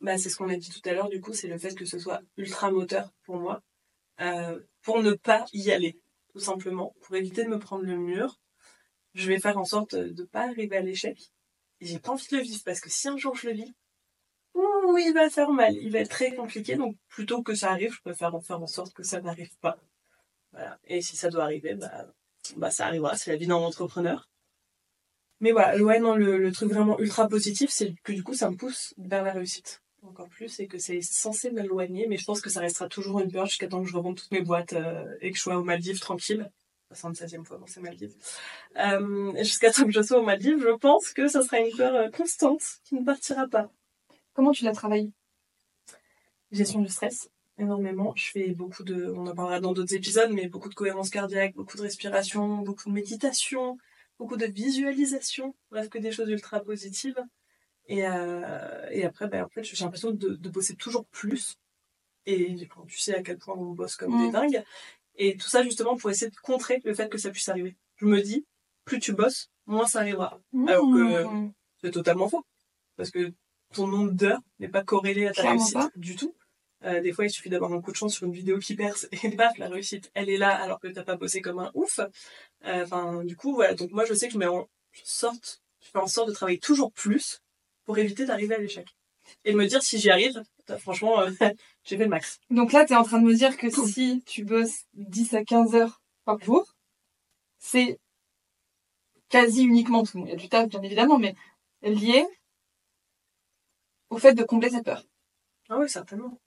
Bah, 0.00 0.16
c'est 0.16 0.30
ce 0.30 0.36
qu'on 0.38 0.48
a 0.48 0.56
dit 0.56 0.70
tout 0.70 0.88
à 0.88 0.94
l'heure, 0.94 1.10
du 1.10 1.20
coup, 1.20 1.34
c'est 1.34 1.48
le 1.48 1.58
fait 1.58 1.74
que 1.74 1.84
ce 1.84 1.98
soit 1.98 2.22
ultra 2.38 2.70
moteur 2.70 3.10
pour 3.24 3.36
moi. 3.36 3.60
Euh, 4.22 4.58
pour 4.80 5.02
ne 5.02 5.12
pas 5.12 5.44
y 5.52 5.70
aller, 5.70 5.98
tout 6.34 6.40
simplement, 6.40 6.94
pour 7.02 7.14
éviter 7.14 7.44
de 7.44 7.48
me 7.48 7.60
prendre 7.60 7.84
le 7.84 7.96
mur. 7.96 8.40
Je 9.14 9.28
vais 9.28 9.38
faire 9.38 9.56
en 9.56 9.64
sorte 9.64 9.94
de 9.94 10.24
pas 10.24 10.48
arriver 10.48 10.76
à 10.76 10.80
l'échec. 10.80 11.16
Et 11.80 11.86
j'ai 11.86 12.00
pas 12.00 12.10
envie 12.10 12.26
de 12.28 12.36
le 12.36 12.42
vivre 12.42 12.62
parce 12.64 12.80
que 12.80 12.90
si 12.90 13.08
un 13.08 13.16
jour 13.16 13.36
je 13.36 13.48
le 13.48 13.54
vis, 13.54 13.72
ouh, 14.54 14.98
il 14.98 15.12
va 15.14 15.30
faire 15.30 15.50
mal, 15.50 15.74
il 15.76 15.92
va 15.92 16.00
être 16.00 16.10
très 16.10 16.34
compliqué. 16.34 16.74
Donc 16.74 16.96
plutôt 17.08 17.42
que 17.42 17.54
ça 17.54 17.70
arrive, 17.70 17.92
je 17.92 18.00
préfère 18.00 18.34
en 18.34 18.40
faire 18.40 18.60
en 18.60 18.66
sorte 18.66 18.92
que 18.94 19.04
ça 19.04 19.20
n'arrive 19.20 19.56
pas. 19.60 19.78
Voilà. 20.50 20.76
Et 20.84 21.02
si 21.02 21.16
ça 21.16 21.30
doit 21.30 21.44
arriver, 21.44 21.74
bah, 21.74 22.06
bah 22.56 22.72
ça 22.72 22.86
arrivera. 22.86 23.16
C'est 23.16 23.30
la 23.30 23.36
vie 23.36 23.46
d'un 23.46 23.54
entrepreneur. 23.54 24.28
Mais 25.38 25.52
voilà, 25.52 25.80
ouais, 25.80 26.00
non, 26.00 26.16
le, 26.16 26.38
le 26.38 26.52
truc 26.52 26.70
vraiment 26.72 26.98
ultra 26.98 27.28
positif, 27.28 27.70
c'est 27.70 27.94
que 28.02 28.12
du 28.12 28.24
coup, 28.24 28.34
ça 28.34 28.50
me 28.50 28.56
pousse 28.56 28.94
vers 28.98 29.22
la 29.22 29.32
réussite 29.32 29.83
encore 30.06 30.28
plus 30.28 30.60
et 30.60 30.66
que 30.66 30.78
c'est 30.78 31.00
censé 31.00 31.50
m'éloigner, 31.50 32.06
mais 32.06 32.16
je 32.16 32.24
pense 32.24 32.40
que 32.40 32.50
ça 32.50 32.60
restera 32.60 32.88
toujours 32.88 33.20
une 33.20 33.30
peur 33.30 33.46
jusqu'à 33.46 33.68
temps 33.68 33.82
que 33.82 33.88
je 33.88 33.96
revende 33.96 34.16
toutes 34.16 34.30
mes 34.32 34.42
boîtes 34.42 34.72
euh, 34.72 35.04
et 35.20 35.30
que 35.30 35.36
je 35.36 35.42
sois 35.42 35.56
aux 35.56 35.64
Maldives 35.64 36.00
tranquille. 36.00 36.50
76e 36.92 37.44
fois 37.44 37.58
dans 37.58 37.66
ces 37.66 37.80
Maldives. 37.80 38.14
Euh, 38.76 39.32
jusqu'à 39.38 39.72
temps 39.72 39.84
que 39.84 39.90
je 39.90 40.02
sois 40.02 40.18
aux 40.18 40.24
Maldives, 40.24 40.60
je 40.60 40.76
pense 40.76 41.12
que 41.12 41.28
ça 41.28 41.42
sera 41.42 41.58
une 41.58 41.76
peur 41.76 41.94
euh, 41.94 42.10
constante 42.10 42.62
qui 42.84 42.94
ne 42.94 43.04
partira 43.04 43.48
pas. 43.48 43.70
Comment 44.32 44.52
tu 44.52 44.64
l'as 44.64 44.72
travaillé 44.72 45.10
Gestion 46.52 46.80
du 46.80 46.88
stress, 46.88 47.30
énormément. 47.58 48.12
Je 48.16 48.30
fais 48.30 48.50
beaucoup 48.50 48.84
de, 48.84 49.10
on 49.10 49.26
en 49.26 49.34
parlera 49.34 49.60
dans 49.60 49.72
d'autres 49.72 49.94
épisodes, 49.94 50.30
mais 50.30 50.46
beaucoup 50.46 50.68
de 50.68 50.74
cohérence 50.74 51.10
cardiaque, 51.10 51.54
beaucoup 51.54 51.76
de 51.76 51.82
respiration, 51.82 52.58
beaucoup 52.58 52.88
de 52.88 52.94
méditation, 52.94 53.76
beaucoup 54.18 54.36
de 54.36 54.46
visualisation, 54.46 55.54
bref 55.70 55.88
que 55.88 55.98
des 55.98 56.12
choses 56.12 56.28
ultra 56.28 56.60
positives. 56.60 57.20
Et, 57.86 58.06
euh, 58.06 58.86
et 58.90 59.04
après, 59.04 59.28
ben, 59.28 59.44
en 59.44 59.48
fait, 59.48 59.62
j'ai 59.62 59.84
l'impression 59.84 60.10
de, 60.10 60.30
de 60.30 60.48
bosser 60.48 60.74
toujours 60.76 61.04
plus. 61.06 61.56
Et 62.26 62.56
tu 62.88 62.98
sais 62.98 63.14
à 63.14 63.22
quel 63.22 63.36
point 63.38 63.54
on 63.54 63.72
bosse 63.72 63.96
comme 63.96 64.18
des 64.18 64.28
Mm. 64.28 64.32
dingues. 64.32 64.64
Et 65.16 65.36
tout 65.36 65.48
ça 65.48 65.62
justement 65.62 65.96
pour 65.96 66.10
essayer 66.10 66.30
de 66.30 66.36
contrer 66.36 66.80
le 66.84 66.94
fait 66.94 67.08
que 67.08 67.18
ça 67.18 67.30
puisse 67.30 67.48
arriver. 67.48 67.76
Je 67.96 68.06
me 68.06 68.20
dis, 68.22 68.46
plus 68.84 68.98
tu 68.98 69.12
bosses, 69.12 69.50
moins 69.66 69.86
ça 69.86 70.00
arrivera. 70.00 70.40
Alors 70.66 70.86
que-. 70.90 71.26
C'est 71.82 71.90
totalement 71.90 72.28
faux. 72.28 72.44
Parce 72.96 73.10
que 73.10 73.32
ton 73.74 73.86
nombre 73.86 74.12
d'heures 74.12 74.40
n'est 74.58 74.68
pas 74.68 74.82
corrélé 74.82 75.26
à 75.26 75.32
ta 75.32 75.42
Clairement 75.42 75.58
réussite 75.60 75.74
pas. 75.74 75.90
du 75.96 76.16
tout. 76.16 76.34
Euh, 76.84 77.00
des 77.00 77.12
fois, 77.12 77.24
il 77.26 77.30
suffit 77.30 77.48
d'avoir 77.50 77.72
un 77.72 77.80
coup 77.80 77.92
de 77.92 77.96
chance 77.96 78.14
sur 78.14 78.26
une 78.26 78.32
vidéo 78.32 78.58
qui 78.58 78.74
perce 78.74 79.06
et 79.22 79.28
baf, 79.30 79.56
la 79.58 79.68
réussite, 79.68 80.10
elle 80.14 80.28
est 80.30 80.36
là 80.38 80.54
alors 80.54 80.80
que 80.80 80.88
t'as 80.88 81.02
pas 81.04 81.16
bossé 81.16 81.40
comme 81.42 81.58
un 81.58 81.70
ouf. 81.74 81.98
Euh, 81.98 82.82
Enfin, 82.84 83.22
du 83.24 83.36
coup, 83.36 83.54
voilà. 83.54 83.74
Donc 83.74 83.90
moi, 83.90 84.04
je 84.06 84.14
sais 84.14 84.26
que 84.28 84.32
je 84.34 84.38
mets 84.38 84.46
en 84.46 84.68
sorte, 85.02 85.62
je 85.82 85.90
fais 85.90 85.98
en 85.98 86.06
sorte 86.06 86.28
de 86.28 86.34
travailler 86.34 86.58
toujours 86.58 86.92
plus 86.92 87.42
pour 87.84 87.98
éviter 87.98 88.26
d'arriver 88.26 88.54
à 88.54 88.58
l'échec. 88.58 88.94
Et 89.44 89.52
de 89.52 89.56
me 89.56 89.66
dire, 89.66 89.82
si 89.82 89.98
j'y 89.98 90.10
arrive, 90.10 90.42
bah, 90.68 90.78
franchement, 90.78 91.20
euh, 91.20 91.30
j'ai 91.84 91.96
fait 91.96 92.04
le 92.04 92.10
max. 92.10 92.40
Donc 92.50 92.72
là, 92.72 92.84
tu 92.84 92.92
es 92.92 92.96
en 92.96 93.04
train 93.04 93.20
de 93.20 93.26
me 93.26 93.34
dire 93.34 93.56
que 93.56 93.70
si 93.70 94.22
tu 94.26 94.44
bosses 94.44 94.84
10 94.94 95.34
à 95.34 95.44
15 95.44 95.74
heures 95.74 96.02
par 96.24 96.40
jour, 96.42 96.74
c'est 97.58 97.98
quasi 99.28 99.64
uniquement 99.64 100.04
tout. 100.04 100.22
Il 100.26 100.30
y 100.30 100.32
a 100.32 100.36
du 100.36 100.48
taf, 100.48 100.68
bien 100.68 100.82
évidemment, 100.82 101.18
mais 101.18 101.34
lié 101.82 102.26
au 104.10 104.18
fait 104.18 104.34
de 104.34 104.44
combler 104.44 104.70
cette 104.70 104.84
peur. 104.84 105.04
Ah 105.68 105.78
oui, 105.78 105.88
certainement. 105.88 106.38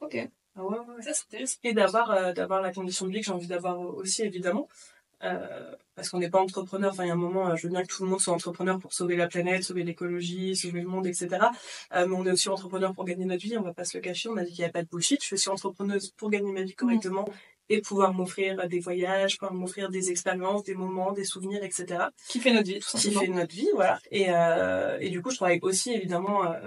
Ok. 0.00 0.16
Ah 0.54 0.64
ouais, 0.64 0.78
ouais, 0.78 0.94
ouais, 0.96 1.02
ça 1.02 1.12
c'est 1.14 1.24
intéressant. 1.26 1.58
Et 1.64 1.72
d'avoir 1.72 2.10
euh, 2.10 2.32
d'avoir 2.32 2.60
la 2.60 2.72
condition 2.72 3.06
de 3.06 3.12
vie 3.12 3.20
que 3.20 3.26
j'ai 3.26 3.32
envie 3.32 3.46
d'avoir 3.46 3.80
aussi, 3.80 4.22
évidemment. 4.22 4.68
Euh, 5.22 5.74
parce 6.00 6.08
qu'on 6.10 6.18
n'est 6.18 6.30
pas 6.30 6.40
entrepreneur. 6.40 6.90
Enfin, 6.92 7.04
il 7.04 7.08
y 7.08 7.10
a 7.10 7.14
un 7.14 7.16
moment, 7.16 7.50
euh, 7.50 7.56
je 7.56 7.66
veux 7.66 7.72
bien 7.72 7.82
que 7.82 7.88
tout 7.88 8.02
le 8.04 8.08
monde 8.10 8.20
soit 8.20 8.32
entrepreneur 8.34 8.78
pour 8.78 8.92
sauver 8.92 9.16
la 9.16 9.28
planète, 9.28 9.62
sauver 9.64 9.84
l'écologie, 9.84 10.56
sauver 10.56 10.80
le 10.80 10.88
monde, 10.88 11.06
etc. 11.06 11.28
Euh, 11.94 12.06
mais 12.06 12.14
on 12.16 12.24
est 12.26 12.30
aussi 12.32 12.48
entrepreneur 12.48 12.94
pour 12.94 13.04
gagner 13.04 13.26
notre 13.26 13.42
vie. 13.42 13.56
On 13.58 13.62
va 13.62 13.74
pas 13.74 13.84
se 13.84 13.98
le 13.98 14.02
cacher. 14.02 14.28
On 14.30 14.36
a 14.38 14.42
dit 14.44 14.50
qu'il 14.50 14.60
n'y 14.60 14.64
avait 14.64 14.72
pas 14.72 14.82
de 14.82 14.88
bullshit. 14.88 15.22
Je 15.24 15.36
suis 15.36 15.50
entrepreneuse 15.50 16.10
pour 16.16 16.30
gagner 16.30 16.52
ma 16.52 16.62
vie 16.62 16.74
correctement 16.74 17.28
et 17.68 17.80
pouvoir 17.82 18.12
m'offrir 18.14 18.66
des 18.66 18.80
voyages, 18.80 19.38
pouvoir 19.38 19.54
m'offrir 19.54 19.90
des 19.90 20.10
expériences, 20.10 20.64
des 20.64 20.74
moments, 20.74 21.12
des 21.12 21.24
souvenirs, 21.24 21.62
etc 21.62 22.04
Qui 22.28 22.40
fait 22.40 22.52
notre 22.52 22.66
vie, 22.66 22.80
tout 22.80 22.96
qui 22.96 23.12
simplement. 23.12 23.20
fait 23.20 23.28
notre 23.40 23.54
vie, 23.54 23.68
voilà. 23.74 24.00
Et, 24.10 24.26
euh, 24.30 24.98
et 25.00 25.10
du 25.10 25.22
coup, 25.22 25.30
je 25.30 25.36
travaille 25.36 25.60
aussi 25.62 25.92
évidemment 25.92 26.44
euh, 26.50 26.58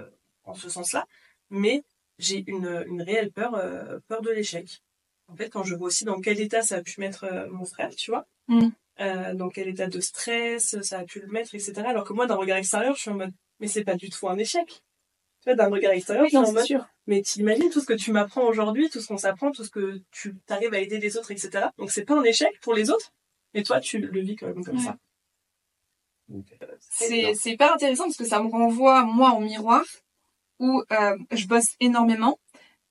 en 0.44 0.54
ce 0.54 0.68
sens-là, 0.70 1.04
mais 1.50 1.82
j'ai 2.18 2.42
une, 2.46 2.84
une 2.86 3.02
réelle 3.02 3.32
peur, 3.32 3.54
euh, 3.54 3.98
peur 4.08 4.22
de 4.22 4.30
l'échec. 4.30 4.80
En 5.28 5.36
fait, 5.36 5.50
quand 5.50 5.62
je 5.62 5.74
vois 5.74 5.88
aussi 5.88 6.04
dans 6.04 6.20
quel 6.20 6.40
état 6.40 6.62
ça 6.62 6.76
a 6.76 6.80
pu 6.82 7.00
mettre 7.00 7.24
euh, 7.24 7.48
mon 7.50 7.64
frère, 7.64 7.90
tu 7.94 8.10
vois, 8.10 8.26
Mm. 8.48 8.68
Euh, 9.00 9.34
dans 9.34 9.48
quel 9.48 9.68
état 9.68 9.86
de 9.88 10.00
stress 10.00 10.80
ça 10.82 11.00
a 11.00 11.04
pu 11.04 11.20
le 11.20 11.26
mettre, 11.28 11.54
etc. 11.54 11.72
Alors 11.86 12.04
que 12.04 12.12
moi, 12.12 12.26
d'un 12.26 12.36
regard 12.36 12.58
extérieur, 12.58 12.94
je 12.96 13.00
suis 13.02 13.10
en 13.10 13.14
mode, 13.16 13.32
mais 13.60 13.66
c'est 13.68 13.84
pas 13.84 13.94
du 13.96 14.10
tout 14.10 14.28
un 14.28 14.38
échec. 14.38 14.66
Tu 14.68 15.50
vois, 15.50 15.54
d'un 15.56 15.68
regard 15.68 15.92
extérieur, 15.92 16.22
Oui, 16.24 16.30
je 16.30 16.36
suis 16.36 16.42
non, 16.42 16.48
en 16.48 16.52
mode, 16.52 16.64
sûr. 16.64 16.86
mais 17.06 17.20
t'imagines 17.22 17.70
tout 17.70 17.80
ce 17.80 17.86
que 17.86 17.92
tu 17.94 18.12
m'apprends 18.12 18.44
aujourd'hui, 18.46 18.88
tout 18.88 19.00
ce 19.00 19.08
qu'on 19.08 19.18
s'apprend, 19.18 19.50
tout 19.52 19.64
ce 19.64 19.70
que 19.70 20.00
tu 20.10 20.34
arrives 20.48 20.72
à 20.72 20.78
aider 20.78 20.98
les 20.98 21.16
autres, 21.16 21.30
etc. 21.32 21.66
Donc 21.78 21.90
c'est 21.90 22.04
pas 22.04 22.14
un 22.18 22.22
échec 22.24 22.58
pour 22.62 22.72
les 22.74 22.90
autres, 22.90 23.12
mais 23.52 23.62
toi, 23.62 23.80
tu 23.80 23.98
le 23.98 24.20
vis 24.20 24.36
quand 24.36 24.46
même 24.46 24.64
comme 24.64 24.76
Ouais. 24.78 24.82
ça. 24.84 24.96
C'est 26.80 27.34
c'est 27.34 27.50
hyper 27.50 27.72
intéressant 27.74 28.04
parce 28.04 28.16
que 28.16 28.24
ça 28.24 28.42
me 28.42 28.48
renvoie, 28.48 29.04
moi, 29.04 29.30
en 29.30 29.40
miroir, 29.40 29.84
où 30.60 30.82
euh, 30.92 31.18
je 31.32 31.46
bosse 31.46 31.74
énormément, 31.80 32.38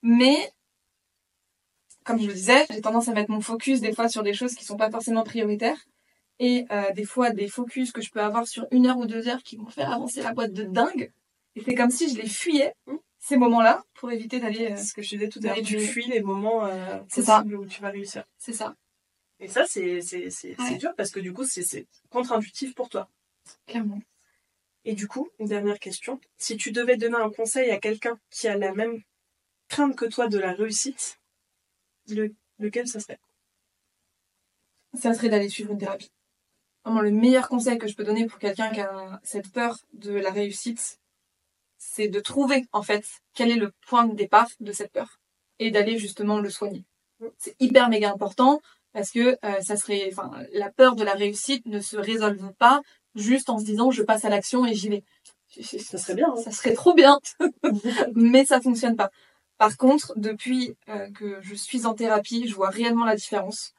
mais 0.03 0.35
comme 2.03 2.19
je 2.21 2.27
le 2.27 2.33
disais, 2.33 2.65
j'ai 2.69 2.81
tendance 2.81 3.07
à 3.07 3.13
mettre 3.13 3.31
mon 3.31 3.41
focus 3.41 3.79
des 3.79 3.93
fois 3.93 4.09
sur 4.09 4.21
des 4.23 4.33
choses 4.33 4.53
qui 4.55 4.65
sont 4.65 4.77
pas 4.77 4.91
forcément 4.91 5.23
prioritaires. 5.23 5.77
Et 6.45 6.65
euh, 6.71 6.91
des 6.93 7.05
fois, 7.05 7.29
des 7.31 7.47
focus 7.47 7.91
que 7.93 8.01
je 8.01 8.09
peux 8.11 8.19
avoir 8.21 8.45
sur 8.47 8.65
une 8.71 8.85
heure 8.87 8.97
ou 8.97 9.05
deux 9.05 9.27
heures 9.29 9.43
qui 9.43 9.55
vont 9.55 9.67
faire 9.69 9.89
avancer 9.91 10.21
la 10.21 10.33
boîte 10.33 10.51
de 10.53 10.63
dingue. 10.63 11.11
Et 11.55 11.61
c'est 11.63 11.75
comme 11.75 11.89
si 11.91 12.09
je 12.13 12.19
les 12.21 12.27
fuyais, 12.27 12.73
Mm. 12.87 12.95
ces 13.19 13.37
moments-là, 13.37 13.83
pour 13.93 14.11
éviter 14.11 14.39
d'aller... 14.41 14.71
euh, 14.71 14.75
C'est 14.75 14.83
ce 14.85 14.93
que 14.93 15.01
je 15.01 15.09
disais 15.15 15.29
tout 15.29 15.39
à 15.43 15.47
l'heure, 15.47 15.61
tu 15.63 15.79
fuis 15.79 16.07
les 16.07 16.21
moments 16.21 16.65
euh, 16.65 16.99
possibles 17.15 17.55
où 17.55 17.65
tu 17.65 17.81
vas 17.81 17.89
réussir. 17.91 18.23
c'est 18.37 18.51
ça, 18.53 18.75
Et 19.39 19.47
ça, 19.47 19.65
c'est 19.67 19.99
Ouais. 20.59 20.77
dur 20.77 20.93
parce 20.97 21.11
que 21.11 21.21
du 21.21 21.31
coup, 21.31 21.45
c'est 21.45 21.63
c'est 21.63 21.85
contre-intuitif 22.09 22.75
pour 22.75 22.89
toi. 22.89 23.07
clairement. 23.65 24.01
Et 24.85 24.95
du 24.95 25.07
coup, 25.07 25.29
une 25.39 25.47
dernière 25.47 25.79
question. 25.79 26.19
Si 26.37 26.57
tu 26.57 26.71
devais 26.73 26.97
donner 26.97 27.15
un 27.15 27.29
conseil 27.29 27.69
à 27.71 27.77
quelqu'un 27.79 28.19
qui 28.29 28.49
a 28.49 28.57
la 28.57 28.73
même 28.73 29.01
crainte 29.69 29.95
que 29.95 30.05
toi 30.05 30.27
de 30.27 30.37
la 30.39 30.51
réussite, 30.51 31.19
le, 32.09 32.33
lequel 32.59 32.85
ça 32.89 32.99
serait? 32.99 33.19
Ça 34.95 35.13
serait 35.13 35.29
d'aller 35.29 35.47
suivre 35.49 35.71
une 35.71 35.77
thérapie. 35.79 36.11
Vraiment, 36.85 37.01
le 37.01 37.11
meilleur 37.11 37.47
conseil 37.47 37.77
que 37.77 37.87
je 37.87 37.95
peux 37.95 38.03
donner 38.03 38.25
pour 38.25 38.39
quelqu'un 38.39 38.69
qui 38.71 38.81
a 38.81 39.19
cette 39.23 39.51
peur 39.51 39.77
de 39.93 40.13
la 40.13 40.31
réussite, 40.31 40.99
c'est 41.77 42.07
de 42.07 42.19
trouver, 42.19 42.65
en 42.73 42.81
fait, 42.83 43.05
quel 43.33 43.51
est 43.51 43.55
le 43.55 43.71
point 43.87 44.05
de 44.05 44.15
départ 44.15 44.49
de 44.59 44.71
cette 44.71 44.91
peur 44.91 45.19
et 45.59 45.71
d'aller 45.71 45.97
justement 45.97 46.39
le 46.39 46.49
soigner. 46.49 46.83
C'est 47.37 47.55
hyper 47.59 47.89
méga 47.89 48.11
important 48.11 48.61
parce 48.91 49.11
que 49.11 49.37
euh, 49.45 49.61
ça 49.61 49.77
serait, 49.77 50.09
enfin, 50.11 50.31
la 50.53 50.69
peur 50.71 50.95
de 50.95 51.03
la 51.03 51.13
réussite 51.13 51.65
ne 51.65 51.79
se 51.79 51.95
résolve 51.97 52.53
pas 52.53 52.81
juste 53.15 53.49
en 53.49 53.59
se 53.59 53.65
disant 53.65 53.91
je 53.91 54.03
passe 54.03 54.25
à 54.25 54.29
l'action 54.29 54.65
et 54.65 54.73
j'y 54.73 54.89
vais. 54.89 55.03
Ça 55.61 55.97
serait 55.97 56.15
bien. 56.15 56.31
hein. 56.31 56.41
Ça 56.41 56.51
serait 56.51 56.73
trop 56.73 56.93
bien, 56.93 57.19
mais 58.15 58.43
ça 58.45 58.59
fonctionne 58.59 58.95
pas. 58.95 59.11
Par 59.57 59.77
contre, 59.77 60.13
depuis 60.15 60.75
euh, 60.89 61.09
que 61.11 61.39
je 61.41 61.55
suis 61.55 61.85
en 61.85 61.93
thérapie, 61.93 62.47
je 62.47 62.55
vois 62.55 62.69
réellement 62.69 63.05
la 63.05 63.15
différence. 63.15 63.73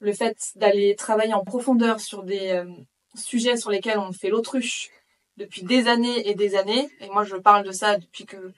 Le 0.00 0.12
fait 0.12 0.52
d'aller 0.56 0.96
travailler 0.96 1.34
en 1.34 1.44
profondeur 1.44 2.00
sur 2.00 2.22
des 2.22 2.50
euh, 2.50 2.66
sujets 3.14 3.56
sur 3.56 3.70
lesquels 3.70 3.98
on 3.98 4.12
fait 4.12 4.30
l'autruche 4.30 4.90
depuis 5.36 5.62
des 5.62 5.88
années 5.88 6.28
et 6.28 6.34
des 6.34 6.54
années, 6.56 6.88
et 7.00 7.08
moi 7.08 7.24
je 7.24 7.36
parle 7.36 7.64
de 7.64 7.72
ça 7.72 7.96
depuis 7.96 8.26
que 8.26 8.52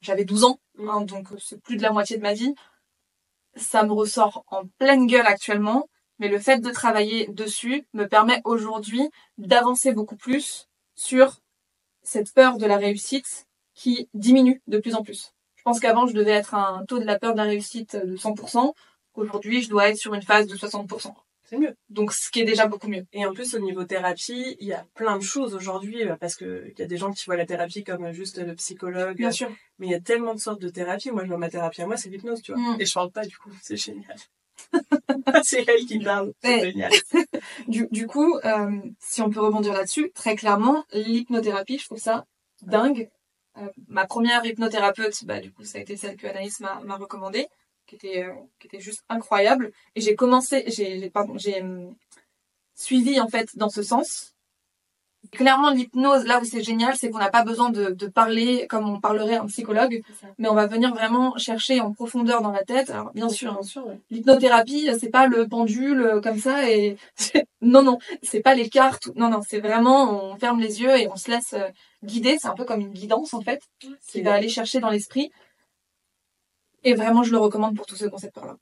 j'avais 0.00 0.24
12 0.24 0.44
ans, 0.44 0.58
hein, 0.80 1.02
donc 1.02 1.28
c'est 1.38 1.60
plus 1.60 1.76
de 1.76 1.82
la 1.82 1.92
moitié 1.92 2.16
de 2.16 2.22
ma 2.22 2.34
vie, 2.34 2.54
ça 3.54 3.84
me 3.84 3.92
ressort 3.92 4.44
en 4.48 4.66
pleine 4.78 5.06
gueule 5.06 5.26
actuellement, 5.26 5.88
mais 6.18 6.28
le 6.28 6.38
fait 6.38 6.58
de 6.58 6.70
travailler 6.70 7.26
dessus 7.28 7.86
me 7.92 8.06
permet 8.06 8.40
aujourd'hui 8.44 9.08
d'avancer 9.38 9.92
beaucoup 9.92 10.16
plus 10.16 10.68
sur 10.94 11.40
cette 12.02 12.32
peur 12.32 12.58
de 12.58 12.66
la 12.66 12.76
réussite 12.76 13.46
qui 13.74 14.08
diminue 14.14 14.62
de 14.66 14.78
plus 14.78 14.94
en 14.94 15.02
plus. 15.02 15.32
Je 15.56 15.62
pense 15.62 15.80
qu'avant, 15.80 16.06
je 16.06 16.14
devais 16.14 16.30
être 16.30 16.54
à 16.54 16.68
un 16.68 16.84
taux 16.84 16.98
de 16.98 17.04
la 17.04 17.18
peur 17.18 17.32
de 17.32 17.38
la 17.38 17.44
réussite 17.44 17.96
de 17.96 18.16
100%. 18.16 18.72
Aujourd'hui, 19.16 19.62
je 19.62 19.68
dois 19.68 19.88
être 19.88 19.96
sur 19.96 20.14
une 20.14 20.22
phase 20.22 20.46
de 20.46 20.56
60%. 20.56 21.12
C'est 21.48 21.58
mieux. 21.58 21.76
Donc, 21.90 22.12
ce 22.12 22.30
qui 22.30 22.40
est 22.40 22.44
déjà 22.44 22.66
beaucoup 22.66 22.88
mieux. 22.88 23.06
Et 23.12 23.24
en 23.24 23.32
plus, 23.32 23.54
au 23.54 23.60
niveau 23.60 23.84
thérapie, 23.84 24.56
il 24.58 24.66
y 24.66 24.72
a 24.72 24.84
plein 24.94 25.16
de 25.16 25.22
choses 25.22 25.54
aujourd'hui, 25.54 26.02
euh, 26.02 26.16
parce 26.16 26.34
que 26.34 26.66
il 26.72 26.78
y 26.78 26.82
a 26.82 26.86
des 26.86 26.96
gens 26.96 27.12
qui 27.12 27.24
voient 27.24 27.36
la 27.36 27.46
thérapie 27.46 27.84
comme 27.84 28.10
juste 28.12 28.38
le 28.38 28.54
psychologue. 28.56 29.16
Bien 29.16 29.30
sûr. 29.30 29.48
Mais 29.78 29.86
il 29.86 29.90
y 29.90 29.94
a 29.94 30.00
tellement 30.00 30.34
de 30.34 30.40
sortes 30.40 30.60
de 30.60 30.68
thérapie. 30.68 31.12
Moi, 31.12 31.22
je 31.22 31.28
vois 31.28 31.38
ma 31.38 31.48
thérapie 31.48 31.82
à 31.82 31.86
moi, 31.86 31.96
c'est 31.96 32.08
l'hypnose, 32.08 32.42
tu 32.42 32.52
vois. 32.52 32.60
Mm. 32.60 32.80
Et 32.80 32.84
je 32.84 32.92
parle 32.92 33.12
pas, 33.12 33.24
du 33.24 33.36
coup. 33.36 33.50
C'est 33.62 33.76
génial. 33.76 34.16
c'est 35.44 35.64
elle 35.68 35.86
qui 35.86 36.00
parle. 36.00 36.32
C'est 36.42 36.70
génial. 36.70 36.92
Du, 37.68 37.88
du 37.90 38.06
coup, 38.06 38.36
euh, 38.44 38.80
si 39.00 39.22
on 39.22 39.30
peut 39.30 39.40
rebondir 39.40 39.72
là-dessus, 39.72 40.10
très 40.14 40.36
clairement, 40.36 40.84
l'hypnothérapie, 40.92 41.78
je 41.78 41.84
trouve 41.84 41.98
ça 41.98 42.26
dingue. 42.62 43.08
Euh, 43.58 43.68
ma 43.88 44.06
première 44.06 44.44
hypnothérapeute, 44.44 45.24
bah, 45.24 45.40
du 45.40 45.52
coup, 45.52 45.64
ça 45.64 45.78
a 45.78 45.80
été 45.80 45.96
celle 45.96 46.16
que 46.16 46.26
Anaïs 46.26 46.60
m'a 46.60 46.96
recommandée, 46.96 47.46
qui 47.86 47.94
était, 47.96 48.24
euh, 48.24 48.34
qui 48.58 48.66
était 48.66 48.80
juste 48.80 49.04
incroyable. 49.08 49.72
Et 49.94 50.00
j'ai 50.00 50.14
commencé, 50.14 50.64
j'ai, 50.68 51.10
pardon, 51.10 51.36
j'ai 51.38 51.62
euh, 51.62 51.88
suivi, 52.74 53.20
en 53.20 53.28
fait, 53.28 53.56
dans 53.56 53.68
ce 53.68 53.82
sens, 53.82 54.36
Clairement, 55.32 55.70
l'hypnose, 55.70 56.24
là 56.24 56.40
où 56.40 56.44
c'est 56.44 56.62
génial, 56.62 56.94
c'est 56.96 57.10
qu'on 57.10 57.18
n'a 57.18 57.30
pas 57.30 57.44
besoin 57.44 57.70
de, 57.70 57.90
de 57.90 58.06
parler 58.06 58.66
comme 58.68 58.88
on 58.88 59.00
parlerait 59.00 59.36
un 59.36 59.46
psychologue, 59.46 60.02
mais 60.38 60.48
on 60.48 60.54
va 60.54 60.66
venir 60.66 60.94
vraiment 60.94 61.36
chercher 61.36 61.80
en 61.80 61.92
profondeur 61.92 62.42
dans 62.42 62.50
la 62.50 62.64
tête. 62.64 62.90
Alors, 62.90 63.12
bien 63.12 63.28
sûr, 63.28 63.52
hein, 63.52 63.58
bien 63.60 63.68
sûr, 63.68 63.86
ouais. 63.86 63.98
l'hypnothérapie, 64.10 64.88
c'est 64.98 65.10
pas 65.10 65.26
le 65.26 65.48
pendule 65.48 66.00
euh, 66.00 66.20
comme 66.20 66.38
ça 66.38 66.70
et 66.70 66.96
non 67.60 67.82
non, 67.82 67.98
c'est 68.22 68.40
pas 68.40 68.54
les 68.54 68.68
cartes. 68.68 69.08
Non 69.16 69.28
non, 69.28 69.40
c'est 69.46 69.60
vraiment 69.60 70.32
on 70.32 70.36
ferme 70.36 70.60
les 70.60 70.80
yeux 70.80 70.96
et 70.96 71.08
on 71.08 71.16
se 71.16 71.30
laisse 71.30 71.54
euh, 71.54 71.68
guider. 72.04 72.36
C'est 72.40 72.48
un 72.48 72.54
peu 72.54 72.64
comme 72.64 72.80
une 72.80 72.92
guidance 72.92 73.34
en 73.34 73.40
fait 73.40 73.62
qui 74.08 74.22
va 74.22 74.34
aller 74.34 74.48
chercher 74.48 74.80
dans 74.80 74.90
l'esprit. 74.90 75.30
Et 76.86 76.94
vraiment, 76.94 77.22
je 77.22 77.32
le 77.32 77.38
recommande 77.38 77.74
pour 77.76 77.86
tous 77.86 77.96
ceux 77.96 78.08
qui 78.08 78.14
ont 78.14 78.18
cette 78.18 78.34
peur-là. 78.34 78.56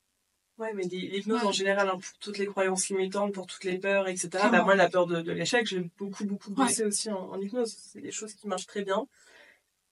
Ouais, 0.59 0.73
mais 0.73 0.85
l'hy- 0.85 1.09
l'hypnose 1.09 1.43
Ouais. 1.43 1.49
en 1.49 1.53
général, 1.53 1.89
hein, 1.89 1.99
pour 1.99 2.19
toutes 2.21 2.39
les 2.39 2.47
croyances 2.47 2.89
limitantes, 2.89 3.33
pour 3.35 3.47
toutes 3.47 3.65
les 3.65 3.79
peurs, 3.79 4.07
etc. 4.09 4.29
Bah, 4.51 4.63
moi, 4.63 4.75
la 4.77 4.89
peur 4.89 5.07
de, 5.07 5.21
de 5.21 5.33
l'échec, 5.33 5.67
j'ai 5.67 5.81
beaucoup, 5.99 6.25
beaucoup 6.25 6.53
bossé 6.53 6.85
aussi 6.85 7.11
en, 7.11 7.31
en 7.33 7.41
hypnose. 7.41 7.75
C'est 7.77 8.01
des 8.01 8.13
choses 8.13 8.35
qui 8.35 8.47
marchent 8.47 8.67
très 8.67 8.83
bien. 8.83 9.07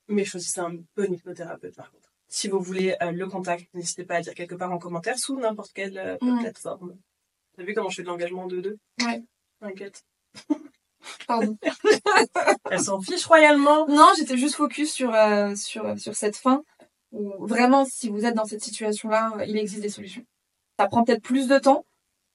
Mais 0.08 0.24
choisissez 0.24 0.60
un 0.60 0.74
bon 0.96 1.12
hypnothérapeute, 1.12 1.74
par 1.76 1.90
contre. 1.90 2.10
Si 2.28 2.48
vous 2.48 2.60
voulez 2.60 2.96
euh, 3.02 3.10
le 3.10 3.26
contact, 3.26 3.66
n'hésitez 3.74 4.04
pas 4.04 4.14
à 4.16 4.20
dire 4.22 4.34
quelque 4.34 4.54
part 4.54 4.72
en 4.72 4.78
commentaire 4.78 5.18
sous 5.18 5.38
n'importe 5.38 5.72
quelle 5.72 5.98
euh, 5.98 6.16
plateforme. 6.40 6.96
T'as 7.56 7.64
vu 7.64 7.74
comment 7.74 7.90
je 7.90 7.96
fais 7.96 8.02
de 8.02 8.08
l'engagement 8.08 8.46
2-2 8.48 8.76
Ouais. 9.04 9.22
T'inquiète. 9.60 10.04
Pardon. 11.26 11.58
Elle 12.70 12.80
s'en 12.80 13.00
fiche 13.00 13.26
royalement. 13.26 13.86
Non, 13.88 14.08
j'étais 14.16 14.36
juste 14.36 14.54
focus 14.54 14.92
sur 14.92 15.12
euh, 15.14 15.54
sur 15.56 15.98
sur 15.98 16.14
cette 16.14 16.36
fin 16.36 16.62
où 17.12 17.46
vraiment, 17.46 17.84
si 17.84 18.08
vous 18.08 18.24
êtes 18.24 18.34
dans 18.34 18.44
cette 18.44 18.62
situation-là, 18.62 19.34
euh, 19.38 19.44
il 19.46 19.56
existe 19.56 19.82
des 19.82 19.88
solutions. 19.88 20.24
Ça 20.78 20.88
prend 20.88 21.04
peut-être 21.04 21.22
plus 21.22 21.46
de 21.48 21.58
temps. 21.58 21.84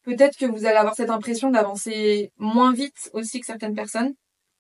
Peut-être 0.04 0.38
que 0.38 0.46
vous 0.46 0.66
allez 0.66 0.78
avoir 0.78 0.96
cette 0.96 1.10
impression 1.10 1.50
d'avancer 1.50 2.32
moins 2.38 2.72
vite 2.72 3.10
aussi 3.14 3.40
que 3.40 3.46
certaines 3.46 3.76
personnes, 3.76 4.14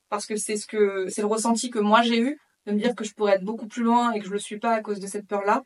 parce 0.09 0.25
que 0.25 0.35
c'est 0.35 0.57
ce 0.57 0.67
que 0.67 1.07
c'est 1.09 1.21
le 1.21 1.27
ressenti 1.27 1.69
que 1.69 1.79
moi 1.79 2.01
j'ai 2.01 2.19
eu 2.19 2.37
de 2.65 2.73
me 2.73 2.79
dire 2.79 2.95
que 2.95 3.05
je 3.05 3.13
pourrais 3.13 3.35
être 3.35 3.45
beaucoup 3.45 3.67
plus 3.67 3.83
loin 3.83 4.11
et 4.11 4.19
que 4.19 4.25
je 4.25 4.31
le 4.31 4.39
suis 4.39 4.59
pas 4.59 4.73
à 4.73 4.81
cause 4.81 4.99
de 4.99 5.07
cette 5.07 5.25
peur-là. 5.27 5.63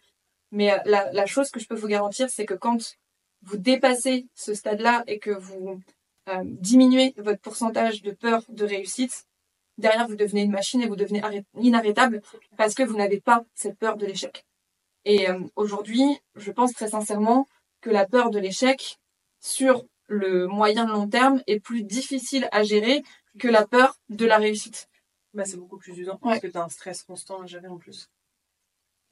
Mais 0.52 0.72
euh, 0.72 0.78
la, 0.86 1.26
chose 1.26 1.50
que 1.50 1.60
je 1.60 1.68
peux 1.68 1.76
vous 1.76 1.88
garantir, 1.88 2.30
c'est 2.30 2.46
que 2.46 2.54
quand 2.54 2.96
vous 3.42 3.58
dépassez 3.58 4.28
ce 4.36 4.54
stade-là 4.54 5.04
et 5.08 5.18
que 5.18 5.32
vous 5.32 5.80
euh, 6.30 6.44
diminuez 6.44 7.14
votre 7.18 7.42
pourcentage 7.42 8.04
de 8.04 8.12
peur 8.12 8.44
de 8.50 8.66
réussite, 8.66 9.26
derrière 9.78 10.08
vous 10.08 10.16
devenez 10.16 10.44
une 10.44 10.52
machine 10.52 10.82
et 10.82 10.88
vous 10.88 10.96
devenez 10.96 11.22
arrêt- 11.22 11.46
inarrêtable 11.60 12.22
parce 12.58 12.74
que 12.74 12.84
vous 12.84 12.98
n'avez 12.98 13.20
pas 13.20 13.44
cette 13.56 13.78
peur 13.78 13.98
de 13.98 14.06
l'échec. 14.06 14.46
Et 15.06 15.30
euh, 15.30 15.40
aujourd'hui, 15.56 16.20
je 16.36 16.52
pense 16.52 16.74
très 16.74 16.90
sincèrement 16.90 17.48
que 17.82 17.90
la 17.90 18.06
peur 18.06 18.30
de 18.30 18.40
l'échec 18.40 19.00
sur 19.40 19.86
le 20.08 20.46
moyen 20.46 20.86
long 20.86 21.08
terme 21.08 21.42
est 21.48 21.60
plus 21.60 21.84
difficile 21.84 22.48
à 22.52 22.64
gérer 22.64 23.04
que 23.40 23.48
la 23.48 23.66
peur 23.66 23.98
de 24.10 24.26
la 24.26 24.38
réussite. 24.38 24.90
Bah, 25.34 25.46
c'est 25.46 25.58
beaucoup 25.58 25.78
plus 25.78 25.98
usant. 25.98 26.20
Ouais. 26.22 26.32
Parce 26.32 26.40
que 26.42 26.48
t'as 26.48 26.64
un 26.64 26.70
stress 26.70 27.04
constant 27.04 27.42
à 27.42 27.46
gérer 27.46 27.68
en 27.68 27.78
plus. 27.78 28.10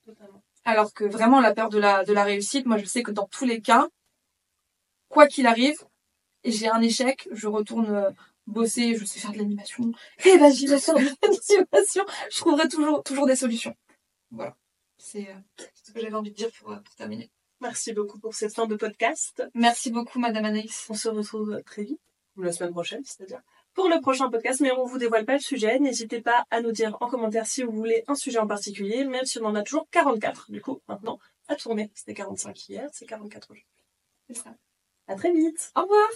Totalement. 0.05 0.43
Alors 0.66 0.93
que 0.93 1.05
vraiment 1.05 1.39
la 1.39 1.53
peur 1.53 1.70
de 1.70 1.80
la, 1.80 2.03
de 2.03 2.14
la 2.14 2.24
réussite, 2.24 2.66
moi 2.66 2.78
je 2.78 2.86
sais 2.86 3.01
que 3.01 3.12
dans 3.12 3.28
tous 3.28 3.45
les 3.45 3.62
cas, 3.62 3.88
quoi 5.07 5.26
qu'il 5.28 5.47
arrive, 5.47 5.78
j'ai 6.43 6.68
un 6.68 6.82
échec, 6.82 7.28
je 7.32 7.47
retourne 7.47 7.89
euh, 7.89 8.12
bosser, 8.50 8.95
je 8.95 9.06
sais 9.06 9.20
faire 9.20 9.32
de 9.32 9.38
l'animation, 9.38 9.91
et 10.26 10.38
ben 10.38 10.52
j'y 10.52 10.68
vais 10.68 10.80
faire 10.80 10.95
de 10.95 11.06
l'animation, 11.22 12.06
je 12.32 12.38
trouverai 12.38 12.68
toujours, 12.68 13.04
toujours 13.04 13.26
des 13.26 13.36
solutions. 13.36 13.76
Voilà. 14.32 14.56
C'est 14.97 15.30
euh, 15.30 15.64
ce 15.84 15.91
que 15.91 16.02
j'avais 16.02 16.16
envie 16.16 16.32
de 16.32 16.36
dire 16.36 16.52
pour, 16.60 16.72
euh, 16.72 16.78
pour 16.78 16.95
terminer. 16.95 17.32
Merci 17.62 17.93
beaucoup 17.93 18.20
pour 18.20 18.34
cette 18.34 18.54
fin 18.54 18.68
de 18.68 18.76
podcast. 18.76 19.43
Merci 19.54 19.91
beaucoup 19.91 20.20
Madame 20.20 20.45
Anaïs. 20.45 20.88
On 20.89 20.93
se 20.93 21.10
retrouve 21.10 21.62
très 21.66 21.84
vite, 21.84 22.02
ou 22.38 22.41
la 22.41 22.52
semaine 22.52 22.72
prochaine, 22.72 23.02
c'est-à-dire 23.04 23.41
pour 23.74 23.88
le 23.88 24.02
prochain 24.02 24.30
podcast, 24.30 24.60
mais 24.62 24.72
on 24.72 24.86
vous 24.86 24.97
dévoile 24.97 25.26
pas 25.26 25.34
le 25.34 25.39
sujet. 25.39 25.80
N'hésitez 25.80 26.22
pas 26.22 26.45
à 26.52 26.62
nous 26.62 26.72
dire 26.72 26.97
en 27.00 27.08
commentaire 27.08 27.45
si 27.45 27.64
vous 27.64 27.72
voulez 27.72 28.04
un 28.08 28.16
sujet 28.16 28.39
en 28.39 28.47
particulier, 28.47 29.06
même 29.06 29.26
si 29.26 29.39
on 29.39 29.45
en 29.45 29.56
a 29.56 29.64
toujours 29.64 29.88
44. 29.91 30.52
Du 30.52 30.62
coup, 30.62 30.82
maintenant, 30.88 31.20
à 31.47 31.56
tourner. 31.56 31.89
C'était 31.93 32.14
45 32.14 32.70
hier, 32.70 32.89
c'est 32.91 33.06
44 33.06 33.52
aujourd'hui. 33.52 33.66
C'est 34.28 34.38
ça. 34.38 34.56
À 35.08 35.16
très 35.16 35.32
vite 35.32 35.72
Au 35.76 35.82
revoir 35.84 36.10